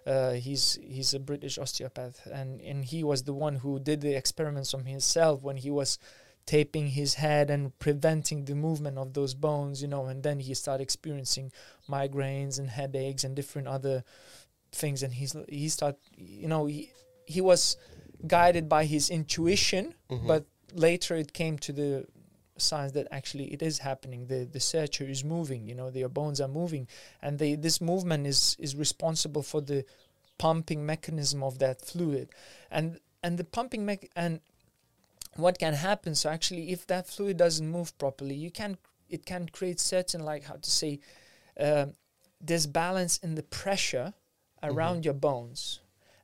[0.06, 4.16] uh, he's he's a British osteopath and and he was the one who did the
[4.16, 5.98] experiments on himself when he was
[6.46, 10.54] taping his head and preventing the movement of those bones you know and then he
[10.54, 11.52] started experiencing
[11.90, 14.04] migraines and headaches and different other
[14.72, 15.04] things.
[15.04, 16.92] And he's he started you know he,
[17.26, 17.78] he was
[18.28, 20.28] guided by his intuition Mhm.
[20.28, 22.06] but later it came to the
[22.58, 24.28] signs that actually it is happening.
[24.28, 26.88] The the suture is moving you know their bones are moving.
[27.22, 29.86] And they this movement is is responsible for the
[30.38, 32.30] pumping mechanism of that fluid.
[32.72, 34.42] And and the pumping mech and
[35.36, 36.16] what can happen.
[36.16, 38.78] So actually if that fluid doesn't move properly you can
[39.10, 41.00] it can create certain like how to say
[41.60, 41.94] um,
[42.44, 44.14] disbalance in the pressure
[44.62, 45.80] around your bones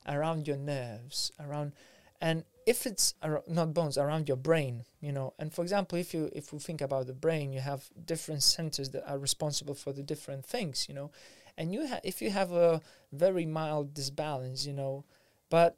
[0.08, 1.72] around your nerves around
[2.20, 5.32] and if it's ar- not bones around your brain you know.
[5.38, 8.90] And for example if you if we think about the brain you have different centers
[8.90, 11.10] that are responsible for the different things you know.
[11.56, 12.80] And you ha- if you have a
[13.12, 15.04] very mild disbalance you know
[15.48, 15.76] but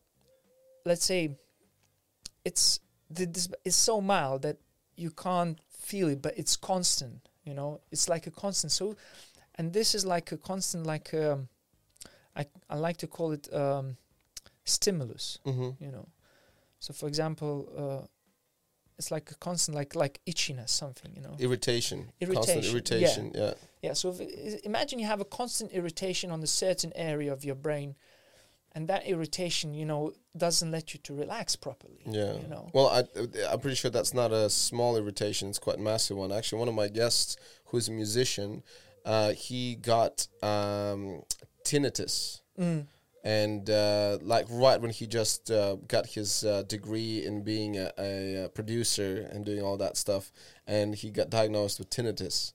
[0.84, 1.36] let's say
[2.44, 2.80] it's
[3.14, 4.58] the dis- it's so mild that
[4.96, 8.96] you can't feel it but it's constant you know it's like a constant so
[9.56, 11.48] and this is like a constant like um
[12.36, 13.96] i i like to call it um
[14.64, 16.08] stimulus hmm you know
[16.78, 18.06] so for example uh
[18.98, 22.12] it's like a constant like like itchiness something you know Irritation.
[22.22, 23.32] Constant Irritation, irritation.
[23.34, 23.54] Yeah.
[23.82, 27.56] yeah so if, imagine you have a constant irritation on a certain area of your
[27.56, 27.96] brain
[28.74, 32.34] and that irritation you know doesn't let you to relax properly Yeah.
[32.34, 33.04] you know Well, I,
[33.50, 35.48] I'm pretty sure that's not a small irritation.
[35.48, 36.32] It's quite a massive one.
[36.32, 37.36] Actually, one of my guests,
[37.66, 38.62] who's a musician,
[39.04, 41.22] uh, he got um,
[41.64, 42.40] tinnitus.
[42.58, 42.86] mm.
[43.24, 47.92] And uh, like right when he just uh, got his uh, degree in being a,
[47.96, 50.32] a, producer and doing all that stuff,
[50.66, 52.52] and he got diagnosed with tinnitus.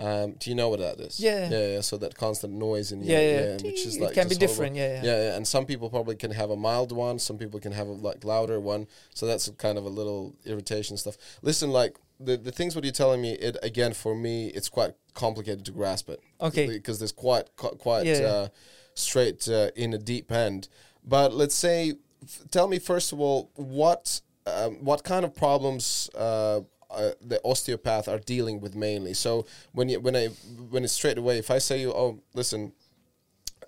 [0.00, 1.20] Um, do you know what that is?
[1.20, 1.48] Yeah.
[1.50, 1.80] yeah, yeah.
[1.82, 4.76] So that constant noise in your yeah yeah, which is like it can be different
[4.76, 7.18] yeah yeah, Yeah, yeah, and some people probably can have a mild one.
[7.18, 8.86] Some people can have a like louder one.
[9.14, 11.16] So that's kind of a little irritation stuff.
[11.42, 14.92] Listen, like the the things what you're telling me, it again for me, it's quite
[15.14, 16.20] complicated to grasp it.
[16.40, 16.66] Okay.
[16.66, 18.26] because there's quite quite, Yeah, yeah.
[18.26, 18.48] Uh,
[18.94, 20.68] straight uh, in a deep end.
[21.04, 26.10] But let's say, f- tell me first of all, what um, what kind of problems
[26.14, 26.60] uh,
[26.90, 29.14] uh, the osteopath are dealing with mainly.
[29.14, 30.26] So when you when I
[30.70, 32.72] when it's straight away, if I say you, oh, listen,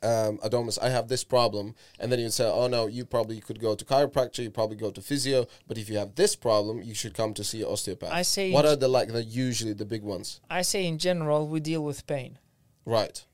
[0.02, 3.60] um, Adomus, I have this problem, and then you'd say, oh no, you probably could
[3.60, 6.94] go to chiropractor, you probably go to physio, but if you have this problem, you
[6.94, 8.12] should come to see an osteopath.
[8.12, 10.40] I say what are the like the usually the big ones?
[10.50, 12.38] i say in general we deal with pain
[12.84, 13.24] Right.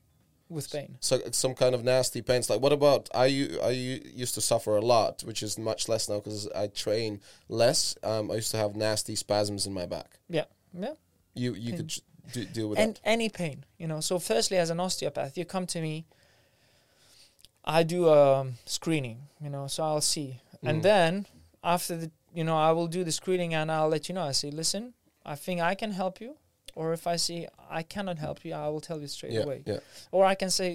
[0.49, 0.97] With pain.
[1.01, 2.49] So some kind of nasty pains.
[2.51, 3.25] Like what about I?
[3.62, 7.97] I used to suffer a lot, which is much less now because I train less.
[8.03, 10.19] Um, I used to have nasty spasms in my back.
[10.29, 10.95] Yeah, yeah.
[11.35, 12.03] You you could j-
[12.33, 13.01] do, deal with and that.
[13.05, 16.05] any pain you know so firstly as an osteopath you come to me
[17.65, 20.70] i do um, screening you know so i'll see Mm.
[20.70, 21.27] and then
[21.62, 24.33] after the you know i will do the screening and i'll let you know i
[24.33, 24.93] say listen
[25.25, 26.37] i think i can help you
[26.78, 27.40] or if i see
[27.80, 29.80] i cannot help you i will tell you straight Yeah, away yeah,
[30.16, 30.68] or i can say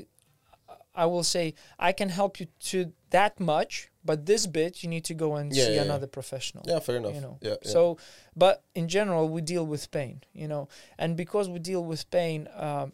[1.04, 1.46] i will say
[1.90, 2.78] i can help you to
[3.18, 3.74] that much
[4.10, 6.80] but this bit you need to go and Yeah, see yeah, another professional yeah.
[6.88, 7.16] Fair enough.
[7.16, 7.72] you know yeah, yeah.
[7.76, 7.82] so
[8.44, 10.64] but in general we deal with pain you know
[11.02, 12.88] and because we deal with pain um,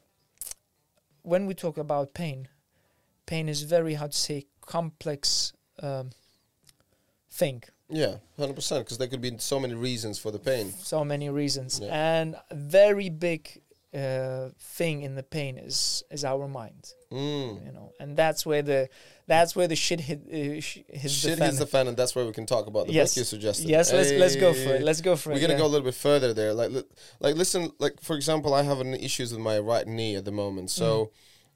[1.32, 2.48] when we talk about pain
[3.26, 4.46] pain is very how to say
[4.76, 5.54] complex
[5.88, 6.10] um,
[7.42, 8.86] thing yeah, hundred percent.
[8.86, 10.72] Because there could be so many reasons for the pain.
[10.78, 12.20] so many reasons Yeah.
[12.20, 13.62] and a very big
[13.94, 17.66] uh, thing in the pain is is our mind Mm.
[17.66, 18.88] you know and that's where the
[19.26, 21.60] that's where the shit hit uh, sh- hits Shit the hits fan.
[21.60, 23.14] the fan, and that's where we can talk about the Yes.
[23.14, 23.68] book you suggested.
[23.68, 25.34] yes let's let's go for it let's go for it.
[25.36, 25.60] We're gonna yeah.
[25.60, 26.54] go a little bit further there.
[26.54, 26.90] Like, li-
[27.20, 30.32] like listen, like for example, I have an issues with my right knee at the
[30.44, 30.70] moment.
[30.70, 31.10] So,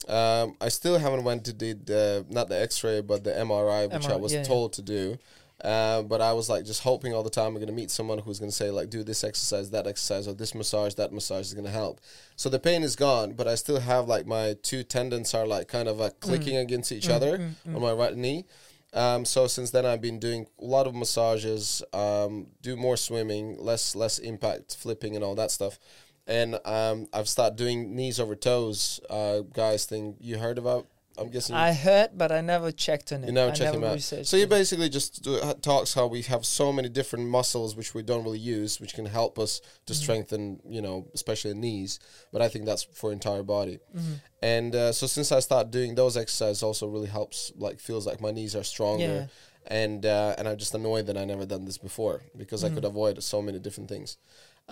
[0.07, 0.14] Mm.
[0.43, 4.07] um, I still haven't went to did uh, not the X-ray, but the MRI, which
[4.07, 4.45] I was yeah, yeah.
[4.53, 5.18] told to do.
[5.64, 8.38] Uh, but I was like just hoping all the time I'm gonna meet someone who's
[8.40, 11.69] gonna say like do this exercise, that exercise, or this massage, that massage is gonna
[11.69, 12.02] help.
[12.35, 15.69] So the pain is gone, but I still have like my two tendons are like
[15.69, 17.76] kind of uh, clicking against each Mm, other mm, mm.
[17.76, 18.45] on my right knee.
[18.94, 23.57] Um, so since then, I've been doing a lot of massages, um, do more swimming,
[23.57, 25.80] less less impact flipping and all that stuff,
[26.27, 30.15] and um, I've started doing knees over toes, uh, guys thing.
[30.19, 30.88] You heard about?
[31.18, 31.56] I'm guessing.
[31.56, 33.27] I heard, but I never checked on it.
[33.27, 34.02] you never I check never him out.
[34.02, 37.94] So you basically just do, ha- talks how we have so many different muscles which
[37.94, 39.95] we don't really use, which can help us to Mhm.
[39.95, 41.99] strengthen, you know, especially the knees.
[42.31, 43.80] But I think that's for entire body.
[43.95, 44.22] Mhm.
[44.41, 47.52] And uh, so since I started doing those exercises, also really helps.
[47.57, 49.26] Like feels like my knees are stronger Yeah.
[49.68, 52.85] and uh, and I'm just annoyed that I never done this before because I could
[52.85, 54.18] avoid so many different things.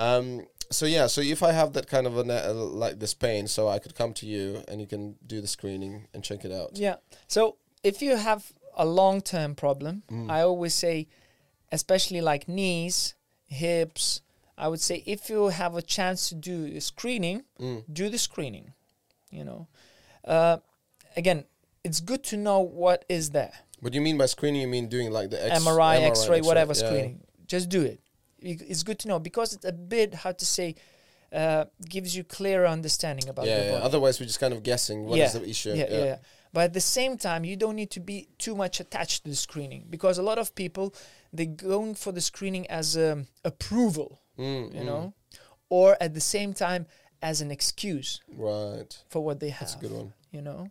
[0.02, 3.14] Um, so yeah, so if I have that kind of a ne- uh, like this
[3.14, 6.46] pain, so I could come to you and you can do the screening and check
[6.46, 6.72] it out.
[6.78, 6.96] Yeah.
[7.28, 10.30] So if you have a long term problem, Mm.
[10.32, 11.08] I always say,
[11.72, 13.16] especially like knees,
[13.46, 14.22] hips,
[14.58, 17.84] I would say if you have a chance to do a screening, Mm.
[17.92, 18.74] do the screening.
[19.30, 19.68] You know,
[20.26, 20.58] uh,
[21.16, 21.46] again,
[21.84, 23.54] it's good to know what is there.
[23.80, 24.62] What do you mean by screening?
[24.62, 26.86] You mean doing like the X- MRI, X-ray, whatever yeah.
[26.86, 27.22] screening.
[27.48, 28.01] Just do it.
[28.42, 30.76] It- It's good to know because it's a bit how to say
[31.34, 33.78] uh, gives you clearer understanding about Yeah, yeah.
[33.78, 35.70] Otherwise, we're just kind of guessing what is Yeah, the issue.
[35.74, 36.18] yeah, yeah, yeah.
[36.52, 39.36] But at the same time, you don't need to be too much attached to the
[39.38, 40.94] screening because a lot of people
[41.32, 44.86] they going for the screening as um, approval, Mm, you mm.
[44.86, 45.14] know,
[45.70, 46.86] or at the same time
[47.22, 48.92] as an excuse Right.
[49.08, 49.60] for what they have.
[49.70, 50.14] That's a good one.
[50.32, 50.70] You know,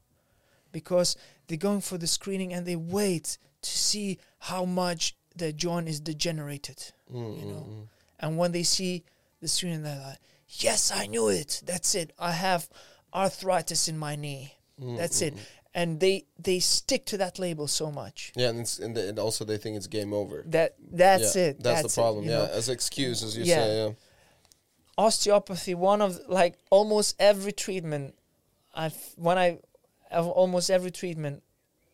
[0.73, 1.17] because
[1.47, 6.01] they're going for the screening and they wait to see how much their joint is
[6.01, 6.93] degenerated.
[7.13, 7.67] Mm, You mm, know.
[7.69, 7.87] mm.
[8.19, 9.05] And when they see
[9.41, 11.63] the screening, they're like, "Yes, I knew it.
[11.65, 12.13] That's it.
[12.19, 12.69] I have
[13.15, 14.55] arthritis in my knee.
[14.81, 15.35] Mm, That's it."
[15.73, 19.19] And they they stick to that label so much Yeah, and, it's, and, the, and
[19.21, 20.43] also they think it's game over.
[20.49, 21.63] that that's Yeah, it.
[21.63, 22.25] That's, the problem.
[22.25, 22.45] It, yeah, know?
[22.47, 23.57] as excuse, as you Yeah.
[23.65, 23.77] say.
[23.87, 23.93] Yeah.
[24.99, 25.75] osteopathy.
[25.75, 28.15] One of like almost every treatment,
[28.75, 29.59] I've when I
[30.11, 31.43] almost every treatment,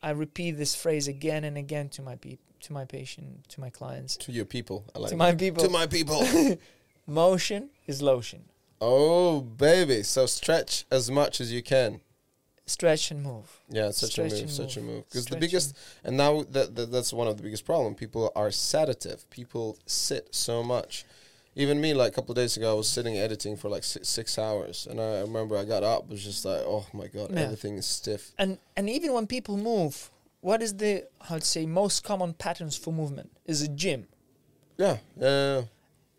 [0.02, 3.70] I repeat this phrase again and again to my peop to my patient, to my
[3.70, 4.84] clients, To your people.
[4.94, 5.64] I like to my people.
[5.64, 6.20] To my people.
[7.06, 8.44] Motion is lotion.
[8.80, 10.02] oh, baby.
[10.02, 12.00] So stretch as much as you can.
[12.68, 13.60] Stretch and move.
[13.68, 14.94] Yeah, such Stretch a move, such a move.
[14.96, 15.04] move.
[15.08, 17.94] Because the biggest, and now that, that that's one of the biggest problem.
[17.94, 19.28] People are sedative.
[19.30, 21.04] People sit so much.
[21.54, 24.08] Even me, like a couple of days ago, I was sitting editing for like six,
[24.08, 27.42] six hours, and I remember I got up, was just like, oh my god, Yeah.
[27.42, 28.32] everything is stiff.
[28.36, 30.10] and and even when people move
[30.46, 30.92] what is the
[31.28, 34.06] I'd say most common patterns for movement is a gym
[34.78, 35.62] Yeah, yeah,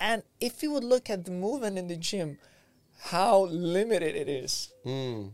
[0.09, 2.37] and if you would look at the movement in the gym
[3.11, 5.31] how limited it is mm.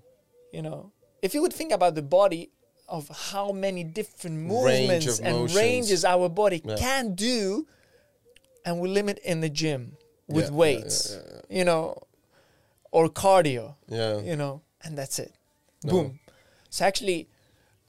[0.56, 0.92] you know
[1.26, 2.52] if you would think about the body
[2.88, 5.58] of how many different movements of and motions.
[5.64, 6.76] ranges our body Yeah.
[6.78, 7.66] can do
[8.66, 9.82] and we limit in the gym
[10.28, 11.84] with Yeah, weights yeah, you know
[12.92, 14.20] or cardio yeah.
[14.20, 15.34] you know, and that's it.
[15.84, 15.92] No.
[15.94, 16.20] Boom.
[16.70, 17.28] So actually,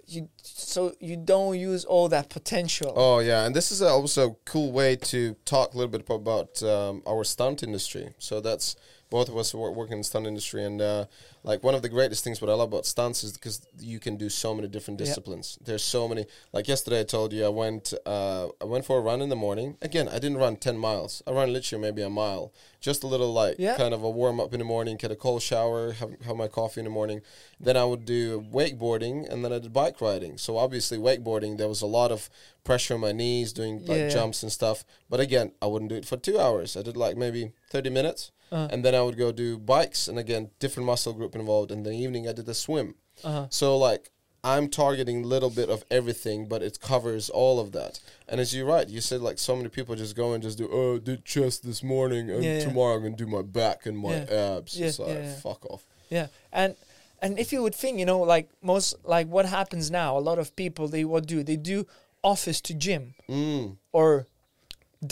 [0.06, 2.92] you so you don't use all that potential.
[2.96, 6.62] Oh yeah, and this is also a cool way to talk a little bit about
[6.62, 8.14] um, our stunt industry.
[8.18, 8.76] So that's
[9.10, 11.04] both of us were working in the stunt industry, and uh,
[11.42, 14.16] like one of the greatest things what I love about stunts is because you can
[14.16, 15.58] do so many different disciplines.
[15.64, 16.26] There's so many.
[16.52, 19.36] Like yesterday, I told you I went uh, I went for a run in the
[19.36, 19.76] morning.
[19.82, 21.22] Again, I didn't run ten miles.
[21.26, 23.76] I ran literally maybe a mile, just a little like Yeah.
[23.76, 26.48] kind of a warm up in the morning, get a cold shower, have have my
[26.48, 27.20] coffee in the morning.
[27.60, 30.38] Then I would do wakeboarding, and then I did bike riding.
[30.38, 32.28] So obviously wakeboarding, there was a lot of
[32.64, 34.08] pressure on my knees, doing like Yeah.
[34.08, 34.84] jumps and stuff.
[35.10, 36.76] But again, I wouldn't do it for two hours.
[36.76, 40.16] I did like maybe thirty minutes Uh, and then I would go do bikes, and
[40.18, 41.70] again, different muscle group involved.
[41.72, 42.94] And in the evening, I did the swim.
[43.24, 43.46] uh-huh.
[43.50, 44.10] So like,
[44.44, 47.98] I'm targeting a little bit of everything, but it covers all of that.
[48.28, 50.68] And as you're right, you said like so many people just go and just do,
[50.70, 52.64] oh, did chest this morning, and Yeah, yeah.
[52.68, 54.56] tomorrow I'm gonna do my back and my Yeah.
[54.58, 54.78] abs.
[54.78, 55.34] Yeah, it's like yeah, yeah.
[55.46, 55.82] fuck off.
[56.10, 56.76] Yeah, and
[57.22, 60.38] and if you would think, you know, like most, like what happens now, a lot
[60.38, 61.86] of people they what do they do
[62.22, 64.26] office to gym Mm, or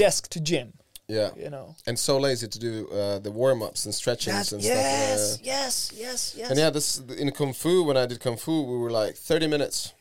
[0.02, 0.74] desk to gym,
[1.18, 1.30] yeah.
[1.44, 1.66] you know.
[1.86, 5.46] And so lazy to do uh, the warm ups and stretchings That's, and yes, stuff.
[5.46, 6.34] yes, yes, yes.
[6.38, 6.48] Yeah.
[6.50, 9.46] And yeah, this in kung fu when I did kung fu, we were like 30
[9.48, 9.92] minutes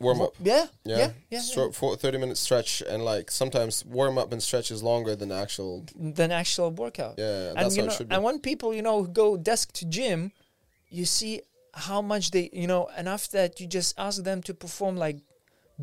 [0.00, 0.34] warm up.
[0.42, 1.38] Yeah, Yeah, yeah, yeah.
[1.38, 1.72] Stro- yeah.
[1.72, 5.84] For 30 minute stretch, and like sometimes warm up and stretch is longer than actual.
[6.18, 7.14] Than actual workout.
[7.18, 8.14] Yeah, and that's you how know, it should be.
[8.14, 10.32] and when people, you know, go desk to gym,
[10.90, 11.42] you see
[11.74, 15.18] how much they, you know, enough that you just ask them to perform like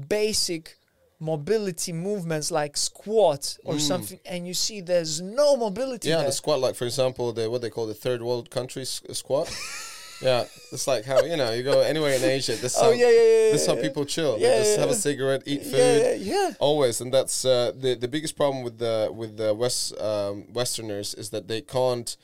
[0.07, 0.77] basic
[1.19, 3.79] mobility movements like squat or Mm.
[3.81, 6.27] something, and you see there's no mobility yeah, there.
[6.27, 9.47] the squat, like for example, the what they call the third world country s- squat.
[10.21, 12.53] yeah, it's like how you know you go anywhere in Asia.
[12.53, 13.51] This is oh how, yeah, yeah, yeah.
[13.51, 13.81] this is how yeah.
[13.81, 14.37] people chill.
[14.39, 15.73] Yeah, they just yeah, have a cigarette, eat food.
[15.77, 16.51] Yeah, yeah, yeah.
[16.59, 21.13] Always, and that's uh, the the biggest problem with the with the West um, Westerners
[21.15, 22.15] is that they can't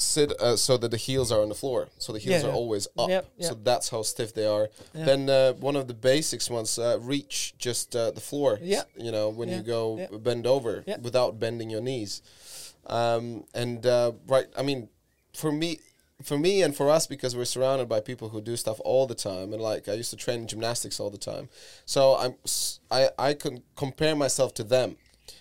[0.00, 1.88] sit uh, so that the heels are on the floor.
[1.98, 2.56] So the heels Yeah, are yeah.
[2.56, 3.08] always up.
[3.10, 4.68] Yep, So that's how stiff they are.
[4.94, 5.04] Yeah.
[5.04, 8.58] Then uh, one of the basics ones uh, reach just uh, the floor.
[8.62, 8.82] Yeah.
[8.96, 12.22] You know when you go bend over without bending your knees.
[12.86, 14.88] Um, and uh, right, I mean,
[15.34, 15.80] for me.
[16.24, 19.14] For me and for us, because we're surrounded by people who do stuff all the
[19.14, 21.48] time, and like I used to train in gymnastics all the time,
[21.86, 22.34] so I'm
[22.90, 24.96] I I can compare myself to them,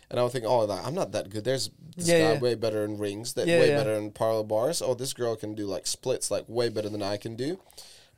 [0.09, 1.43] and I would think, oh, that- I'm not that good.
[1.43, 2.39] There's this Yeah, guy yeah.
[2.39, 4.81] way better in rings, that Yeah, way better in parallel bars.
[4.81, 7.59] Oh, this girl can do like splits, like way better than I can do.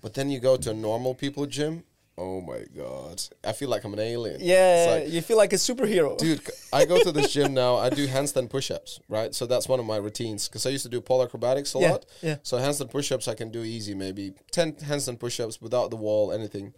[0.01, 1.83] But then you go to a normal people gym.
[2.17, 4.39] Oh my god, I feel like I'm an alien.
[4.41, 6.17] Yeah, like, you feel like a superhero.
[6.17, 6.41] dude,
[6.73, 7.77] I go to this gym now.
[7.77, 9.33] I do handstand push-ups, right?
[9.33, 12.05] So that's one of my routines because I used to do pole acrobatics a lot.
[12.21, 12.35] yeah.
[12.43, 16.73] So handstand push-ups I can do easy, maybe ten handstand push-ups without the wall, anything.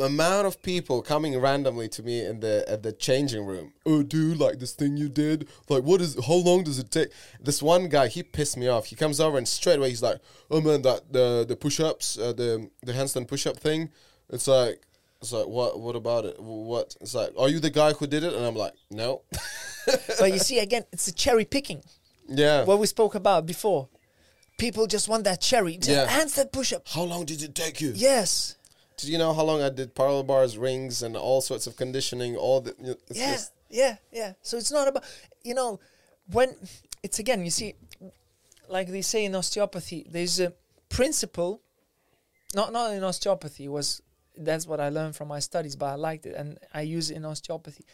[0.00, 3.72] Amount of people coming randomly to me in the at the changing room.
[3.86, 5.48] Oh, dude, like this thing you did.
[5.68, 6.16] Like, what is?
[6.26, 7.08] How long does it take?
[7.40, 8.86] This one guy, he pissed me off.
[8.86, 10.18] He comes over and straight away he's like,
[10.50, 13.90] "Oh man, that the the push-ups, uh, the the handstand push-up thing.
[14.30, 14.80] It's like."
[15.20, 15.80] It's like what?
[15.80, 16.36] What about it?
[16.38, 16.94] What?
[17.00, 18.34] It's like, are you the guy who did it?
[18.34, 19.22] And I'm like, no.
[20.18, 21.82] but you see, again, it's a cherry picking.
[22.28, 22.64] Yeah.
[22.64, 23.88] What we spoke about before.
[24.58, 25.78] People just want that cherry.
[25.78, 26.06] Just Yeah.
[26.06, 26.86] handstand push-up.
[26.88, 27.92] how long did it take you?
[27.94, 28.56] Yes.
[29.08, 32.36] You know how long I did parallel bars, rings, and all sorts of conditioning?
[32.36, 34.32] All the you know, yeah, just- yeah, yeah.
[34.42, 35.04] So it's not about
[35.42, 35.80] you know
[36.30, 36.54] when
[37.02, 37.74] it's again you see
[38.68, 40.52] like they say in osteopathy there's a
[40.88, 41.60] principle
[42.54, 44.00] not not in osteopathy was
[44.38, 47.16] that's what I learned from my studies but I liked it and I use it
[47.16, 47.84] in osteopathy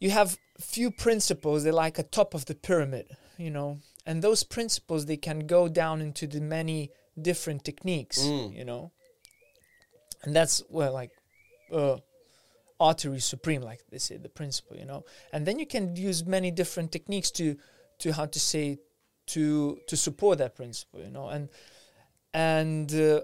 [0.00, 3.06] you have few principles they're like a top of the pyramid
[3.38, 6.90] you know and those principles they can go down into the many
[7.20, 8.56] different techniques Mm.
[8.56, 8.90] you know
[10.24, 11.10] and that's well like
[11.72, 11.96] uh
[12.80, 15.04] artery supreme like they say the principle you know?
[15.32, 17.56] And then you can use many different techniques to
[17.98, 18.78] to how to say
[19.28, 21.28] to to support that principle you know?
[21.28, 21.48] And
[22.32, 23.20] and uh,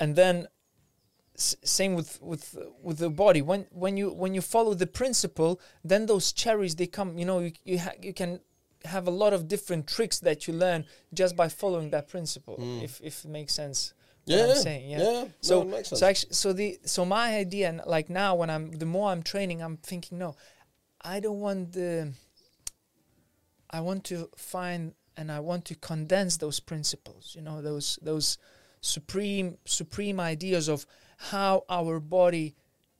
[0.00, 0.46] and then
[1.36, 3.42] s- same with with with the body.
[3.42, 7.40] When when you when you follow the principle then those cherries they come you know
[7.40, 8.40] you you, ha- you can
[8.84, 12.82] have a lot of different tricks that you learn just by following that principle Mm.
[12.84, 13.92] if if it makes sense
[14.26, 14.98] yeah, I'm yeah, saying, yeah.
[14.98, 15.24] yeah.
[15.40, 18.86] so no, so actually so the so my idea and like now when i'm the
[18.86, 20.36] more i'm training i'm thinking no
[21.00, 22.12] i don't want the
[23.70, 28.38] i want to find and i want to condense those principles you know those those
[28.80, 30.86] supreme supreme ideas of
[31.18, 32.54] how our body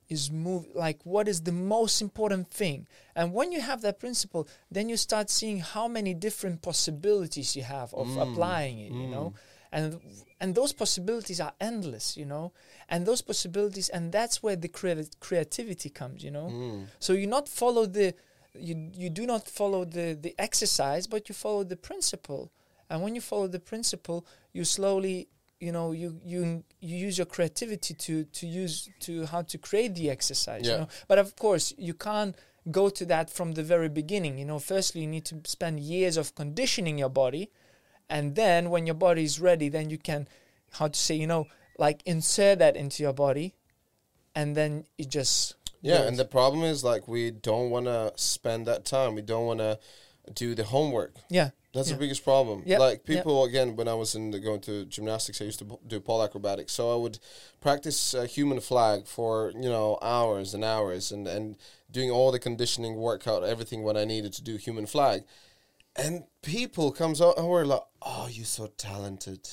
[0.09, 2.87] is moved like what is the most important thing.
[3.15, 7.63] And when you have that principle then you start seeing how many different possibilities you
[7.63, 9.33] have of Mm, applying it you know
[9.71, 9.99] and
[10.39, 12.51] and those possibilities are endless you know
[12.89, 16.85] and those possibilities and that's where the creati- creativity comes you know Mm.
[16.99, 18.13] so you not follow the
[18.55, 22.51] you you do not follow the the exercise but you follow the principle
[22.89, 25.27] and when you follow the principle you slowly
[25.59, 29.93] you know you you you use your creativity to to use to how to create
[29.95, 30.77] the exercise you Yeah.
[30.81, 32.35] know but of course you can't
[32.71, 34.37] go to that from the very beginning.
[34.37, 37.49] You know, firstly, you need to spend years of conditioning your body,
[38.09, 40.27] and then when your body is ready, then you can,
[40.73, 41.47] how to say, you know,
[41.77, 43.53] like insert that into your body,
[44.35, 46.07] and then it just Yeah, goes.
[46.07, 49.15] and the problem is like we don't want to spend that time.
[49.15, 49.79] We don't want to
[50.33, 51.13] do the homework.
[51.29, 51.95] yeah That's Yeah.
[51.95, 52.63] the biggest problem.
[52.65, 55.79] Yeah, Like people again, when I was in the, going to gymnastics, I used to
[55.85, 56.73] do pole acrobatics.
[56.73, 57.19] So I would
[57.61, 61.55] practice uh, human flag for you know hours and hours, and and
[61.91, 65.23] doing all the conditioning workout, everything what I needed to do human flag.
[65.97, 69.47] And people comes out and we're like, "Oh, you're so talented.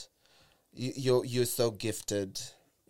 [0.72, 2.40] You you're you're so gifted."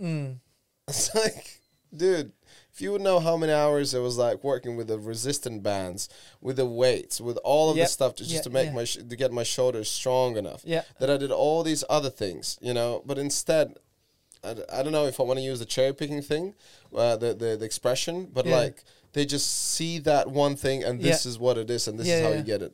[0.01, 0.39] mm,
[0.89, 1.61] It's like,
[1.97, 2.33] dude,
[2.73, 6.09] if you would know how many hours I was like working with the resistant bands,
[6.41, 7.85] with the weights, with all of Yep.
[7.85, 8.73] this stuff to, just Yeah, to make yeah.
[8.75, 10.63] my sh- to get my shoulders strong enough.
[10.65, 13.03] yeah That I did all these other things, you know.
[13.07, 13.75] But instead,
[14.43, 16.55] I, d- I don't know if I want to use the cherry picking thing,
[16.95, 18.57] uh, the, the the expression, but Yeah.
[18.57, 18.83] like
[19.13, 22.21] they just see that one thing and this is what it is and this is
[22.21, 22.73] how you get it.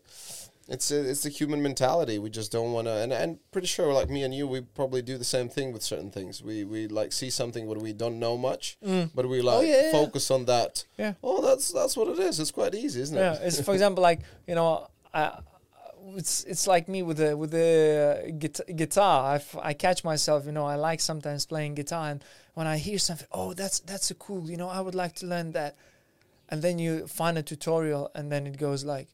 [0.71, 2.19] It's a, it's the human mentality.
[2.21, 5.03] We just don't want to, and and pretty sure like me and you, we probably
[5.03, 6.43] do the same thing with certain things.
[6.43, 9.11] We we like see something what we don't know much, Mm.
[9.15, 9.93] but we like Oh, yeah, yeah.
[9.93, 10.85] focus on that.
[10.97, 11.15] Yeah.
[11.23, 12.39] Oh, that's that's what it is.
[12.39, 13.21] It's quite easy, isn't it?
[13.21, 15.41] yeah it's for example like you know I,
[16.17, 20.47] it's it's like me with the with the guitar, guitar I, f- I catch myself
[20.47, 22.25] you know I like sometimes playing guitar and
[22.55, 25.27] when I hear something oh that's that's a cool you know I would like to
[25.27, 25.77] learn that
[26.49, 29.09] and then you find a tutorial and then it goes like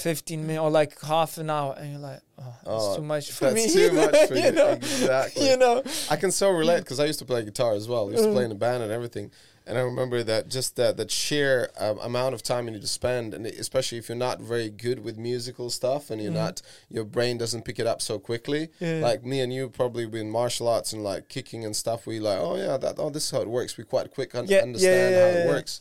[0.00, 3.30] 15 minutes or like half an hour and you're like oh that's Oh, too much
[3.32, 4.52] for That's me too much for you.
[4.52, 5.48] know Exactly.
[5.50, 8.08] you know I can so relate because I used to play guitar as well.
[8.08, 9.30] I used to play in a band and everything.
[9.68, 12.86] And I remember that just that that sheer um, amount of time you need to
[12.86, 16.34] spend, and especially if you're not very good with musical stuff, and you're Mhm.
[16.46, 18.68] not, your brain doesn't pick it up so quickly.
[18.78, 19.00] Yeah.
[19.02, 22.38] Like me and you, probably with martial arts and like kicking and stuff, we like,
[22.38, 23.76] oh yeah, that oh this is how it works.
[23.76, 25.80] We quite quick un- Yeah, understand yeah, how it works.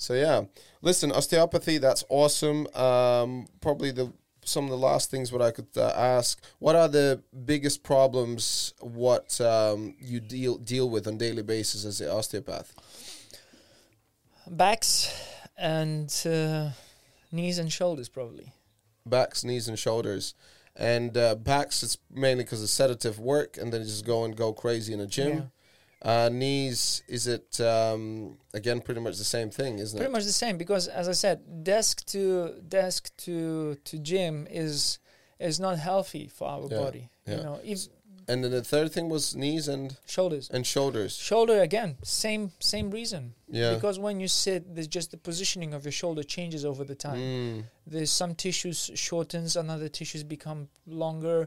[0.00, 0.44] So yeah,
[0.80, 2.66] listen, osteopathy, that's awesome.
[2.74, 4.10] Um, probably the
[4.42, 6.42] some of the last things what I could uh, ask.
[6.58, 12.00] What are the biggest problems what um, you deal deal with on daily basis as
[12.00, 12.72] an osteopath?
[14.48, 15.12] backs
[15.58, 16.70] and uh,
[17.30, 18.52] knees and shoulders probably
[19.06, 20.34] Backs, knees, and shoulders.
[20.76, 24.36] And uh, backs, it's mainly because of sedative work, and then you just go and
[24.36, 25.50] go crazy in a gym.
[26.02, 29.98] Uh, knees, is it um, again pretty much the same thing, isn't pretty it?
[29.98, 34.98] Pretty much the same because as i said desk to desk to to gym is
[35.38, 37.36] is not healthy for our Yeah, body yeah.
[37.36, 37.78] you know if
[38.28, 41.12] And then the third thing was knees and shoulders and shoulders.
[41.30, 43.22] shoulder again same same reason
[43.60, 43.74] Yeah.
[43.74, 47.18] because when you sit there's just the positioning of your shoulder changes over the time
[47.20, 47.64] Mm.
[47.92, 51.38] there's some tissues shortens and other tissues become longer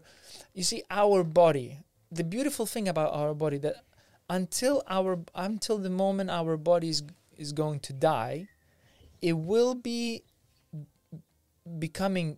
[0.57, 1.69] you see our body
[2.19, 3.75] the beautiful thing about our body that
[4.37, 5.13] until our
[5.49, 6.99] until the moment our body is,
[7.43, 8.37] is going to die
[9.29, 10.01] it will be
[11.79, 12.37] becoming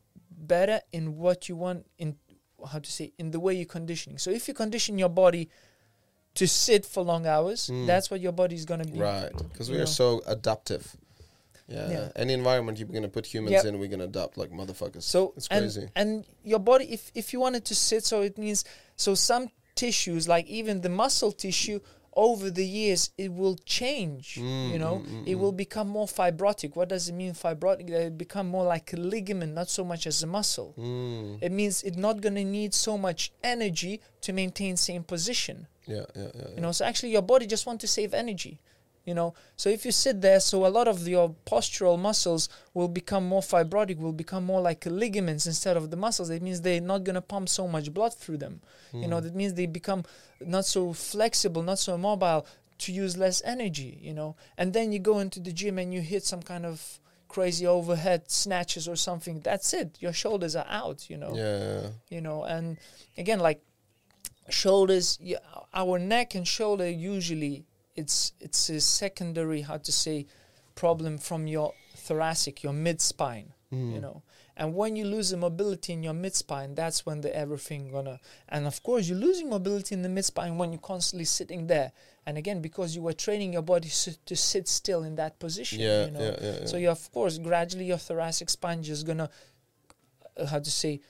[0.54, 2.16] better in what you want in
[2.72, 5.50] how to say in the way you're conditioning so if you condition your body
[6.40, 7.86] to sit for long hours Mm.
[7.92, 10.86] that's what your body is going to be Right, because we you are so adaptive.
[11.68, 11.90] Yeah.
[11.90, 12.08] Yeah.
[12.24, 13.66] Any environment you're gonna put humans Yep.
[13.66, 15.02] in, we're gonna adapt like motherfuckers.
[15.16, 15.86] So it's and, crazy.
[15.96, 16.10] and
[16.44, 18.60] your body, if if you wanted to sit, so it means
[18.96, 19.44] so some
[19.76, 21.80] tissues, like even the muscle tissue,
[22.15, 24.35] over the years it will change.
[24.35, 25.39] Mm, you know, mm, mm, it mm.
[25.39, 26.76] will become more fibrotic.
[26.76, 27.89] What does it mean fibrotic?
[27.89, 30.73] That it become more like a ligament, not so much as a muscle.
[30.77, 31.39] Mm.
[31.41, 35.68] It means it's not gonna need so much energy to maintain same position.
[35.85, 36.47] Yeah, yeah, yeah.
[36.56, 38.60] You know, so actually your body just want to save energy.
[39.06, 42.88] You know, so if you sit there, so a lot of your postural muscles will
[42.88, 46.32] become more fibrotic, will become more like ligaments instead of the muscles.
[46.32, 48.61] It means they're not gonna pump so much blood through them.
[48.94, 49.26] You know, hmm.
[49.26, 50.06] that means they become
[50.41, 52.48] not so flexible, not so mobile
[52.80, 53.99] to use less energy.
[54.02, 56.99] You know, and then you go into the gym and you hit some kind of
[57.27, 59.41] crazy overhead snatches or something.
[59.41, 59.98] That's it.
[59.99, 61.10] Your shoulders are out.
[61.10, 61.90] You know yeah, yeah.
[62.10, 62.77] you know and
[63.18, 63.61] again like
[64.49, 65.38] shoulders yeah,
[65.73, 67.65] our neck and shoulder usually
[67.96, 70.26] it's it's a secondary how to say
[70.76, 73.94] problem from your thoracic your mid spine Mm.
[73.96, 74.22] you know.
[74.58, 78.20] And when you lose the mobility in your mid spine that's when the everything gonna
[78.48, 81.92] and of course you're losing mobility in the mid spine when you're constantly sitting there.
[82.28, 85.80] And again because you were training your body s- to sit still in that position
[85.80, 86.20] Yeah, you know.
[86.22, 86.66] yeah, yeah, yeah.
[86.68, 89.30] so you of course gradually your thoracic spine just gonna
[90.38, 91.02] uh, how to say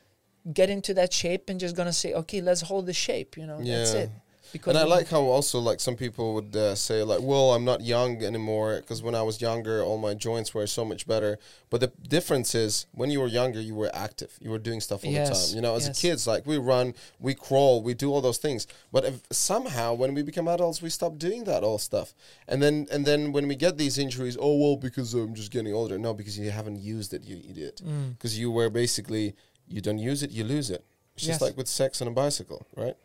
[0.54, 3.58] get into that shape and just gonna say okay let's hold the shape you know
[3.62, 4.10] that's it
[4.56, 7.66] because And I like how also like some people would uh, say like, "Well, I'm
[7.66, 11.38] not young anymore because when I was younger, all my joints were so much better."
[11.70, 14.32] But the difference is when you were younger, you were active.
[14.40, 15.56] You were doing stuff all the time.
[15.56, 16.02] You know, as yes.
[16.02, 18.66] kids, like we run, we crawl, we do all those things.
[18.94, 22.14] But if somehow when we become adults, we stop doing that all stuff.
[22.48, 25.74] And then and then when we get these injuries, oh well, because I'm just getting
[25.74, 25.98] older.
[25.98, 27.82] No, because you haven't used it, you idiot.
[27.86, 28.12] Mm.
[28.18, 29.36] Because you were basically
[29.68, 30.86] you don't use it, you lose it.
[31.16, 31.42] It's just Yes.
[31.42, 32.96] like with sex and a bicycle, right?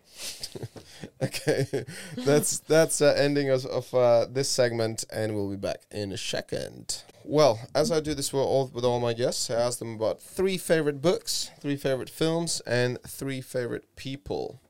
[1.22, 1.66] okay,
[2.16, 6.16] that's that's uh, ending us of uh, this segment, and we'll be back in a
[6.18, 7.02] second.
[7.24, 10.20] Well, as I do this with all with all my guests, I ask them about
[10.22, 14.60] three favorite books, three favorite films, and three favorite people.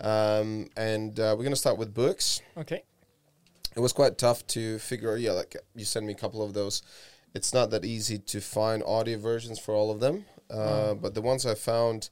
[0.00, 0.06] Mm.
[0.06, 2.40] Um, and uh, we're gonna start with books.
[2.56, 2.82] Okay.
[3.76, 5.12] It was quite tough to figure.
[5.12, 6.82] Out yeah, like you sent me a couple of those.
[7.34, 10.98] It's not that easy to find audio versions for all of them, uh, Oh.
[11.00, 12.10] but the ones I found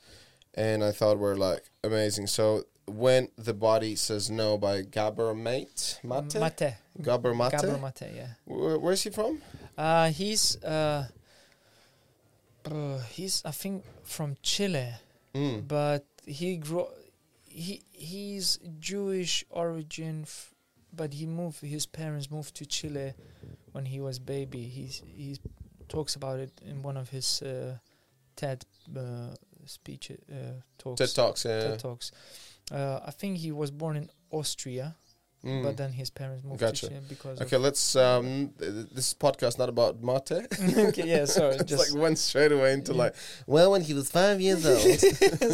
[0.54, 2.26] and I thought were like amazing.
[2.26, 6.74] So when the body says no by Gabor Mate Mate Mate.
[7.02, 7.52] Gabor Mate.
[7.52, 8.10] Gabor Mate.
[8.14, 8.28] Yeah.
[8.44, 9.40] Where, where's he from?
[9.76, 11.06] Uh, he's uh,
[12.64, 14.94] uh, he's I think from Chile,
[15.34, 15.68] Mm.
[15.68, 16.86] but he grew.
[17.44, 20.54] He he's Jewish origin, f-
[20.94, 21.60] but he moved.
[21.60, 23.12] His parents moved to Chile
[23.72, 24.62] when he was baby.
[24.62, 25.36] He's he
[25.88, 27.76] talks about it in one of his uh,
[28.36, 28.64] TED
[28.96, 29.34] uh,
[29.68, 30.34] speech uh,
[30.78, 30.98] talks.
[31.00, 31.44] TED Talks.
[31.44, 31.60] Yeah.
[31.60, 32.12] TED talks.
[32.70, 34.96] Uh, I think he was born in Austria,
[35.44, 35.62] Mm.
[35.62, 36.88] but then his parents moved Gotcha.
[36.88, 37.40] to because.
[37.40, 37.94] Okay, let's.
[37.94, 40.32] Um, this podcast not about mate.
[40.88, 42.98] Okay, yeah, sorry, it's just like went straight away into Yeah.
[42.98, 43.14] like,
[43.46, 44.98] well, when he was five years old.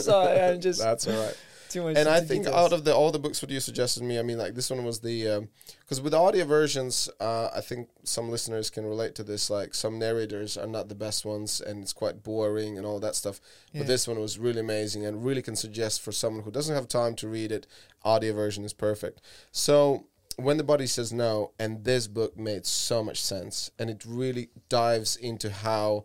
[0.00, 1.36] sorry, I'm just That's all right.
[1.74, 1.96] Too much.
[1.96, 2.56] and I think details.
[2.56, 4.84] out of the all the books what you suggested me, I mean, like this one
[4.84, 5.46] was the
[5.80, 9.50] because with audio versions, uh, I think some listeners can relate to this.
[9.50, 13.14] Like some narrators are not the best ones, and it's quite boring and all that
[13.14, 13.40] stuff.
[13.72, 13.80] Yeah.
[13.80, 16.88] But this one was really amazing and really can suggest for someone who doesn't have
[16.88, 17.66] time to read it,
[18.02, 19.20] audio version is perfect.
[19.52, 20.06] So
[20.36, 24.48] when the body says no, and this book made so much sense, and it really
[24.68, 26.04] dives into how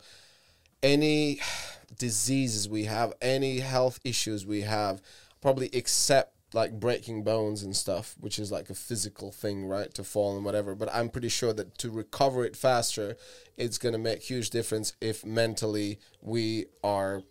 [0.83, 1.39] any
[1.97, 5.01] diseases we have, any health issues we have,
[5.41, 9.93] probably except like breaking bones and stuff, which is like a physical thing, right?
[9.93, 10.73] To fall and whatever.
[10.73, 13.15] But I'm pretty sure that to recover it faster,
[13.55, 17.21] it's going to make huge difference if mentally we are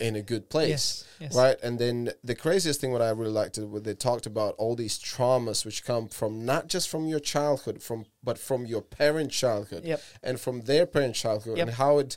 [0.00, 0.68] in a good place.
[0.70, 3.94] yes, yes, Right, and then the craziest thing what I really liked it, what they
[3.94, 8.36] talked about all these traumas which come from not just from your childhood, from but
[8.36, 10.02] from your parent childhood, Yep.
[10.24, 11.68] and from their parent childhood, Yep.
[11.68, 12.16] and how it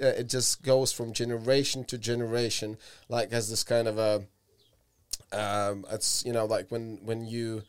[0.00, 2.78] uh, it just goes from generation to generation,
[3.10, 4.24] like as this kind of a,
[5.32, 7.62] um, it's you know like when when you.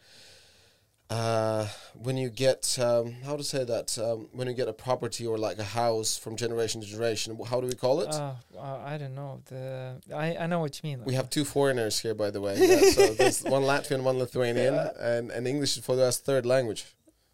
[1.09, 5.27] Uh, when you get um, how to say that um, when you get a property
[5.27, 8.07] or like a house from generation to generation, how do we call it?
[8.15, 9.41] Uh, uh, I don't know.
[9.47, 11.03] The I, I know what you mean.
[11.03, 12.55] We have two foreigners here, by the way.
[12.57, 16.85] Yeah, so there's one Latvian, one Lithuanian, and, and English is for us third language.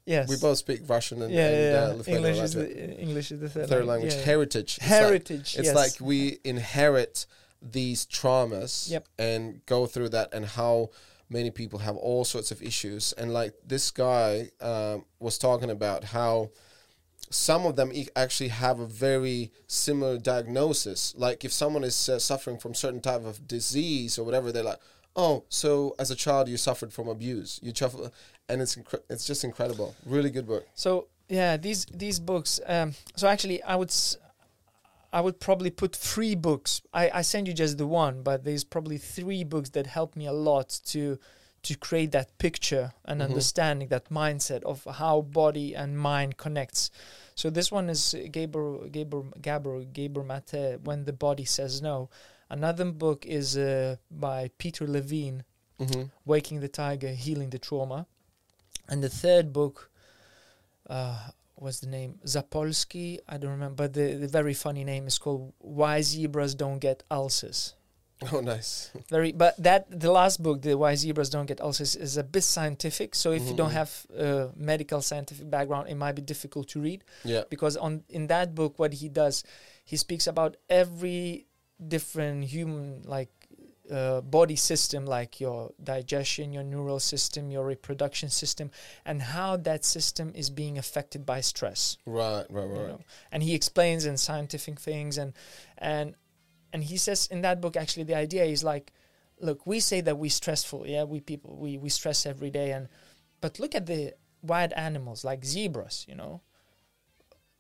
[0.08, 0.28] yes.
[0.28, 1.94] We both speak Russian and, yeah, and yeah, Uh, yeah.
[1.98, 2.26] Lithuanian.
[2.26, 4.14] English is the English is the third, third lang- language.
[4.14, 4.26] yeah, yeah.
[4.26, 4.78] Heritage.
[4.80, 5.56] It's like- Heritage.
[5.56, 5.76] It's yes.
[5.76, 7.28] like we inherit
[7.72, 9.08] these traumas Yep.
[9.18, 10.90] and go through that, and how
[11.30, 13.14] many people have all sorts of issues.
[13.14, 16.52] And like this guy um, was talking about how
[17.30, 21.14] some of them e- actually have a very similar diagnosis.
[21.18, 24.80] Like if someone is uh, suffering from certain type of disease or whatever, they're like,
[25.16, 28.12] "Oh, so as a child you suffered from abuse, you suffer,"
[28.48, 29.96] and it's incre- it's just incredible.
[30.06, 30.66] Really good book.
[30.76, 32.62] So yeah, these these books.
[32.66, 34.16] Um, so actually, I would s-
[35.14, 36.82] I would probably put three books.
[36.94, 40.26] I I send you just the one, but there's probably three books that help me
[40.28, 41.18] a lot to
[41.64, 43.26] to create that picture and Mhm.
[43.26, 46.92] understanding that mindset of how body and mind connects.
[47.36, 52.10] So this one is Gabor Gabor Gabor Gabor Mate when the body says no.
[52.50, 55.44] Another book is uh, by Peter Levine
[55.80, 56.04] Mm-hmm.
[56.26, 58.08] Waking the Tiger, Healing the Trauma.
[58.88, 59.92] And the third book
[60.90, 61.30] uh,
[61.62, 63.20] was the name Sapolsky.
[63.28, 67.04] I don't remember, but the, the very funny name is called Why Zebras Don't Get
[67.12, 67.74] Ulcers.
[68.34, 68.90] Oh, nice.
[69.12, 72.42] Very, but that the last book, the Why Zebras Don't Get Ulcers, is a bit
[72.44, 73.14] scientific.
[73.14, 73.74] So if you don't Mhm.
[73.74, 77.44] have a medical scientific background, it might be difficult to read Yeah.
[77.48, 79.44] because on in that book, what he does,
[79.86, 81.46] he speaks about every
[81.88, 83.30] different human like
[83.92, 88.70] uh, body system, like your digestion, your neural system, your reproduction system,
[89.06, 91.98] and how that system is being affected by stress.
[92.06, 92.46] Right.
[92.50, 92.68] Right.
[92.68, 92.88] you Right.
[92.90, 93.00] know.
[93.32, 95.34] And he explains in scientific things, and
[95.78, 96.16] and
[96.74, 98.92] and he says in that book actually the idea is like,
[99.40, 102.90] look, we say that we stressful, yeah, we people we we stress every day, and
[103.42, 106.42] but look at the wild animals like zebras, you know.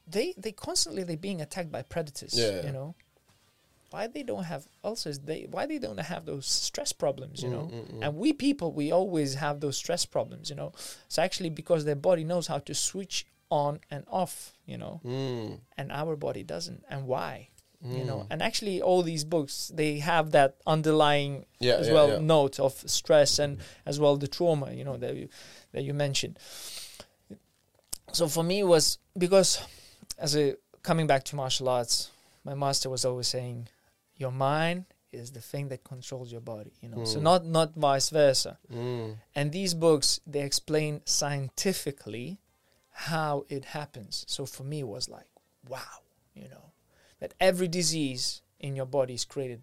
[0.05, 2.65] They they constantly they being attacked by predators, Yeah.
[2.65, 2.95] you know.
[3.89, 7.51] Why they don't have ulcers they why they don't have those stress problems you Mm,
[7.53, 7.65] know?
[7.73, 7.99] mm, mm.
[8.05, 10.71] and we people we always have those stress problems you know?
[11.05, 14.99] It's actually because their body knows how to switch on and off you know?
[15.05, 17.49] Mm, and our body doesn't and why
[17.81, 18.17] you know?
[18.21, 18.27] Mm.
[18.31, 22.17] and actually all these books they have that underlying yeah, as yeah, well yeah.
[22.19, 25.29] note of stress and as well the trauma you know that you
[25.73, 26.37] that you mentioned.
[28.13, 29.59] So for me it was because
[30.17, 32.09] as a coming back to martial arts
[32.43, 33.67] my master was always saying
[34.17, 37.03] your mind is the thing that controls your body you know.
[37.05, 37.23] So Mm.
[37.23, 38.57] not not vice versa.
[38.71, 42.39] Mm, and these books they explain scientifically
[42.91, 44.25] how it happens.
[44.27, 45.27] So for me it was like
[45.67, 46.01] wow
[46.35, 46.71] you know
[47.19, 49.61] that every disease in your body is created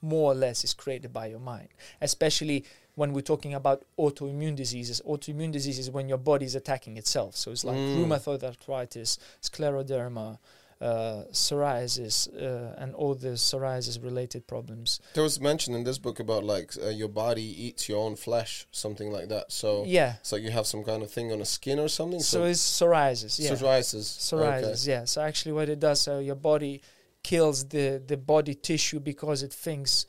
[0.00, 1.68] more or less is created by your mind.
[2.00, 2.64] Especially
[2.94, 5.00] when we're talking about autoimmune diseases.
[5.06, 7.34] Autoimmune diseases when your body is attacking itself.
[7.36, 7.94] So it's like Mm.
[7.96, 10.38] rheumatoid arthritis scleroderma
[10.80, 16.20] uh, psoriasis uh, and all the psoriasis related problems There was mention in this book
[16.20, 19.50] about like uh, your body eats your own flesh, something like that.
[19.50, 22.20] So yeah so you have some kind of thing on the skin or something.
[22.20, 24.06] so it's psoriasis yeah psoriasis.
[24.18, 26.80] psoriasis yeah so actually what it does so your body
[27.24, 30.06] kills the the body tissue because it thinks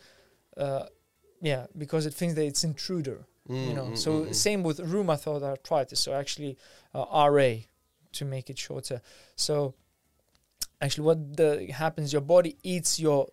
[0.58, 0.86] uh
[1.42, 3.68] yeah because it thinks that it's intruder Okay.
[3.70, 4.36] you know Mm, so mm, mm, mm.
[4.36, 6.56] same with rheumatoid arthritis so actually
[6.94, 7.50] uh, ra
[8.12, 9.02] to make it shorter
[9.36, 9.74] so
[10.82, 13.28] actually what the happens your body eats your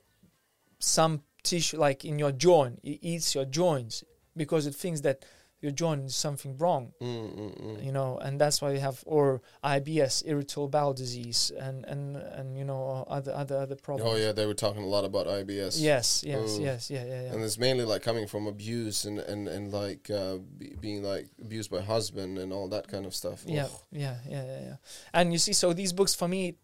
[0.78, 4.02] some tissue like in your joint it eats your joints
[4.36, 5.24] because it thinks that
[5.62, 7.84] your joint is something wrong Mm, mm, mm.
[7.84, 12.58] you know and that's why you have or IBS irritable bowel disease and and and
[12.58, 15.80] you know other other other problems Oh yeah, they were talking a lot about IBS.
[15.80, 19.72] yes yes yes yeah yeah And it's mainly like coming from abuse and and and
[19.72, 23.42] like uh, be, being like abused by husband and all that kind of stuff.
[23.46, 24.76] yeah yeah yeah yeah yeah
[25.14, 26.56] and you see so these books for me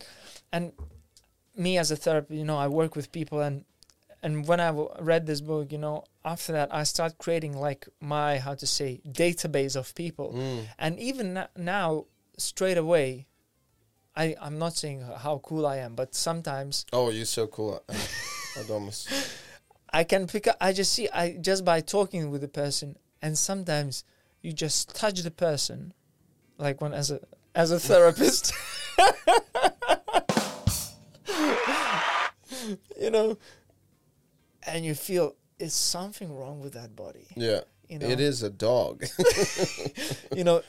[0.52, 0.72] and
[1.56, 3.64] me as a therapist you know I work with people and
[4.22, 7.88] and when I w- read this book you know after that I start creating like
[8.00, 10.64] my how to say database of people Mm.
[10.78, 12.06] and even n- now
[12.38, 13.26] straight away
[14.14, 17.82] I, I'm not saying how cool I am, but sometimes Oh, you're so cool,
[18.58, 19.08] Adomus.
[19.90, 20.56] I can pick up.
[20.60, 21.08] I just see.
[21.08, 24.04] I just by talking with the person, and sometimes
[24.42, 25.94] you just touch the person,
[26.58, 27.20] like when as a
[27.54, 28.52] as a therapist.
[33.00, 33.38] you know,
[34.66, 37.26] and you feel it's something wrong with that body.
[37.36, 39.04] Yeah, You know, it is a dog.
[40.36, 40.62] you know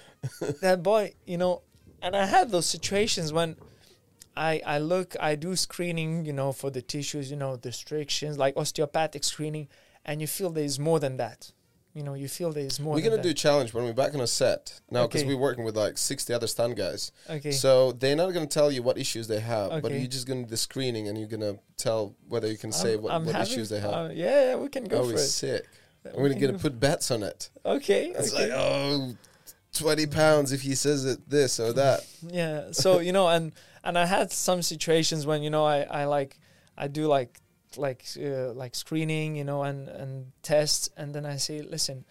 [0.61, 1.61] that boy you know
[2.01, 3.55] and i had those situations when
[4.37, 8.37] i i look i do screening you know for the tissues you know the restrictions
[8.37, 9.67] like osteopathic screening
[10.05, 11.51] and you feel there's more than that
[11.93, 14.21] you know you feel there's more we're gonna do a challenge when we're back on
[14.21, 15.27] a set now because Okay.
[15.33, 17.11] we're working with like 60 other stunt guys.
[17.29, 20.43] okay So they're not gonna tell you what issues they have, but you're just gonna
[20.43, 23.35] do the screening and you're gonna tell whether you can say I'm- what, I'm what
[23.35, 23.93] issues they have.
[23.93, 25.65] uh, yeah, yeah we can go oh, for it sick.
[26.03, 27.49] We I'm gonna get to put bets on it.
[27.65, 28.49] okay It's okay.
[28.49, 29.15] like oh.
[29.73, 32.05] 20 pounds if he says it this or that.
[32.21, 33.51] yeah so you know and
[33.83, 36.37] and i had some situations when you know i i like
[36.77, 37.39] i do like
[37.77, 42.05] like uh, like screening you know and and tests and then i say listen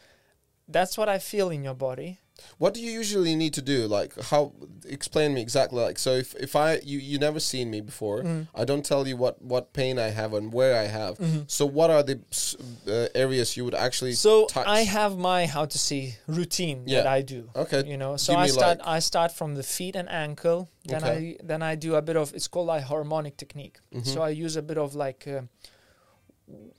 [0.68, 2.18] that's what i feel in your body
[2.58, 3.86] What do you usually need to do?
[3.86, 4.52] Like how
[4.88, 8.46] explain me exactly like so if, if I you you never seen me before, Mm.
[8.54, 11.16] I don't tell you what what pain I have and where I have.
[11.46, 12.16] So what are the
[12.88, 14.66] uh, areas you would actually so touch?
[14.66, 17.82] i have my how to see routine that i do Okay.
[17.86, 21.02] you know so Give i start like- i start from the feet and ankle then
[21.04, 21.36] Okay.
[21.40, 24.06] i then i do a bit of it's called like harmonic technique Mhm.
[24.06, 25.42] so i use a bit of like uh,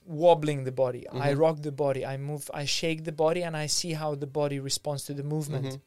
[0.06, 1.38] wobbling the body i Mhm.
[1.38, 4.58] rock the body i move i shake the body and i see how the body
[4.60, 5.80] responds to the movement Mhm.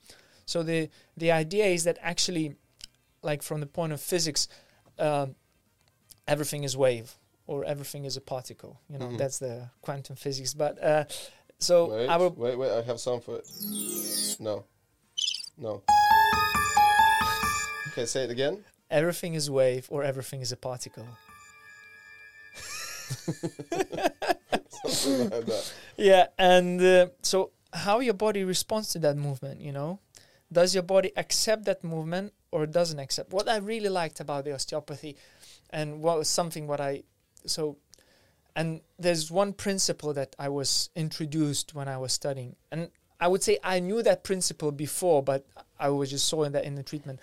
[0.46, 2.56] so the the idea is that actually
[3.22, 4.48] like from the point of physics
[5.00, 5.36] um,
[6.28, 9.18] everything is wave or everything is a particle you know Mhm.
[9.18, 11.06] that's the quantum physics but uh,
[11.60, 13.48] so wait, i will wait, wait, I have some for it.
[14.40, 14.66] No.
[15.58, 15.82] No.
[17.90, 18.64] Okay, say it again.
[18.90, 21.06] everything is wave or everything is a particle
[25.98, 30.00] Yeah and uh, so how your body responds to that movement you know?
[30.52, 33.34] Does your body accept that movement or doesn't accept?
[33.34, 35.18] What i really liked about the osteopathy
[35.70, 37.04] and what was something what i
[37.46, 37.78] so
[38.56, 42.56] and there's one principle that i was introduced when i was studying.
[42.72, 42.90] And
[43.20, 45.46] i would say i knew that principle before but
[45.80, 47.20] i was just saw that in the treatment.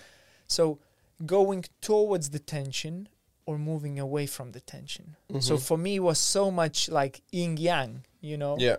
[0.47, 0.78] So
[1.24, 3.09] going towards the tension
[3.47, 5.62] or moving away from the tension so Mhm.
[5.62, 8.77] for me it was so much like yin yang you know Yeah.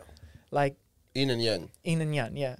[0.52, 0.76] like
[1.14, 1.70] Yin and yang.
[1.84, 2.56] yin and yang yeah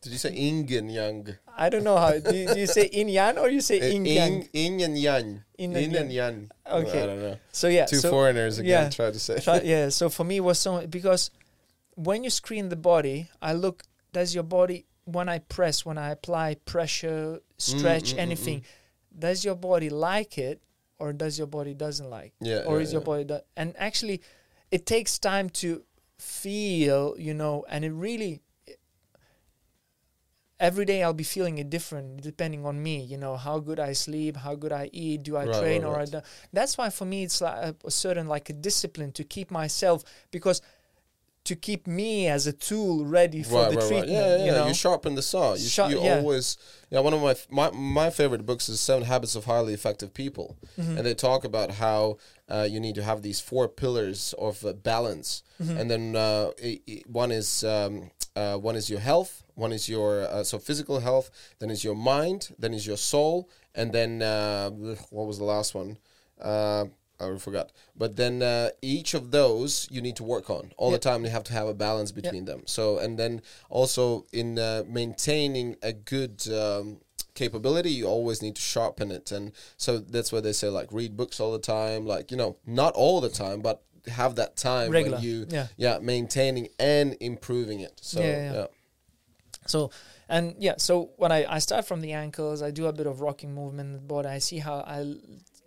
[0.00, 1.26] Did you say yin and yang?
[1.58, 2.14] I don't know how.
[2.22, 4.48] Do you, do you say in yan or you say Uh, in Yin, yang?
[4.54, 5.26] yin and yang.
[5.58, 6.36] Yin Yin and and yang.
[6.70, 7.02] Okay.
[7.02, 7.36] I don't know.
[7.50, 8.90] So yeah, Two so, foreigners again yeah.
[8.94, 9.40] tried to say.
[9.42, 9.88] Try, yeah.
[9.90, 11.32] So for me, it was so because
[11.98, 13.82] when you screen the body, I look.
[14.14, 18.58] Does your body when I press, when I apply pressure, stretch, mm, mm, anything,
[19.10, 20.62] does your body like it,
[20.98, 22.32] or does your body doesn't like?
[22.40, 23.04] Yeah, or yeah, is your yeah.
[23.04, 24.20] body do- and actually,
[24.70, 25.82] it takes time to
[26.18, 28.42] feel, you know, and it really.
[30.60, 33.92] Every day I'll be feeling it different depending on me, you know, how good I
[33.92, 36.24] sleep, how good I eat, do I Right, train right, or I don't.
[36.52, 40.02] That's why for me it's like a, a certain like a discipline to keep myself
[40.32, 40.60] because
[41.48, 44.10] to keep me as a tool ready for right, the right, treatment.
[44.12, 44.18] right.
[44.18, 45.54] Yeah, yeah, you know, You sharpen the saw.
[45.54, 46.16] You, you yeah.
[46.18, 46.56] always.
[46.90, 47.68] Yeah, one of my, my
[47.98, 50.48] my favorite books is Seven Habits of Highly Effective People,
[50.78, 50.96] Mm-hmm.
[50.96, 52.16] and they talk about how
[52.54, 55.76] uh, you need to have these four pillars of uh, balance, Mm-hmm.
[55.78, 59.88] and then uh, i- i- one is um, uh, one is your health, one is
[59.88, 61.26] your uh, so physical health,
[61.58, 63.34] then is your mind, then is your soul,
[63.74, 64.70] and then uh,
[65.16, 65.90] what was the last one?
[67.20, 67.72] I forgot.
[67.96, 71.00] But then uh, each of those you need to work on all Yep.
[71.00, 71.24] the time.
[71.24, 72.62] You have to have a balance between them.
[72.66, 77.00] So and then also in uh, maintaining a good um,
[77.34, 79.32] capability, you always need to sharpen it.
[79.32, 82.06] And so that's why they say like read books all the time.
[82.06, 85.46] Like you know, not all the time, but have that time Regular, when you
[85.76, 85.98] yeah.
[86.00, 87.98] maintaining and improving it.
[88.00, 88.52] So Yeah, yeah.
[88.52, 88.66] yeah.
[89.66, 89.90] So
[90.28, 93.20] and yeah, so when I, I start from the ankles, I do a bit of
[93.20, 94.28] rocking movement in the body.
[94.28, 95.14] I see how I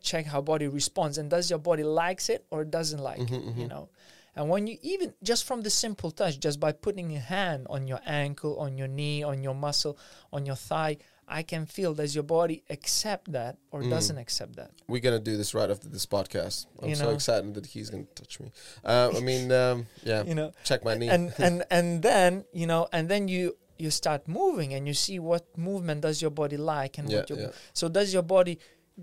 [0.02, 3.56] check how body responds and does your body likes it or doesn't like Mm-hmm, it,
[3.57, 3.90] you know.
[4.36, 7.86] And when you even just from the simple touch, just by putting a hand on
[7.88, 9.98] your ankle, on your knee, on your muscle,
[10.32, 10.98] on your thigh,
[11.28, 13.60] I can feel does your body accept that Mm.
[13.72, 14.72] or doesn't accept that.
[14.88, 16.65] We're gonna do this right after this podcast.
[16.82, 17.11] I'm You so know.
[17.11, 18.52] excited that he's gonna touch me.
[18.86, 20.23] Uh, I mean, um, yeah.
[20.30, 20.52] You know.
[20.64, 21.10] check my knee.
[21.10, 25.19] and and and then you know and then you you start moving and you see
[25.19, 27.52] what movement does your body like and Yeah, what your yeah.
[27.73, 28.60] so does your body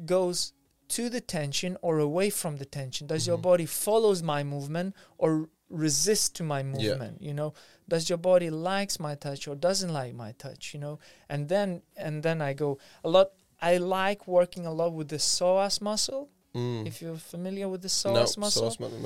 [0.07, 0.53] goes
[0.89, 3.31] to the tension or away from the tension does Mm-hmm.
[3.31, 7.52] your body follows my movement or resist to my movement you know
[7.89, 10.98] does your body likes my touch or doesn't like my touch you know
[11.28, 13.28] and then and then i go a lot
[13.60, 16.86] i like working a lot with the psoas muscle Mm.
[16.86, 19.01] if you're familiar with the no, psoas muscle psoas muscle,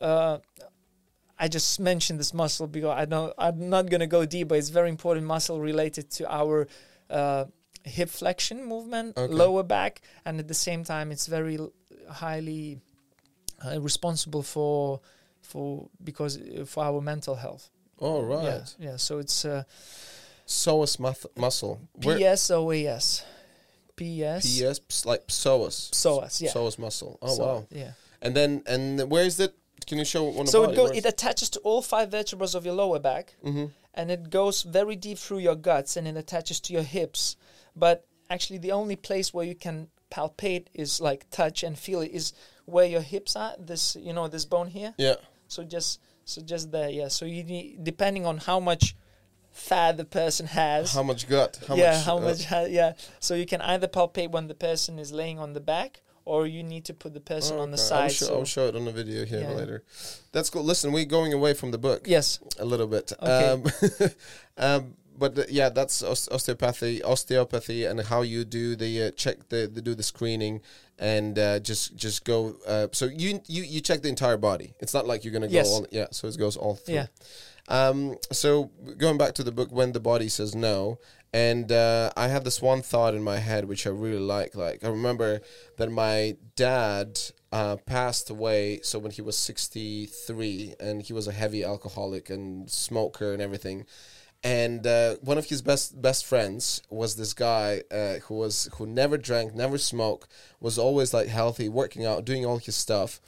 [0.00, 0.06] no.
[0.06, 0.38] uh,
[1.38, 4.68] I just mentioned this muscle because I know I'm not gonna go deep, but it's
[4.68, 6.66] very important muscle related to our
[7.08, 7.44] uh,
[7.84, 9.32] hip flexion movement, Okay.
[9.32, 11.72] lower back, and at the same time, it's very l-
[12.10, 12.78] highly
[13.64, 15.00] uh, responsible for
[15.42, 17.70] for because uh, for our mental health.
[18.00, 18.44] Oh right.
[18.44, 18.96] Yeah, yeah.
[18.96, 19.64] So it's uh,
[20.46, 21.80] Psoas muth- muscle.
[22.02, 23.22] Where- PSOAS,
[23.96, 25.90] PS, PS, ps- like psoas.
[25.90, 26.40] psoas.
[26.40, 26.50] Yeah.
[26.50, 27.18] Psoas muscle.
[27.22, 27.66] Oh So, wow.
[27.70, 27.92] Yeah.
[28.22, 29.54] And then and where is it?
[29.86, 30.46] Can you show one?
[30.46, 34.08] So it go, it attaches to all five vertebrae of your lower back, hmm and
[34.10, 37.36] it goes very deep through your guts, and it attaches to your hips.
[37.76, 42.10] But actually, the only place where you can palpate is like touch and feel it
[42.12, 42.32] is
[42.66, 43.54] where your hips are.
[43.58, 44.94] This you know this bone here.
[44.98, 45.16] Yeah.
[45.48, 47.08] So just so just there, yeah.
[47.08, 48.94] So you need depending on how much
[49.50, 50.94] fat the person has.
[50.94, 51.60] How much gut?
[51.66, 52.44] How yeah, much, how uh, much?
[52.44, 52.92] ha- yeah.
[53.18, 56.62] So you can either palpate when the person is laying on the back, or you
[56.62, 57.82] need to put the person oh, on the okay.
[57.82, 58.12] I'll side.
[58.12, 59.50] show, so I'll show it on the video here Yeah.
[59.50, 59.84] later.
[60.32, 60.62] That's cool.
[60.62, 63.12] Listen, we're going away from the book yes, a little bit.
[63.20, 63.50] Okay.
[63.50, 64.10] Um,
[64.56, 69.70] um, but uh, yeah, that's osteopathy, osteopathy, and how you do the uh, check the,
[69.72, 70.60] the do the screening
[70.98, 72.56] and uh, just just go.
[72.66, 74.74] Uh, so you you you check the entire body.
[74.80, 75.68] It's not like you're gonna go Yes.
[75.70, 76.06] all yeah.
[76.10, 76.94] So it goes all through.
[76.94, 77.06] Yeah.
[77.68, 80.98] Um, so going back to the book, when the body says no,
[81.32, 84.54] and uh, I had this one thought in my head which I really like.
[84.54, 85.40] Like I remember
[85.78, 87.20] that my dad
[87.52, 88.80] uh, passed away.
[88.82, 93.40] So when he was sixty three, and he was a heavy alcoholic and smoker and
[93.42, 93.86] everything.
[94.42, 98.86] And uh, one of his best best friends was this guy uh, who was who
[98.86, 103.20] never drank, never smoked, was always like healthy, working out, doing all his stuff.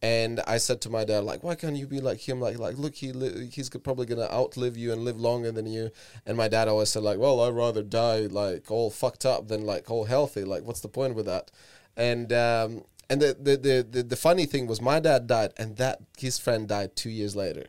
[0.00, 2.38] And I said to my dad, like, why can't you be like him?
[2.38, 5.90] Like, like, look, he li- he's probably gonna outlive you and live longer than you.
[6.26, 9.64] And my dad always said, like, well, I'd rather die like all fucked up than
[9.66, 10.44] like all healthy.
[10.44, 11.50] Like, what's the point with that?
[11.96, 15.76] And um, and the the, the the the funny thing was, my dad died, and
[15.76, 17.66] that his friend died two years later,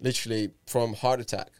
[0.00, 1.50] literally from heart attack.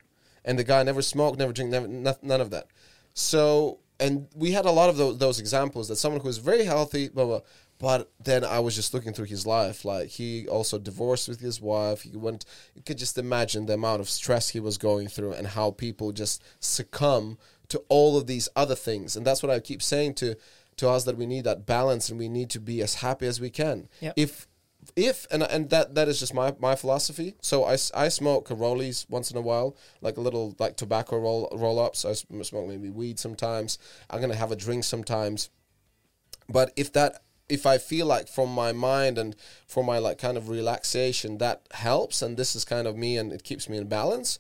[0.44, 2.66] And the guy never smoked, never drank, never no- none of that.
[3.14, 6.64] So, and we had a lot of those those examples that someone who was very
[6.64, 7.40] healthy, blah blah.
[7.78, 9.84] But then I was just looking through his life.
[9.84, 12.02] Like he also divorced with his wife.
[12.02, 12.44] He went.
[12.74, 16.12] You could just imagine the amount of stress he was going through and how people
[16.12, 17.38] just succumb
[17.68, 19.16] to all of these other things.
[19.16, 20.36] And that's what I keep saying to
[20.76, 23.40] to us that we need that balance and we need to be as happy as
[23.40, 23.88] we can.
[24.00, 24.14] Yep.
[24.16, 24.48] If
[24.97, 27.35] if and and that that is just my my philosophy.
[27.40, 31.48] So I, I smoke rollies once in a while, like a little like tobacco roll
[31.52, 32.05] roll ups.
[32.05, 33.78] I smoke maybe weed sometimes.
[34.09, 35.51] I'm gonna have a drink sometimes.
[36.48, 39.35] But if that if I feel like from my mind and
[39.66, 43.32] for my like kind of relaxation that helps and this is kind of me and
[43.32, 44.39] it keeps me in balance,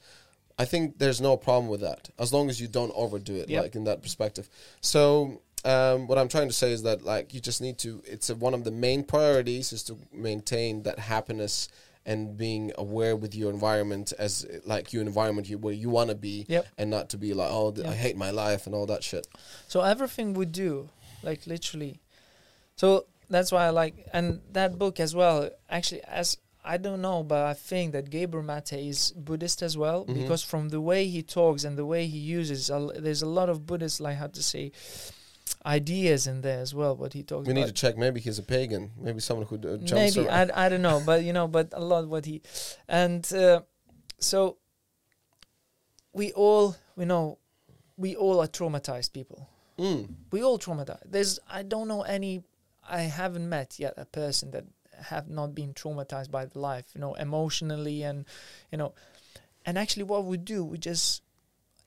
[0.58, 3.62] I think there's no problem with that as long as you don't overdo it Yep.
[3.62, 4.48] like in that perspective.
[4.80, 8.30] So um, what I'm trying to say is that like you just need to it's
[8.30, 11.68] a, one of the main priorities is to maintain that happiness
[12.06, 16.16] and being aware with your environment as like your environment you, where you want to
[16.16, 16.66] be Yep.
[16.78, 19.26] and not to be like oh th- I hate my life and all that shit.
[19.68, 20.88] So everything we do,
[21.22, 22.00] like literally.
[22.76, 25.50] So that's why I like, and that book as well.
[25.68, 30.04] Actually, as I don't know, but I think that Gabriel Mate is Buddhist as well
[30.06, 30.14] Mhm.
[30.22, 33.48] because from the way he talks and the way he uses, l- there's a lot
[33.50, 34.72] of Buddhist, like how to say,
[35.66, 36.96] ideas in there as well.
[36.96, 37.54] What he talks about.
[37.54, 37.96] We need to check.
[37.96, 38.90] Maybe he's a pagan.
[38.98, 40.50] Maybe someone who uh, jumps maybe around.
[40.52, 42.42] I, I don't know but you know but a lot what he
[42.88, 43.60] and uh,
[44.18, 44.56] so
[46.12, 47.38] we all we know
[47.96, 49.48] we all are traumatized people
[49.78, 50.10] Mm.
[50.30, 52.42] we all traumatized there's i don't know any
[52.86, 54.64] i haven't met yet a person that
[55.04, 58.26] have not been traumatized by the life you know emotionally and
[58.70, 58.92] you know
[59.64, 61.22] and actually what we do we just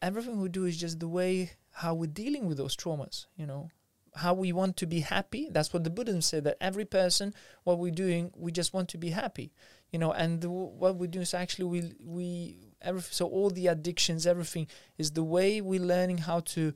[0.02, 3.70] everything we do is just the way how we're dealing with those traumas you know?
[4.16, 5.50] How we want to be happy.
[5.52, 7.34] That's what the buddhism said that every person
[7.64, 9.52] what we're doing we just want to be happy
[9.92, 10.12] you know?
[10.12, 14.68] And the, what we do is actually we we every, so all the addictions everything
[14.98, 16.74] is the way we're learning how to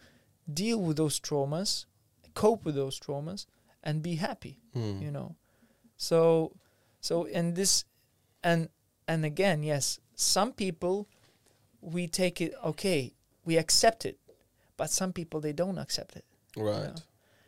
[0.52, 1.86] deal with those traumas
[2.34, 3.45] cope with those traumas
[3.84, 5.02] and be happy Mm.
[5.02, 5.36] you know?
[5.98, 6.53] So
[7.02, 7.86] so and this
[8.44, 8.69] and
[9.07, 11.07] and again yes some people
[11.82, 13.14] we take it okay
[13.45, 14.18] we accept it
[14.78, 16.26] but some people they don't accept it
[16.56, 16.91] Right.
[16.95, 16.95] Yeah.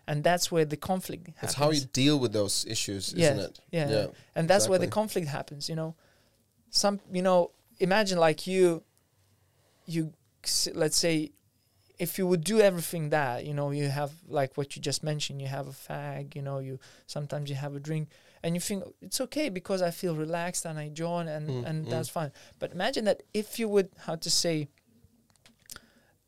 [0.08, 3.40] and that's where the conflict happens It's how you deal with those issues, Yeah, isn't
[3.50, 3.60] it?
[3.72, 4.08] yeah, Yeah.
[4.36, 5.96] and that's where the conflict happens you know
[6.70, 8.84] some you know imagine like you
[9.86, 10.14] you
[10.74, 11.32] let's say
[11.98, 15.42] if you would do everything that you know you have like what you just mentioned
[15.42, 18.08] you have a fag you know you sometimes you have a drink
[18.44, 21.86] and you think it's okay because i feel relaxed and i join and Mm, and
[21.86, 21.90] mm.
[21.90, 24.70] that's fine but imagine that if you would how to say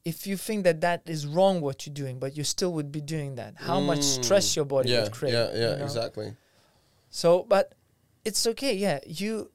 [0.03, 3.01] if you think that that is wrong what you're doing but you still would be
[3.01, 4.55] doing that how much stress Mm.
[4.55, 5.85] your body yeah, would create Yeah, yeah, you know?
[5.85, 6.35] exactly.
[7.09, 7.75] So, but
[8.23, 8.73] it's okay.
[8.75, 9.51] Yeah, you.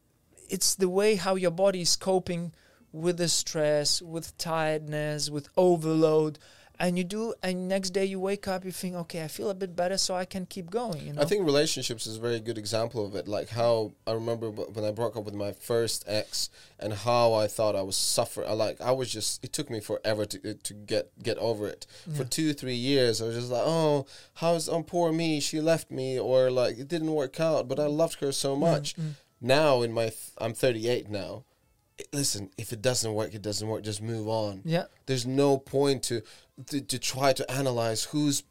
[0.49, 2.53] It's the way how your body is coping
[2.93, 6.39] with the stress, with tiredness, with overload,
[6.79, 7.35] and you do.
[7.43, 10.15] And next day you wake up, you think, okay, I feel a bit better, so
[10.15, 11.07] I can keep going.
[11.07, 11.23] You know.
[11.23, 13.29] I think relationships is a very good example of it.
[13.29, 17.47] Like how I remember when I broke up with my first ex, and how I
[17.47, 18.51] thought I was suffering.
[18.57, 19.45] Like I was just.
[19.45, 21.87] It took me forever to to get get over it.
[22.15, 25.41] For two three years, I was just like, oh, how's oh poor me?
[25.41, 27.69] She left me, or like it didn't work out.
[27.69, 28.97] But I loved her so much.
[28.97, 29.15] Mm, mm.
[29.41, 31.45] Now in my, th- I'm 38 now.
[32.13, 33.83] Listen, if it doesn't work, it doesn't work.
[33.83, 34.61] Just move on.
[34.65, 34.85] Yeah.
[35.07, 36.23] There's no point to,
[36.69, 38.43] to to try to analyze who's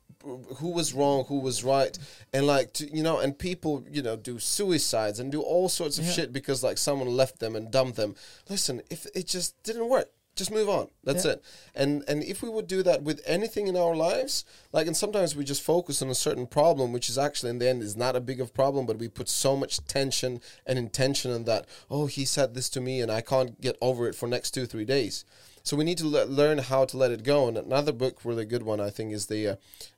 [0.58, 1.98] who was wrong, who was right,
[2.34, 6.00] and like to, you know, and people you know do suicides and do all sorts
[6.00, 6.12] of Yeah.
[6.12, 8.16] shit because like someone left them and dumped them.
[8.50, 10.90] Listen, if it just didn't work, just move on.
[11.04, 11.34] That's Yeah.
[11.34, 11.44] it.
[11.76, 15.36] And and if we would do that with anything in our lives, like and sometimes
[15.36, 18.16] we just focus on a certain problem, which is actually in the end is not
[18.16, 21.68] a big of problem, but we put so much tension and intention in that.
[21.90, 24.66] Oh, he said this to me, and I can't get over it for next two
[24.66, 25.24] three days.
[25.66, 27.48] So we need to le- learn how to let it go.
[27.50, 29.56] And another book, really good one, I think, is the uh,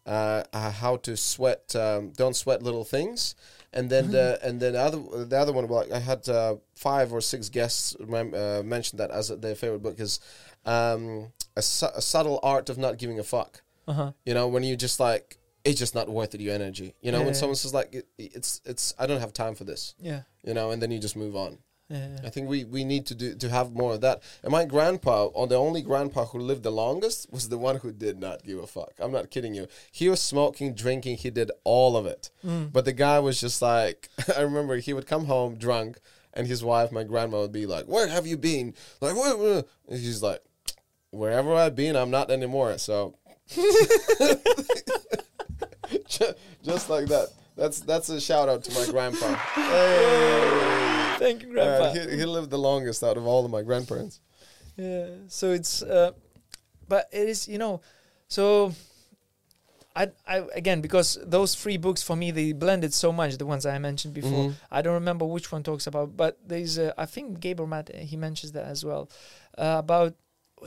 [0.10, 1.76] uh, uh, how to sweat.
[1.76, 3.36] Um, don't sweat little things.
[3.74, 7.12] And then the and then the other the other one, well, I had uh, five
[7.14, 10.20] or six guests mem- uh, mention that as their favorite book is
[10.66, 13.62] um, a, su- a subtle art of not giving a fuck.
[13.88, 14.12] Uh huh.
[14.26, 16.96] You know, when you just like it's just not worth it, your energy.
[17.02, 17.40] You know, Yeah, when yeah.
[17.40, 19.96] someone says like it, it's it's I don't have time for this.
[20.00, 20.22] Yeah.
[20.46, 21.58] You know, and then you just move on.
[21.90, 22.18] Yeah.
[22.26, 24.22] I think we, we need to do to have more of that.
[24.44, 27.94] And my grandpa, or the only grandpa who lived the longest, was the one who
[27.94, 28.94] did not give a fuck.
[29.00, 29.68] I'm not kidding you.
[29.92, 32.30] He was smoking, drinking, he did all of it.
[32.46, 32.74] Mm.
[32.74, 36.00] But the guy was just like, I remember he would come home drunk,
[36.34, 39.36] and his wife, my grandma, would be like, "Where have you been?" Like, where?
[39.36, 40.40] where?" And he's like,
[41.10, 43.16] "Wherever I've been, I'm not anymore." So,
[46.64, 47.30] just like that.
[47.58, 49.36] That's that's a shout out to my grandpa.
[49.56, 51.16] Hey.
[51.20, 51.94] Thank you, Yeah, Grandpa.
[52.12, 54.20] he, he lived the longest out of all of my grandparents.
[54.76, 55.08] Yeah.
[55.28, 56.12] So it's uh,
[56.88, 57.82] but it is you know,
[58.28, 58.74] so.
[59.96, 63.66] I, I again because those three books for me they blended so much the ones
[63.66, 64.54] I mentioned before Mhm.
[64.70, 68.16] I don't remember which one talks about but there's uh, I think Gabriel Matt he
[68.16, 69.10] mentions that as well
[69.58, 70.14] uh, about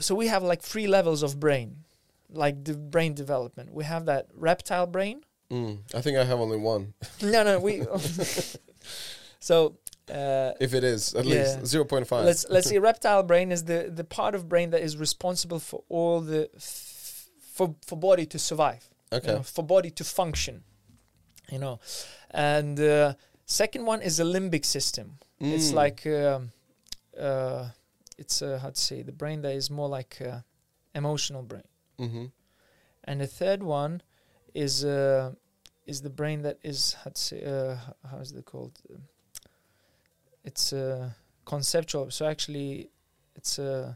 [0.01, 1.85] so we have like three levels of brain
[2.29, 5.21] like the brain development we have that reptile brain
[5.51, 6.93] Mm, I think I have only one.
[7.21, 7.81] no no we
[9.39, 9.75] so
[10.09, 11.35] uh, If it is at Yeah.
[11.35, 12.25] least zero point five.
[12.25, 12.77] let's let's see.
[12.89, 17.29] Reptile brain is the the part of brain that is responsible for all the f-
[17.53, 18.89] for for body to survive.
[19.11, 19.33] you Okay.
[19.33, 20.63] know, for body to function.
[21.51, 21.79] You know,
[22.31, 23.13] and uh,
[23.45, 25.17] second one is the limbic system.
[25.39, 25.75] It's Mm.
[25.83, 26.51] like um,
[27.19, 27.69] uh,
[28.17, 30.39] it's uh, how to say the brain that is more like uh,
[30.95, 31.67] emotional brain.
[31.99, 32.25] Mm-hmm.
[33.03, 34.01] and the third one
[34.53, 35.31] is uh,
[35.85, 37.75] is the brain that is uh,
[38.09, 38.79] how is it called?
[40.43, 41.09] It's uh,
[41.45, 42.11] conceptual.
[42.11, 42.89] So actually,
[43.35, 43.95] it's uh,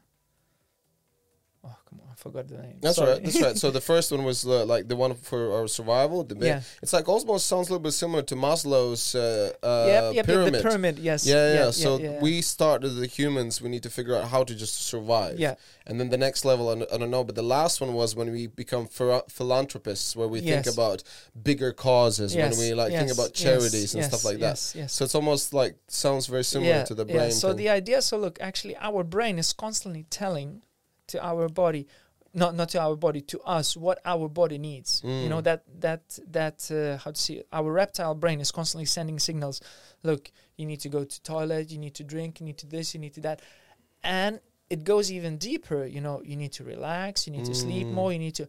[1.66, 2.78] oh come on, I forgot the name.
[2.82, 3.12] That's Sorry.
[3.12, 3.24] right.
[3.24, 3.58] That's right.
[3.58, 6.24] So the first one was uh, like the one for our survival.
[6.24, 6.62] The yeah.
[6.82, 10.54] It's like almost sounds a little bit similar to Maslow's uh, uh, yep, yep, pyramid.
[10.56, 11.00] The pyramid.
[11.00, 11.26] Yes.
[11.26, 11.72] Yeah, yeah.
[11.72, 13.62] so yeah, we start as the humans.
[13.62, 15.40] We need to figure out how to just survive.
[15.40, 15.56] Yeah.
[15.88, 18.48] And then the next level, I don't- know, but the last one was when we
[18.48, 21.04] become phila- philanthropists, where we think about
[21.44, 24.58] bigger causes, when we like think yes, about yes, charities and yes, stuff like that.
[24.58, 24.74] Yes.
[24.76, 24.94] Yes.
[24.94, 27.18] So it's almost like sounds very similar to the brain.
[27.18, 27.30] Yeah.
[27.30, 27.58] So thing.
[27.58, 30.64] the idea, so look, actually, our brain is constantly telling
[31.08, 31.88] to our body,
[32.34, 35.02] not not to our body, to us what our body needs.
[35.04, 35.44] You know Mm.
[35.44, 37.48] that that that uh, how to see it?
[37.52, 39.62] Our reptile brain is constantly sending signals.
[40.04, 41.72] Look, you need to go to toilet.
[41.72, 42.40] You need to drink.
[42.40, 42.94] You need to this.
[42.94, 43.42] You need to that,
[44.04, 45.86] and it goes even deeper.
[45.86, 47.26] You know, you need to relax.
[47.28, 47.94] You need to sleep Mm.
[47.94, 48.12] more.
[48.14, 48.48] You need to.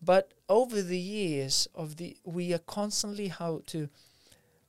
[0.00, 3.88] But over the years of the, we are constantly how to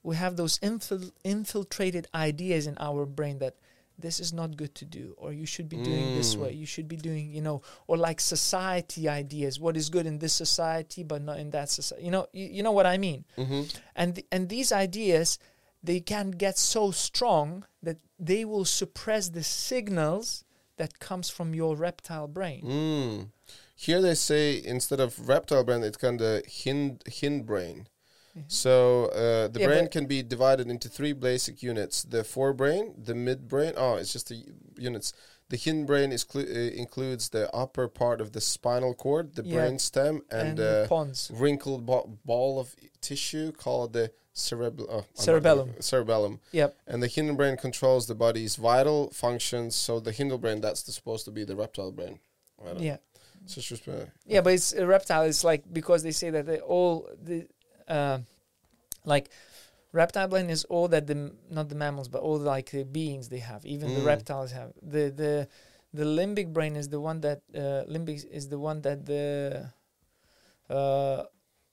[0.01, 3.55] we have those infil- infiltrated ideas in our brain that
[3.99, 6.39] this is not good to do or you should be doing this Mm.
[6.41, 10.19] way you should be doing you know or like society ideas what is good in
[10.19, 13.25] this society but not in that society you know you, you know what i mean
[13.35, 13.63] hmm
[13.95, 15.37] and th- and these ideas
[15.83, 20.43] they can get so strong that they will suppress the signals
[20.77, 23.27] that comes from your reptile brain Mm.
[23.75, 27.85] Here they say instead of reptile brain, it's kind of hind hindbrain.
[28.47, 33.13] So uh, the Yeah, brain can be divided into three basic units: the forebrain, the
[33.13, 33.73] midbrain.
[33.77, 34.43] Oh, it's just the
[34.77, 35.13] units.
[35.49, 36.39] The hindbrain is uh,
[36.79, 39.55] includes the upper part of the spinal cord, the Yeah.
[39.55, 41.85] brain stem, and, and, the uh, pons wrinkled
[42.23, 44.87] ball of tissue called the cerebellum.
[44.91, 45.73] Oh, I'm not- Cerebellum.
[45.79, 46.39] Cerebellum.
[46.51, 49.75] yep And the hindbrain controls the body's vital functions.
[49.75, 52.19] So the hindbrain, that's the, supposed to be the reptile brain.
[52.77, 52.97] Yeah
[53.45, 55.23] So just, uh, Yeah, but it's a reptile.
[55.23, 57.47] It's like because they say that they all the
[57.89, 58.19] uh,
[59.05, 59.29] like
[59.91, 63.39] reptile brain is all that the not the mammals but all like the beings they
[63.39, 63.65] have.
[63.65, 64.05] Even the Mm.
[64.05, 65.47] reptiles have the the
[65.93, 69.71] the limbic brain is the one that uh, limbic is the one that the
[70.69, 71.23] uh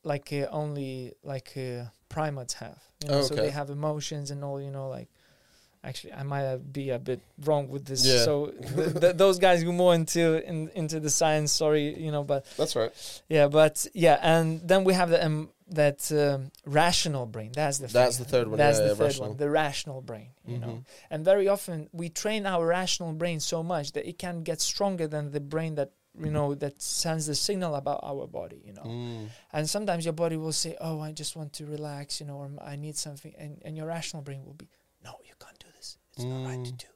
[0.04, 2.78] like uh, only like uh, primates have.
[3.02, 3.42] You know, so Okay.
[3.44, 4.60] they have emotions and all.
[4.60, 5.08] You know, like.
[5.84, 8.04] Actually, I might be a bit wrong with this.
[8.04, 8.24] Yeah.
[8.24, 11.52] So th- th- those guys go more into in, into the science.
[11.52, 12.90] Sorry, you know, but that's right.
[13.28, 17.50] yeah, but yeah, and then we have the um, that um, rational brain.
[17.52, 18.24] That's the That's thing.
[18.24, 19.28] the third one, That's yeah, the yeah, third rational.
[19.30, 20.30] one, the rational brain.
[20.46, 20.84] You know, Mhm.
[21.10, 25.08] and very often we train our rational brain so much that it can get stronger
[25.08, 28.62] than the brain that you know that sends the signal about our body.
[28.64, 29.28] You know, Mm.
[29.52, 32.50] and sometimes your body will say, "Oh, I just want to relax," you know, or
[32.62, 34.68] "I need something," and and your rational brain will be,
[35.04, 35.98] "No, you can't do this.
[36.14, 36.78] It's not right to Mm.
[36.78, 36.86] do.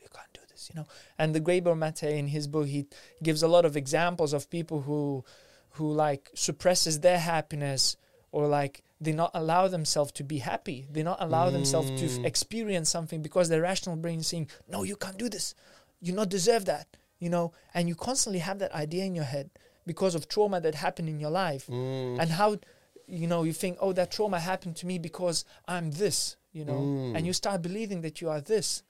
[0.00, 0.86] You can't do this." You know.
[1.18, 2.86] And the Gabor Mate in his book, he
[3.22, 5.24] gives a lot of examples of people who,
[5.70, 7.96] who like suppresses their happiness
[8.32, 10.86] or like they not allow themselves to be happy.
[10.90, 12.24] They not allow themselves to f- Mm.
[12.24, 15.54] experience something because their rational brain is saying, "No, you can't do this.
[16.00, 16.86] You not deserve that."
[17.20, 19.50] You know, and you constantly have that idea in your head
[19.86, 22.20] because of trauma that happened in your life Mm.
[22.20, 22.58] and how
[23.06, 26.80] you know you think oh that trauma happened to me because i'm this you know
[26.80, 27.16] Mm.
[27.16, 28.82] and you start believing that you are this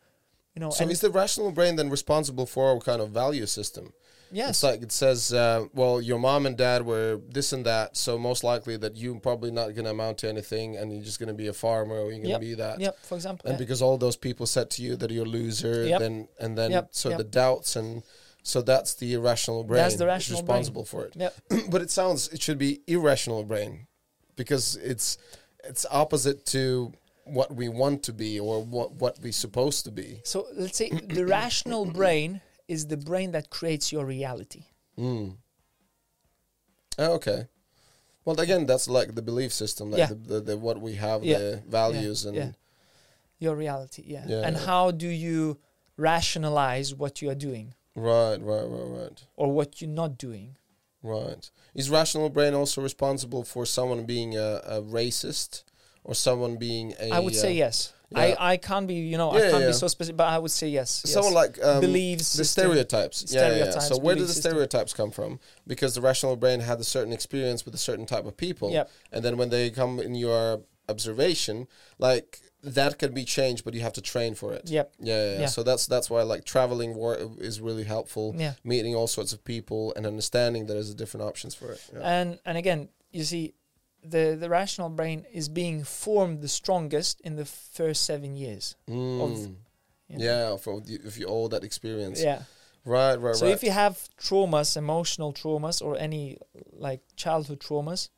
[0.56, 3.92] you know So is the rational brain then responsible for our kind of value system?
[4.30, 7.96] Yes It's like it says, uh, well, your mom and dad were this and that,
[7.96, 11.18] so most likely that you're probably not going to amount to anything, and you're just
[11.18, 12.40] going to be a farmer, or you're going to Yep.
[12.40, 12.80] be that.
[12.80, 13.64] yep for example And yeah.
[13.64, 16.00] because all those people said to you that you're a loser, Yep.
[16.00, 18.02] then and then Yep, so the doubts and
[18.42, 19.82] so that's the irrational brain.
[19.82, 20.58] That's the rational brain.
[20.60, 21.14] responsible for it.
[21.16, 21.34] Yep.
[21.70, 23.86] but it sounds it should be irrational brain
[24.36, 25.18] because it's
[25.64, 26.92] it's opposite to
[27.24, 30.20] what we want to be or what what we're supposed to be.
[30.24, 34.64] so let's say the rational brain is the brain that creates your reality
[34.98, 35.36] Mm.
[36.98, 37.46] Oh, okay.
[38.24, 40.06] Well, again, that's like the belief system, like Yeah.
[40.08, 41.38] the, the, the what we have, Yeah.
[41.38, 42.50] the values, and yeah.
[43.38, 45.58] your reality yeah, Yeah, and how do you
[45.96, 50.56] rationalize what you are doing right, right, right, right, or what you're not doing
[51.02, 51.50] right.
[51.74, 55.62] Is rational brain also responsible for someone being a, a racist
[56.04, 57.10] or someone being a?
[57.10, 58.20] i would say uh, yes yeah.
[58.20, 59.66] I, I can't be you know i can't yeah.
[59.66, 61.12] be so specific but i would say yes, yes.
[61.12, 62.64] Someone like um, Beliefs the system.
[62.64, 63.24] stereotypes.
[63.28, 63.54] Yeah, yeah, yeah.
[63.54, 64.50] Stereotypes, So where do the system.
[64.52, 65.40] stereotypes come from?
[65.66, 68.90] Because the rational brain had a certain experience with a certain type of people, Yep.
[69.12, 71.68] and then when they come in your observation,
[71.98, 74.68] like that can be changed, but you have to train for it.
[74.68, 74.94] Yep.
[75.00, 75.40] Yeah, yeah, yeah.
[75.40, 75.46] Yeah.
[75.46, 76.90] So that's that's why like traveling
[77.38, 78.34] is really helpful.
[78.36, 78.54] Yeah.
[78.64, 81.80] Meeting all sorts of people and understanding that there's different options for it.
[81.92, 82.00] Yeah.
[82.00, 83.54] And and again, you see,
[84.02, 88.76] the the rational brain is being formed the strongest in the first seven years.
[88.88, 89.56] Mm.
[90.08, 90.24] you know.
[90.24, 92.22] Yeah, for the, if you all that experience.
[92.22, 92.42] Yeah.
[92.84, 93.36] Right, right, right.
[93.36, 93.54] So right.
[93.54, 96.38] if you have traumas, emotional traumas, or any
[96.72, 98.08] like childhood traumas,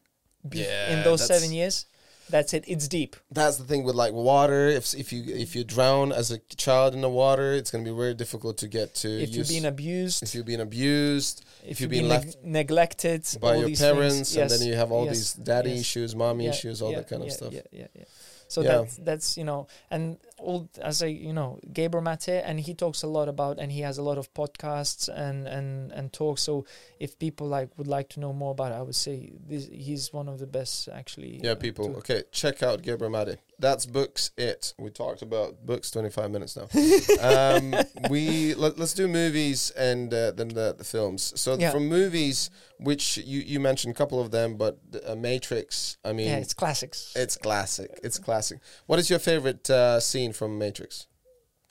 [0.53, 1.87] Yeah, in those seven years,
[2.31, 2.65] that's it.
[2.67, 3.17] It's deep.
[3.31, 4.69] That's the thing with like water.
[4.69, 7.91] If if you if you drown as a child in the water, it's gonna be
[7.91, 9.09] very difficult to get to.
[9.09, 13.27] If you've been abused, if you've been abused if you've you've been left neg- neglected
[13.41, 15.81] by your parents, things, and then you have all yes, these daddy yes.
[15.81, 17.53] issues, mommy Yeah, issues, all yeah, that kind of stuff.
[17.53, 18.05] Yeah, yeah, yeah.
[18.49, 18.69] So Yeah.
[18.79, 23.03] that's that's you know, and all as I you know, Gabriel Mate, and he talks
[23.03, 26.43] a lot about, and he has a lot of podcasts and and and talks.
[26.43, 26.65] So
[26.99, 30.13] if people like would like to know more about it, I would say this, he's
[30.13, 31.41] one of the best actually.
[31.43, 31.97] Yeah, uh, people.
[31.99, 33.37] Okay, check out Gabriel Madi.
[33.59, 34.31] That's books.
[34.39, 34.75] It.
[34.79, 35.91] We talked about books.
[35.91, 36.69] Twenty five minutes now.
[37.21, 37.75] um,
[38.09, 41.39] we let, us do movies and uh, then the, the films.
[41.39, 41.71] So Yeah.
[41.71, 45.99] from movies, which you you mentioned a couple of them, but uh, Matrix.
[46.05, 47.13] I mean, yeah, it's classics.
[47.15, 48.01] It's classic.
[48.03, 48.61] It's classic.
[48.87, 50.01] What is your favorite uh,
[50.31, 51.07] scene from Matrix?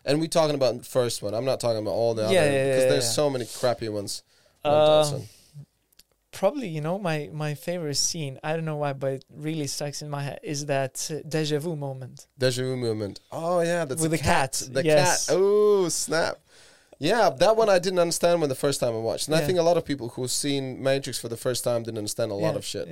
[0.06, 1.34] And we talking about the first one.
[1.34, 3.11] I'm not talking about all the Yeah, other because yeah, there's yeah.
[3.11, 4.23] so many crappy ones.
[4.64, 5.23] on Um,
[6.31, 8.40] Probably, you know, my my favorite scene.
[8.44, 11.60] I don't know why, but it really sticks in my head is that uh, deja
[11.60, 12.27] vu moment.
[12.38, 13.19] Deja vu moment.
[13.31, 15.26] Oh yeah, that's With the cat, The yes.
[15.26, 15.36] cat.
[15.38, 16.38] Oh snap.
[16.99, 19.57] Yeah, that one I didn't understand when the first time I watched, and I think
[19.57, 22.56] a lot of people who've seen Matrix for the first time didn't understand a lot
[22.56, 22.88] of shit.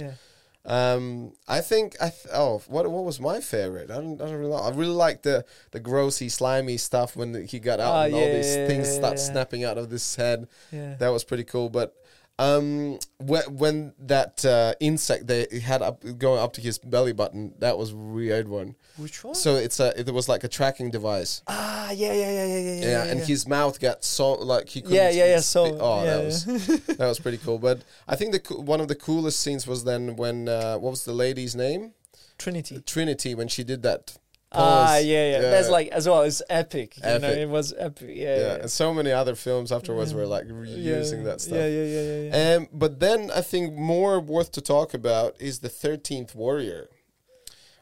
[0.68, 0.94] Yeah.
[0.94, 3.90] Um, I think I th- oh what what was my favorite?
[3.90, 4.58] I don't I don't really know.
[4.58, 8.26] I really like the the grossy slimy stuff when he got out Ah, and all
[8.26, 9.24] these yeah, things yeah, start yeah.
[9.24, 10.48] snapping out of this head.
[10.72, 10.96] Yeah.
[11.00, 11.70] That was pretty cool.
[11.70, 11.96] But
[12.40, 17.54] um, when when that uh, insect they had up going up to his belly button,
[17.60, 18.76] that was weird one.
[18.98, 19.34] Which one?
[19.34, 21.42] So it's a it was like a tracking device.
[21.48, 22.74] ah, yeah, yeah, yeah, yeah, yeah.
[22.74, 23.26] Yeah, yeah, and yeah.
[23.26, 24.96] his mouth got so like he couldn't.
[24.96, 25.40] yeah, yeah, yeah.
[25.40, 26.46] So, spe- oh, yeah, that was
[26.98, 27.58] that was pretty cool.
[27.58, 30.92] But I think the coo- one of the coolest scenes was then when uh, what
[30.92, 31.94] was the lady's name?
[32.38, 32.82] Trinity.
[32.86, 34.18] Trinity when she did that.
[34.52, 35.06] Ah, pose.
[35.06, 36.22] yeah, yeah, That's like as well.
[36.22, 36.96] It's epic.
[36.98, 38.10] You know, it was epic.
[38.14, 38.56] Yeah, yeah, yeah.
[38.62, 40.18] and so many other films afterwards Yeah.
[40.20, 41.58] were like reusing yeah, that stuff.
[41.58, 42.30] Yeah, yeah, yeah, yeah.
[42.30, 42.56] yeah.
[42.56, 46.88] Um, but then I think more worth to talk about is the Thirteenth Warrior.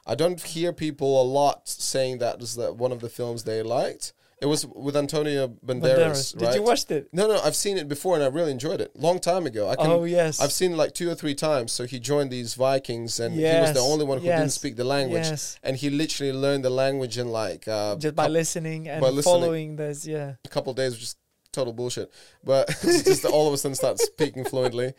[0.07, 3.61] I don't hear people a lot saying that is the, one of the films they
[3.63, 4.13] liked.
[4.41, 6.35] It was with Antonio Banderas, Banderas.
[6.35, 6.45] right?
[6.51, 7.07] Did you watch it?
[7.13, 8.91] No, no, I've seen it before and I really enjoyed it.
[8.95, 9.69] Long time ago.
[9.69, 10.41] I can, Oh yes.
[10.41, 11.71] I've seen it like two or three times.
[11.71, 14.83] So he joined these Vikings and he was the only one who didn't speak the
[14.83, 15.23] language.
[15.25, 15.57] Yes.
[15.63, 19.23] And he literally learned the language in like uh, Just by listening and by listening.
[19.23, 20.05] following this.
[20.05, 20.33] Yeah.
[20.43, 21.15] a couple of days, which is
[21.53, 22.11] total bullshit.
[22.43, 24.93] But just all of a sudden start speaking fluently.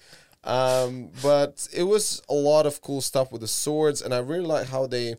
[0.45, 4.47] Um, but it was a lot of cool stuff with the swords, and I really
[4.47, 5.17] like how they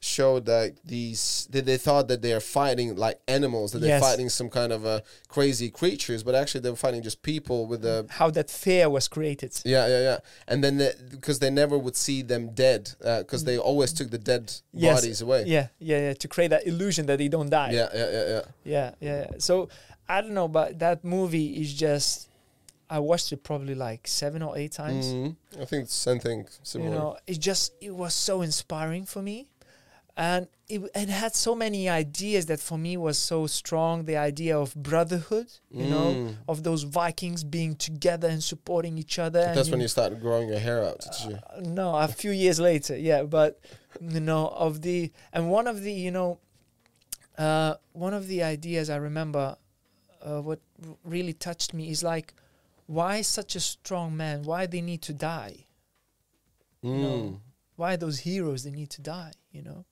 [0.00, 4.28] showed that these that they thought that they are fighting like animals, that they're fighting
[4.28, 8.06] some kind of uh, crazy creatures, but actually they were fighting just people with the
[8.10, 9.58] How that fear was created.
[9.64, 10.18] yeah, yeah, yeah.
[10.46, 10.78] And then
[11.10, 15.00] because they never would see them dead, because they always took the dead Yes.
[15.00, 15.44] bodies away.
[15.46, 16.12] Yeah, yeah, yeah.
[16.14, 17.72] To create that illusion that they don't die.
[17.72, 18.28] yeah, yeah, yeah.
[18.28, 18.42] yeah.
[18.64, 19.26] yeah, yeah.
[19.38, 19.68] So
[20.08, 22.26] I don't know, but that movie is just.
[22.90, 25.06] I watched it probably like seven or eight times.
[25.12, 25.36] Mhm.
[25.60, 26.90] I think it's the same thing, similar.
[26.90, 29.48] You know, it just it was so inspiring for me,
[30.18, 34.04] and it it had so many ideas that for me was so strong.
[34.04, 35.48] The idea of brotherhood,
[35.80, 36.34] you know, Mm.
[36.52, 39.40] of those Vikings being together and supporting each other.
[39.46, 40.98] and That's when you you started growing your hair out.
[41.06, 41.34] Did you?
[41.36, 43.50] Uh, no a few years later yeah but
[44.14, 44.98] you know of the
[45.34, 46.30] and one of the you know
[47.46, 49.56] uh one of the ideas i remember
[50.22, 52.28] uh, what r- really touched me is like
[52.86, 55.56] why such a strong man why they need to die
[56.82, 57.02] you Mm.
[57.04, 57.40] know
[57.80, 59.84] why those heroes they need to die you know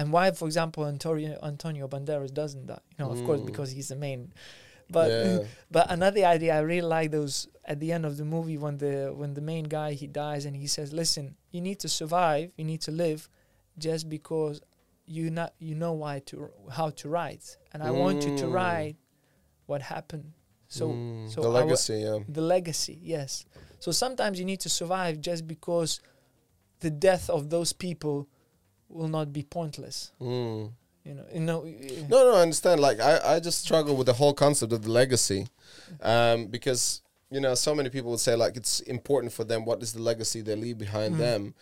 [0.00, 3.46] and why for example antonio antonio banderas doesn't die you know of course Mm.
[3.50, 4.20] because he's the main
[4.98, 5.38] but Yeah.
[5.76, 7.34] but another idea I really like those
[7.72, 10.54] at the end of the movie when the when the main guy he dies and
[10.62, 11.24] he says, "Listen,
[11.54, 13.20] you need to survive, you need to live,
[13.86, 14.56] just because
[15.16, 16.34] you not you know why to
[16.78, 18.52] how to write, and I want you to Mm.
[18.56, 18.96] write
[19.70, 20.26] what happened."
[20.76, 21.28] So Mm.
[21.34, 22.18] so the legacy, yeah.
[22.36, 23.30] the legacy, yes.
[23.84, 25.90] So sometimes you need to survive just because
[26.80, 28.16] the death of those people
[28.90, 30.12] will not be pointless.
[30.20, 30.72] Mm.
[31.04, 31.64] You know, you know.
[32.08, 32.80] No, no, I understand.
[32.80, 35.48] Like, I, I just struggle with the whole concept of the legacy,
[36.02, 37.00] um, because
[37.30, 39.64] you know, so many people would say like it's important for them.
[39.64, 41.18] What is the legacy they leave behind Mm.
[41.18, 41.54] them?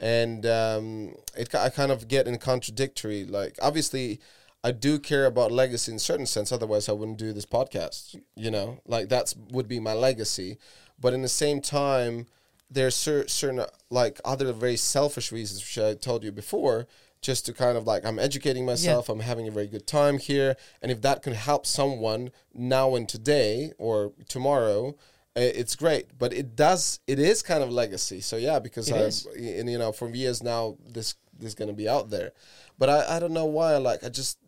[0.00, 3.24] And um, it, I kind of get in contradictory.
[3.24, 4.20] Like, obviously,
[4.62, 6.52] I do care about legacy in a certain sense.
[6.52, 8.20] Otherwise, I wouldn't do this podcast.
[8.36, 10.58] You know, like that's would be my legacy.
[11.00, 12.26] But in the same time,
[12.70, 13.64] there's cer- certain
[13.94, 16.86] like other very selfish reasons, which I told you before,
[17.22, 20.56] just to kind of like I'm educating myself, I'm having a very good time here,
[20.82, 24.94] and if that can help someone now and today or tomorrow,
[25.34, 26.18] it's great.
[26.18, 28.20] But it does, it is kind of legacy.
[28.20, 31.88] So yeah, because I, and you know, for years now, this this is gonna be
[31.88, 32.32] out there,
[32.78, 33.76] but I I don't know why.
[33.78, 34.38] Like I just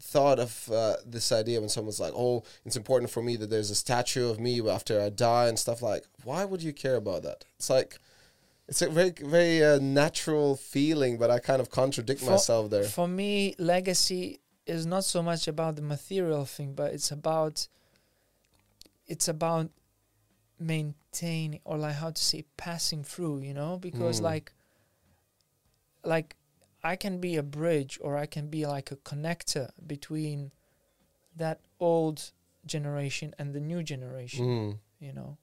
[0.00, 3.70] thought of uh, this idea when someone's like, "Oh, it's important for me that there's
[3.70, 7.22] a statue of me after I die and stuff." Like, why would you care about
[7.22, 7.44] that?
[7.58, 7.98] It's like,
[8.68, 12.84] it's a very very uh, natural feeling, but I kind of contradict For- myself there.
[12.84, 17.68] For me, legacy is not so much about the material thing, but it's about
[19.06, 19.70] it's about
[20.58, 23.76] maintaining or like how to say passing through, you know?
[23.78, 24.24] Because Mm.
[24.24, 24.52] like
[26.04, 26.36] like
[26.82, 30.52] I can be a bridge or I can be like a connector between
[31.36, 32.32] that old
[32.66, 34.78] generation and the new generation Mm.
[35.00, 35.36] you know.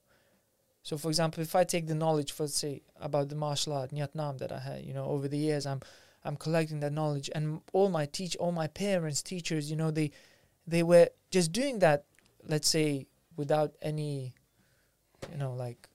[0.82, 4.14] So, for example, if I take the knowledge, for say, about the martial art Nhat
[4.14, 5.80] Nam that I had, you know, over the years, I'm
[6.24, 10.10] I'm collecting that knowledge, and all my teach, all my parents, teachers, you know, they
[10.66, 12.04] they were just doing that,
[12.46, 13.06] let's say,
[13.36, 14.32] without any,
[15.30, 15.88] you know, like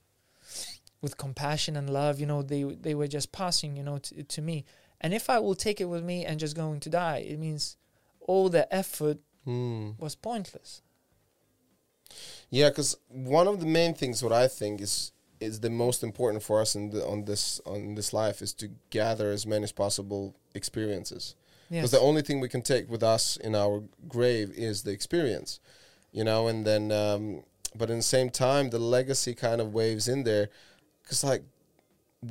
[1.01, 4.41] with compassion and love, you know, they they were just passing, you know, to, to
[4.41, 4.65] me.
[4.99, 7.77] And if I will take it with me and just going to die, it means
[8.21, 9.97] all the effort Mm.
[9.97, 10.81] was pointless.
[12.49, 16.41] Yeah, because one of the main things what I think is is the most important
[16.41, 19.71] for us in the, on this on this life is to gather as many as
[19.71, 21.35] possible experiences.
[21.69, 21.99] because Yes.
[21.99, 25.59] the only thing we can take with us in our grave is the experience
[26.13, 27.43] you know and then um,
[27.75, 30.49] but in the same time the legacy kind of waves in there
[31.03, 31.43] because like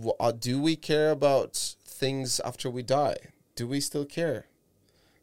[0.02, 1.54] wh- uh, do we care about
[2.00, 3.16] things after we die
[3.54, 4.46] do we still care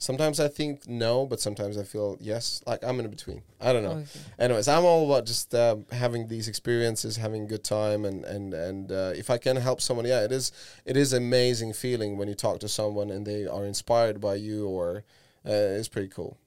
[0.03, 3.41] sometimes i think no but sometimes i feel yes like i'm in between.
[3.61, 3.97] I don't know.
[4.03, 4.19] Okay.
[4.45, 8.53] anyways i'm all about just uh, having these experiences having a good time and and
[8.53, 10.51] and uh, if i can help someone yeah it is
[10.85, 14.67] it is amazing feeling when you talk to someone and they are inspired by you
[14.67, 15.03] or
[15.45, 16.37] uh, it's pretty cool.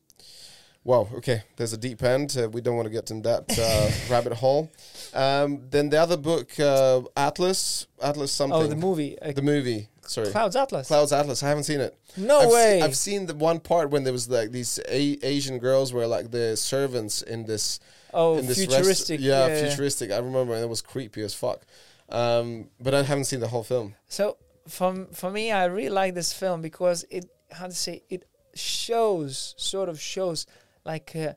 [0.84, 2.28] Wow okay there's a deep end.
[2.38, 4.70] Uh, we don't want to get in that uh, rabbit hole.
[5.14, 10.30] Um, then the other book uh, atlas atlas something Oh, the movie, the movie sorry
[10.30, 10.88] Clouds Atlas.
[10.88, 12.78] clouds atlas i haven't seen it no I've way.
[12.78, 16.06] Se- I've seen the one part when there was like these a- Asian girls were
[16.06, 17.78] like the servants in this
[18.14, 19.20] oh, in this futuristic.
[19.20, 19.68] yeah, yeah, yeah.
[19.68, 20.10] futuristic.
[20.10, 21.60] I remember and it was creepy as fuck.
[22.08, 23.94] Um, but I haven't seen the whole film.
[24.08, 28.24] So for for me, I really like this film because it how to say it
[28.54, 30.46] shows sort of shows
[30.84, 31.36] like a,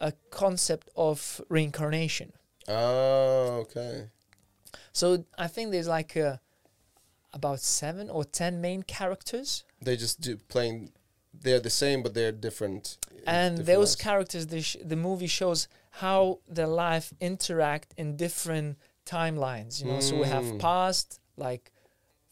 [0.00, 2.32] a concept of reincarnation.
[2.68, 4.10] Oh, okay.
[4.92, 6.40] So I think there's like a,
[7.32, 10.92] about seven or ten main characters, They just do playing.
[11.40, 12.96] They're the same, but they're different.
[13.26, 13.96] and different those lives.
[13.96, 19.80] characters, the sh- the movie shows how their life interact in different timelines.
[19.80, 20.58] You know, so we have Mm.
[20.58, 21.70] past, like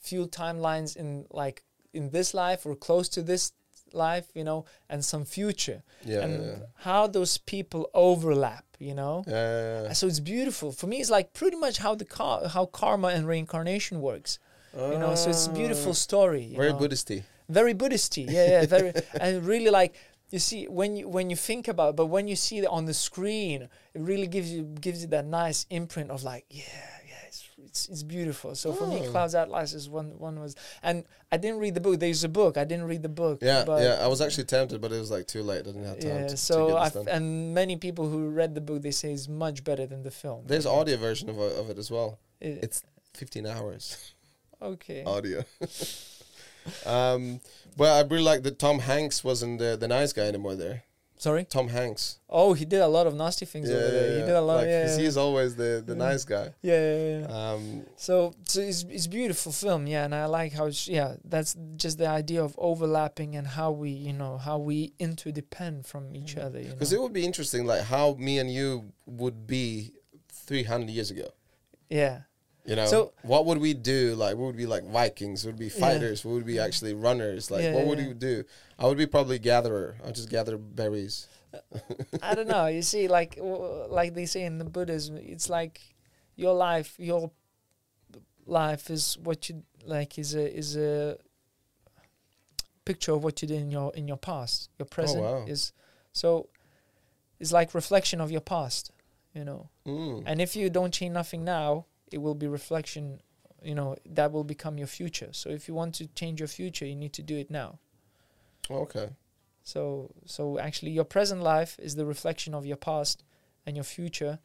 [0.01, 1.63] few timelines in like
[1.93, 3.53] in this life or close to this
[3.93, 6.59] life, you know, and some future, yeah, and yeah,
[6.89, 8.65] how those people overlap.
[8.79, 9.33] You know, yeah.
[9.35, 9.93] yeah, yeah.
[9.95, 11.01] so it's beautiful for me.
[11.01, 14.39] It's like pretty much how the car, how karma and reincarnation works.
[14.77, 16.53] You know, so it's a beautiful Ah, story.
[16.57, 17.23] Very know Buddhisty.
[17.49, 18.27] very Buddhisty.
[18.29, 19.95] Yeah, yeah, very, and really like
[20.31, 22.85] you see when you when you think about, it, but when you see it on
[22.85, 23.63] the screen,
[23.95, 26.65] it really gives you gives you that nice imprint of like, yeah,
[27.09, 28.55] yeah, it's it's, it's beautiful.
[28.57, 29.11] So for me, Oh.
[29.13, 32.01] Clouds Atlas is one one was, and I didn't read the book.
[32.01, 32.57] There's a book.
[32.59, 33.39] I didn't read the book.
[33.41, 34.05] Yeah, but yeah.
[34.05, 35.61] I was actually tempted, but it was like too late.
[35.61, 36.23] I didn't have time yeah.
[36.25, 39.63] to, to so I and many people who read the book they say it's much
[39.65, 40.45] better than the film.
[40.47, 42.19] There's audio version of, of it as well.
[42.41, 42.83] It- It's
[43.15, 44.13] 15 hours
[44.61, 45.05] okay.
[45.05, 45.45] audio.
[46.87, 47.41] um,
[47.77, 50.83] well, I really like that Tom Hanks wasn't the, the nice guy anymore there.
[51.19, 51.47] Sorry.
[51.47, 52.19] Tom Hanks.
[52.29, 54.21] Oh, he did a lot of nasty things over there.
[54.21, 54.57] He did a lot.
[54.57, 55.99] Like, yeah, yeah, he's always the, the Yeah.
[55.99, 56.51] nice guy.
[56.61, 57.27] yeah, yeah, yeah.
[57.53, 61.57] Um, So, so it's it's beautiful film, yeah, and I like how it's, yeah, that's
[61.77, 66.37] just the idea of overlapping and how we, you know, how we interdepend from each
[66.37, 66.63] other.
[66.63, 69.93] Because it would be interesting, like how me and you would be
[70.29, 71.29] 300 years ago.
[71.89, 72.23] yeah,
[72.67, 74.15] You know, So- what would we do?
[74.15, 75.45] Like, we would be like Vikings.
[75.45, 75.81] We would be Yeah.
[75.81, 76.25] fighters.
[76.25, 77.51] We would be actually runners.
[77.51, 78.07] Like, Yeah, what yeah, would yeah.
[78.09, 78.45] you do?
[78.79, 79.97] I would be probably gatherer.
[80.05, 81.29] I'd just gather berries.
[82.23, 82.67] I don't know.
[82.67, 85.81] You see, like like they say in the Buddhism, it's like
[86.35, 87.31] your life, your
[88.47, 91.17] life is what you like is a is a
[92.85, 94.71] picture of what you did in your in your past.
[94.79, 95.45] Your present wow.
[95.47, 95.73] is
[96.13, 96.49] so
[97.41, 98.91] it's like reflection of your past,
[99.35, 99.71] you know.
[99.87, 100.25] Mm.
[100.27, 103.21] And if you don't change nothing now, it will be reflection,
[103.63, 105.29] you know, that will become your future.
[105.33, 107.79] So if you want to change your future, you need to do it now.
[108.71, 109.11] Okay.
[109.63, 113.25] So so actually your present life is the reflection of your past
[113.65, 114.39] and your future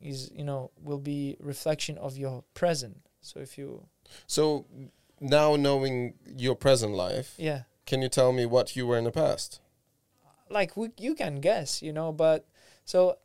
[0.00, 2.98] is, you know, will be reflection of your present.
[3.20, 3.86] So if you,
[4.26, 4.66] So
[5.20, 9.10] now knowing your present life, yeah, can you tell me what you were in the
[9.10, 9.60] past?
[10.50, 12.46] like we, you can guess, you know, but
[12.84, 13.16] so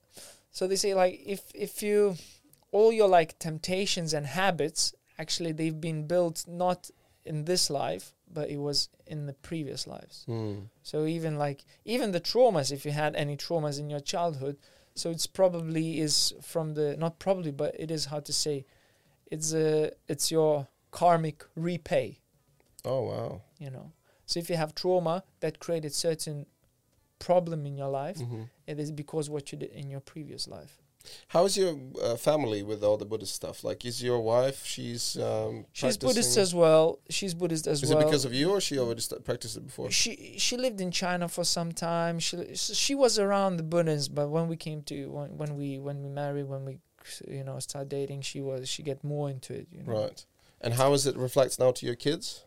[0.51, 2.15] so they say like if if you
[2.73, 6.89] all your like temptations and habits actually they've been built not
[7.25, 8.05] in this life
[8.37, 10.55] but it was in the previous lives Hmm.
[10.81, 14.57] so even like even the traumas if you had any traumas in your childhood
[14.95, 18.65] so it's probably is from the not probably but it is how to say
[19.33, 22.19] it's a it's your karmic repay
[22.85, 23.41] Oh wow.
[23.59, 23.91] you know
[24.25, 26.45] so if you have trauma that created certain
[27.19, 30.79] problem in your life hmm it is because what you did in your previous life.
[31.29, 33.63] How's your uh, family with all the Buddhist stuff?
[33.63, 34.65] Like, is your wife?
[34.65, 36.99] She's um, She's Buddhist as well.
[37.09, 37.99] She's Buddhist as Is well.
[38.01, 39.91] it because of you, or she already st- practiced it before?
[39.91, 42.19] she she lived in China for some time.
[42.19, 46.01] She she was around the Buddhists, but when we came to when, when we when
[46.03, 46.79] we married, when we
[47.27, 49.67] you know start dating, she was she get more into it.
[49.71, 50.25] You know, Right.
[50.61, 52.45] And how is it reflects now to your kids?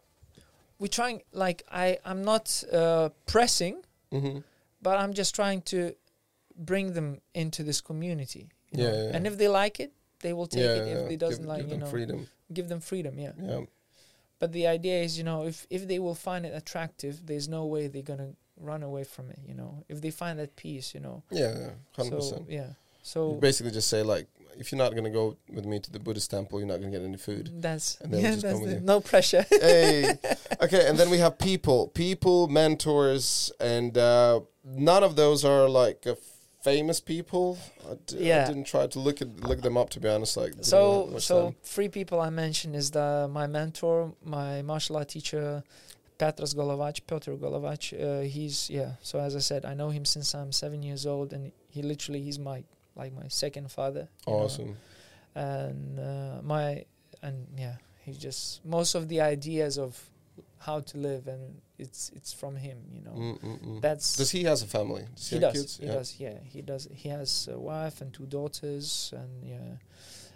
[0.78, 4.38] we trying like I I'm not uh, pressing, Mm-hmm.
[4.80, 5.94] but I'm just trying to
[6.58, 8.48] bring them into this community.
[8.72, 10.88] you Yeah, yeah, And if they like it, they will take it.
[10.88, 12.26] If they doesn't give, like, give you them know, freedom.
[12.52, 13.18] give them freedom.
[13.18, 13.32] Yeah.
[13.40, 13.60] Yeah.
[14.38, 17.64] But the idea is, you know, if if they will find it attractive, there's no
[17.66, 19.38] way they're gonna run away from it.
[19.46, 21.22] You know, if they find that peace, you know.
[21.30, 22.50] Yeah, yeah, hundred So percent.
[22.50, 22.66] yeah.
[22.68, 24.26] You So basically just say like,
[24.58, 27.02] if you're not gonna go with me to the Buddhist temple, you're not gonna get
[27.02, 27.50] any food.
[27.62, 28.82] that's yeah, just that's come with the- you.
[28.92, 29.44] no pressure.
[29.50, 30.18] hey,
[30.60, 36.06] okay, and then we have people, people, mentors, and uh, none of those are like
[36.06, 36.14] uh,
[36.72, 37.46] famous people.
[37.90, 38.46] I, d- I Yeah.
[38.50, 40.36] didn't try to look at look them up to be honest.
[40.42, 40.80] Like, so
[41.18, 41.54] so time.
[41.74, 43.96] three people I mentioned is the my mentor,
[44.36, 45.62] my martial art teacher,
[46.20, 47.84] Petras Golovach, Piotr Golovach.
[47.92, 48.90] Uh, he's yeah.
[49.08, 51.42] So as I said, I know him since I'm seven years old, and
[51.74, 52.58] he literally he's my
[53.00, 54.04] like my second father.
[54.26, 54.38] you know.
[54.44, 54.72] awesome.
[55.34, 56.84] and uh, my
[57.22, 59.92] and yeah he just most of the ideas of
[60.66, 61.42] how to live and
[61.78, 63.80] it's it's from him you know Mm, mm, mm.
[63.80, 65.04] that's Does he has a family?
[65.14, 65.76] Does he have does kids?
[65.78, 65.92] he yeah.
[65.92, 69.76] does yeah he does he has a wife and two daughters and yeah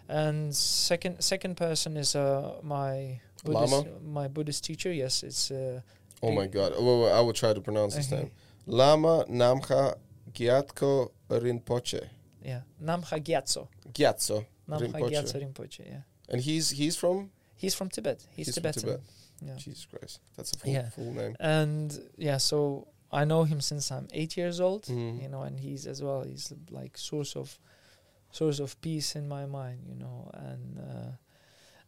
[0.08, 3.88] and second second person is uh my Buddhist, Lama?
[4.04, 5.80] my Buddhist teacher yes it's uh
[6.22, 6.74] Oh my god!
[6.76, 8.30] Oh, I will try to pronounce his name.
[8.66, 9.94] Lama Namcha
[10.34, 12.08] Gyatko Rinpoche.
[12.44, 14.44] yeah Namha Gyatso Gyatso.
[14.68, 15.10] Namha Rinpoche.
[15.12, 19.00] Gyatso Rinpoche yeah And he's he's from he's from Tibet he's, He's from Tibetan Tibet.
[19.42, 20.20] Yeah Jesus Christ.
[20.36, 20.88] That's a full, Yeah.
[20.90, 21.34] full name.
[21.40, 25.22] and yeah so i know him since i'm eight years old Mhm.
[25.22, 27.58] you know and he's as well he's like source of
[28.30, 31.10] source of peace in my mind you know and uh,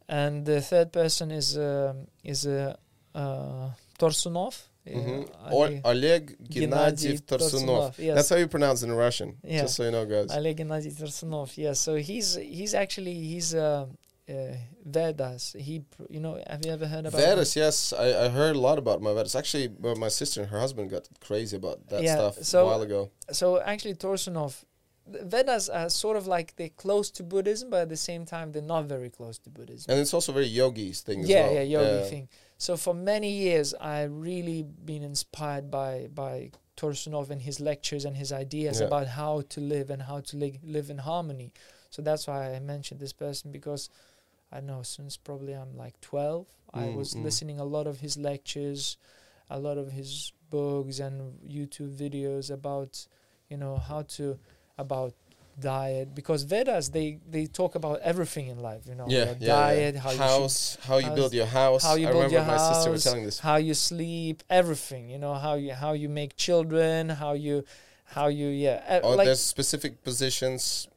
[0.09, 2.75] and the third person is um is uh,
[3.15, 4.55] uh torsunov
[4.87, 5.29] uh, Mhm.
[5.47, 7.97] Ali- Or Oleg Gennady Torsunov.
[7.99, 9.37] yes That's how you pronounce it in Russian.
[9.45, 9.63] Yeah.
[9.63, 10.29] Just so you know, guys.
[10.37, 13.87] Oleg Gennady Torsunov yeah so he's he's actually he's uh,
[14.29, 14.55] uh
[14.85, 17.27] vedas he you know have you ever heard about him?
[17.31, 19.35] Vedas, yes, I, I heard a lot about my Vedas.
[19.35, 22.83] Actually, my sister and her husband got crazy about that Yeah, stuff so- a while
[22.83, 23.11] ago.
[23.33, 24.65] so actually Torsunov
[25.09, 28.63] Vedas are sort of like they're close to Buddhism, but at the same time they're
[28.77, 29.91] not very close to Buddhism.
[29.91, 31.55] And it's also very yogi's thing as yeah, well.
[31.55, 32.29] yeah, yogi thing.
[32.59, 38.17] So for many years, I really been inspired by by Torsunov and his lectures and
[38.17, 38.87] his ideas Yeah.
[38.87, 41.53] about how to live and how to li- live in harmony.
[41.91, 43.91] So that's why I mentioned this person because
[44.53, 47.23] I know since probably I'm like 12, I Mm, was mm.
[47.25, 48.97] listening a lot of his lectures,
[49.51, 53.07] a lot of his books and YouTube videos about
[53.49, 54.39] you know how to
[54.79, 55.15] about
[55.61, 59.47] diet because Vedas they they talk about everything in life you know Yeah, your yeah,
[59.47, 60.01] diet yeah.
[60.01, 61.83] how you should how you build your house.
[61.83, 63.39] how you I build your my sister was telling this.
[63.41, 65.09] how you sleep, everything.
[65.11, 67.65] You know how you how you make children, how you
[68.05, 68.83] how you yeah.
[68.89, 70.89] uh, Oh, like there's specific positions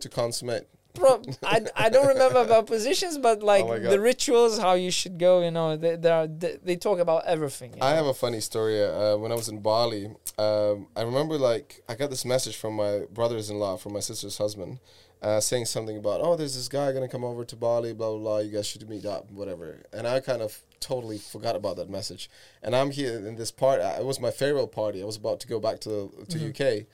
[0.00, 0.66] to consummate.
[0.96, 5.18] Pro- I I don't remember about positions, but like Oh the rituals, how you should
[5.18, 5.42] go.
[5.42, 7.74] You know, they they, are, they, they talk about everything.
[7.80, 7.96] I know.
[7.96, 8.82] have a funny story.
[8.82, 10.06] Uh, when I was in Bali,
[10.38, 14.78] um, I remember like I got this message from my brothers-in-law, from my sister's husband,
[15.22, 18.18] uh, saying something about, "Oh, there's this guy gonna come over to Bali, blah blah
[18.18, 18.38] blah.
[18.38, 22.28] You guys should meet up, whatever." And I kind of totally forgot about that message.
[22.62, 23.80] And I'm here in this part.
[23.80, 25.02] uh, It was my farewell party.
[25.02, 26.48] I was about to go back to to Mhm.
[26.50, 26.86] UK,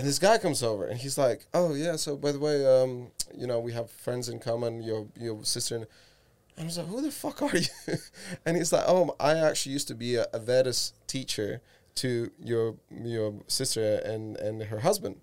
[0.00, 3.08] and this guy comes over, and he's like, "Oh yeah, so by the way, um,
[3.36, 4.82] you know, we have friends in common.
[4.82, 5.86] Your your sister." And
[6.56, 7.66] I was like, "Who the fuck are you?"
[8.46, 11.60] and he's like, "Oh, I actually used to be a, a Vedas teacher
[11.96, 15.16] to your your sister and and her husband."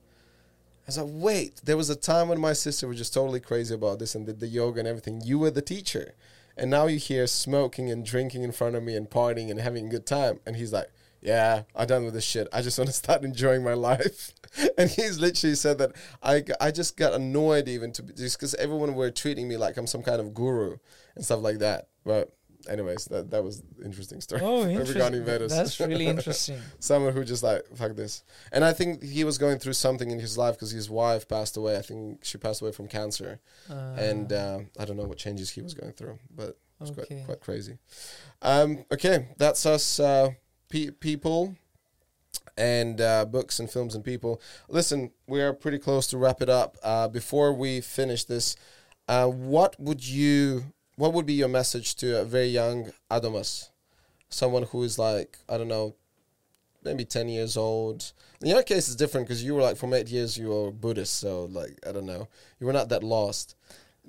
[0.83, 3.73] I was like, "Wait, there was a time when my sister was just totally crazy
[3.73, 5.21] about this and did the yoga and everything.
[5.21, 6.13] You were the teacher,
[6.55, 9.87] and now you're here smoking and drinking in front of me and partying and having
[9.87, 10.91] a good time." And he's like,
[11.27, 12.47] yeah, I'm done with this shit.
[12.53, 14.31] I just want to start enjoying my life.
[14.77, 15.91] and he's literally said that
[16.23, 19.87] I, I just got annoyed even to just because everyone were treating me like I'm
[19.87, 20.77] some kind of guru
[21.15, 21.89] and stuff like that.
[22.05, 22.31] But
[22.69, 24.41] anyways, that that was interesting story.
[24.41, 25.25] Oh, regarding interesting.
[25.25, 25.51] Vedas.
[25.55, 26.59] That's really interesting.
[26.79, 28.23] Someone who just like fuck this,
[28.53, 31.57] and I think he was going through something in his life because his wife passed
[31.57, 31.75] away.
[31.77, 33.39] I think she passed away from cancer,
[33.69, 36.91] and Uh, uh, I don't know what changes he was going through, but it was
[36.91, 37.05] Okay.
[37.07, 37.77] quite quite crazy.
[38.41, 40.29] Um, okay, that's us uh,
[40.69, 41.55] pe- people
[42.57, 44.41] and uh, books and films and people.
[44.67, 46.77] Listen, we are pretty close to wrap it up.
[46.83, 48.55] Uh, before we finish this,
[49.07, 53.69] uh, what would you what would be your message to a very young Adamas,
[54.29, 55.95] someone who is like I don't know,
[56.83, 58.11] maybe ten years old?
[58.41, 61.19] In your case, it's different because you were like from eight years you were Buddhist,
[61.19, 62.27] so like I don't know,
[62.59, 63.55] you were not that lost.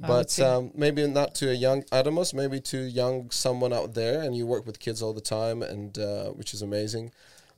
[0.01, 4.37] But um, maybe not to a young Adamus, maybe to young someone out there, and
[4.37, 7.11] you work with kids all the time, and uh, which is amazing.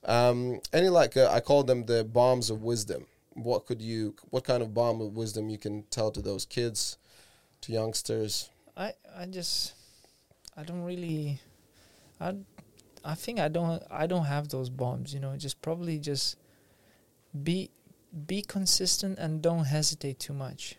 [0.05, 3.07] Um, any like uh, I call them the bombs of wisdom.
[3.35, 4.15] What could you?
[4.31, 6.97] What kind of bomb of wisdom you can tell to those kids,
[7.61, 8.49] to youngsters?
[8.77, 9.75] I I just
[10.57, 11.41] I don't really
[12.21, 12.35] I
[13.05, 16.37] I think I don't I don't have those bombs, you know, just probably just
[17.43, 17.71] be
[18.27, 20.77] be consistent and don't hesitate too much,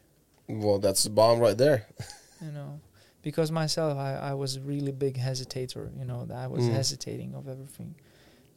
[0.48, 1.88] Well, that's the bomb right there.
[2.42, 2.80] you know.
[3.22, 6.74] Because myself I, I was a really big hesitator, you know, that I was Mm.
[6.74, 7.96] hesitating of everything.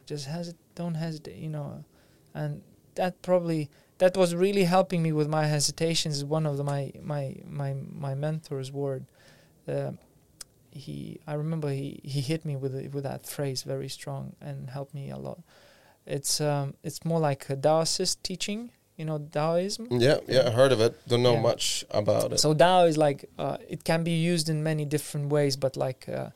[0.05, 1.83] Just hesit don't hesitate, you know.
[2.33, 2.61] And
[2.95, 7.35] that probably that was really helping me with my hesitations one of the, my my
[7.47, 9.05] my my mentor's word
[9.67, 9.91] uh,
[10.71, 14.93] he I remember he, he hit me with with that phrase very strong and helped
[14.93, 15.39] me a lot.
[16.05, 19.87] It's um it's more like a Taoist teaching, you know, Taoism.
[19.91, 20.93] Yeah, yeah, I heard of it.
[21.07, 21.41] Don't know Yeah.
[21.41, 22.39] much about it.
[22.39, 26.07] So Dao is like uh, it can be used in many different ways, but like
[26.09, 26.29] uh,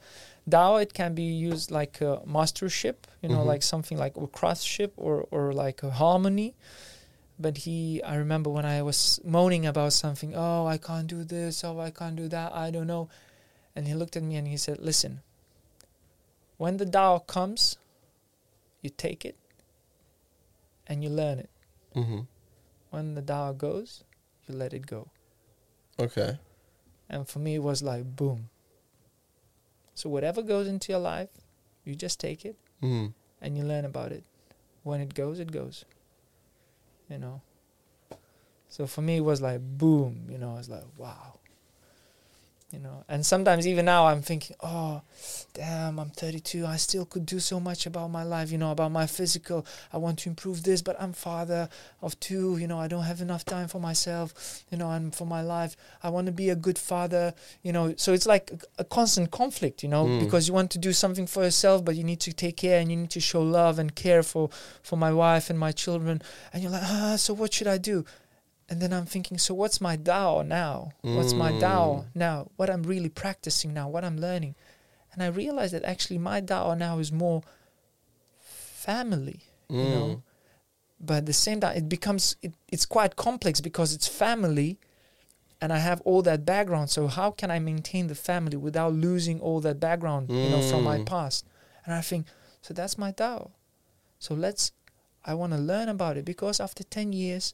[0.50, 3.46] Dao, it can be used like a mastership, you know, Mhm.
[3.54, 6.54] like something like a craftsmanship or or like a harmony.
[7.42, 11.64] But he, I remember when I was moaning about something, oh, I can't do this,
[11.64, 13.08] oh, I can't do that, I don't know,
[13.76, 15.22] and he looked at me and he said, listen,
[16.58, 17.78] when the Dao comes,
[18.82, 19.38] you take it
[20.86, 21.50] and you learn it.
[21.94, 22.22] hmm
[22.90, 24.04] When the Dao goes,
[24.48, 25.10] you let it go.
[26.00, 26.38] Okay.
[27.10, 28.50] And for me, it was like boom.
[29.96, 31.30] So whatever goes into your life,
[31.84, 33.14] you just take it Mm.
[33.42, 34.24] and you learn about it.
[34.84, 35.84] When it goes, it goes.
[37.10, 37.42] You know.
[38.70, 40.28] So for me, it was like boom.
[40.30, 41.39] You know, I was like, wow.
[42.72, 45.02] You know, and sometimes even now I'm thinking, oh,
[45.56, 46.68] damn, I'm 32.
[46.68, 48.52] I still could do so much about my life.
[48.52, 49.66] You know, about my physical.
[49.92, 51.68] I want to improve this, but I'm father
[52.04, 52.58] of two.
[52.58, 54.64] You know, I don't have enough time for myself.
[54.70, 57.34] You know, and for my life, I want to be a good father.
[57.64, 59.82] You know, so it's like a, a constant conflict.
[59.82, 60.20] You know, Mm.
[60.20, 62.92] because you want to do something for yourself, but you need to take care and
[62.92, 64.50] you need to show love and care for
[64.84, 66.22] for my wife and my children.
[66.54, 68.06] And you're like, ah, so what should I do?
[68.70, 70.92] And then I'm thinking, so what's my Tao now?
[71.02, 72.16] What's my Tao Mm.
[72.16, 72.52] now?
[72.56, 73.90] What I'm really practicing now?
[73.90, 74.56] What I'm learning?
[75.12, 77.42] And I realized that actually my Tao now is more
[78.40, 80.08] family, you know.
[80.08, 80.22] Mm.
[81.02, 84.78] But at the same time, it becomes it, it's quite complex because it's family,
[85.62, 86.90] and I have all that background.
[86.90, 90.84] So how can I maintain the family without losing all that background, you know, from
[90.84, 91.06] my Mm.
[91.06, 91.46] past?
[91.86, 92.28] And I think
[92.62, 92.74] so.
[92.74, 93.52] That's my Tao.
[94.20, 94.72] So let's.
[95.26, 97.54] I want to learn about it because after ten years,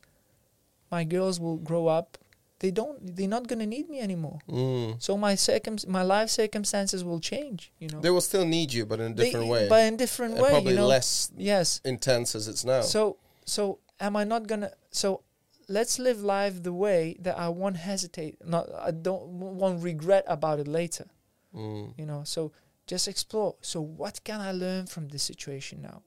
[0.92, 2.18] my girls will grow up.
[2.60, 3.16] They don't.
[3.16, 4.40] They're not gonna need me anymore.
[4.50, 5.02] Mm.
[5.02, 7.72] So my circum, my life circumstances will change.
[7.80, 9.68] You know, They will still need you, but in a They- different way.
[9.68, 10.50] but in different And way.
[10.52, 11.82] probably you know, less yes.
[11.84, 12.82] intense as it's now.
[12.82, 15.22] So so am I not gonna so
[15.68, 19.24] let's live life the way that I won't hesitate not I don't
[19.60, 21.08] won't regret about it later.
[21.54, 21.94] Mm.
[21.98, 22.52] You know, so
[22.88, 23.56] just explore.
[23.62, 26.04] So what can I learn from this situation now?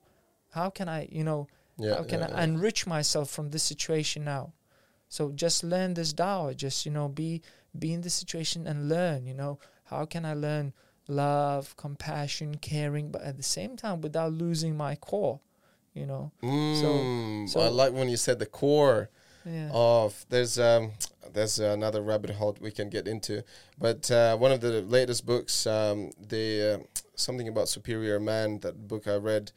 [0.51, 2.45] How can I, you know, Yeah, how can yeah, I yeah.
[2.45, 4.53] enrich myself from this situation now?
[5.09, 6.53] So just learn this Tao.
[6.53, 7.43] Just you know, be
[7.79, 9.27] be in the situation and learn.
[9.27, 10.73] You know, how can I learn
[11.09, 15.41] love, compassion, caring, but at the same time without losing my core.
[15.95, 19.09] You know, Mm, so- I like when you said the core
[19.45, 19.71] yeah.
[19.73, 20.93] of there's um
[21.33, 23.43] there's another rabbit hole we can get into,
[23.79, 28.87] but uh, one of the latest books, um, the uh, something about superior man, that
[28.89, 29.53] book I read,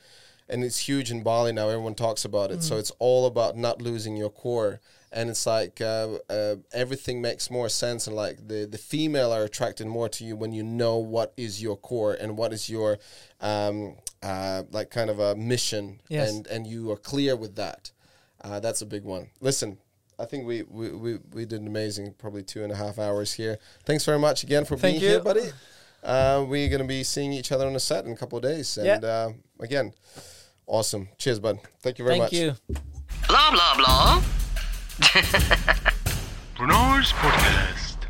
[0.49, 1.69] and it's huge in Bali now.
[1.69, 2.80] Everyone talks about it, so Mm.
[2.80, 4.80] it's all about not losing your core.
[5.14, 9.43] And it's like uh, uh, everything makes more sense, and like the the female are
[9.43, 12.98] attracted more to you when you know what is your core and what is your
[13.41, 16.31] um, uh, like kind of a mission, Yes.
[16.31, 17.91] and and you are clear with that.
[18.41, 19.27] Uh, that's a big one.
[19.41, 19.77] Listen,
[20.17, 23.59] I think we, we, we, we did amazing, probably two and a half hours here.
[23.85, 25.23] Thanks very much again for Thank being here, you.
[25.23, 25.49] buddy.
[26.01, 28.43] Uh, we're going to be seeing each other on the set in a couple of
[28.43, 28.80] days.
[28.81, 28.95] Yeah.
[28.95, 29.93] And uh, again,
[30.67, 31.09] Awesome.
[31.17, 31.59] Cheers, bud.
[31.81, 32.31] Thank you very Thank much.
[32.31, 32.75] Thank you.
[33.27, 34.23] Blah blah blah.
[36.55, 38.00] Bruno's Podcast.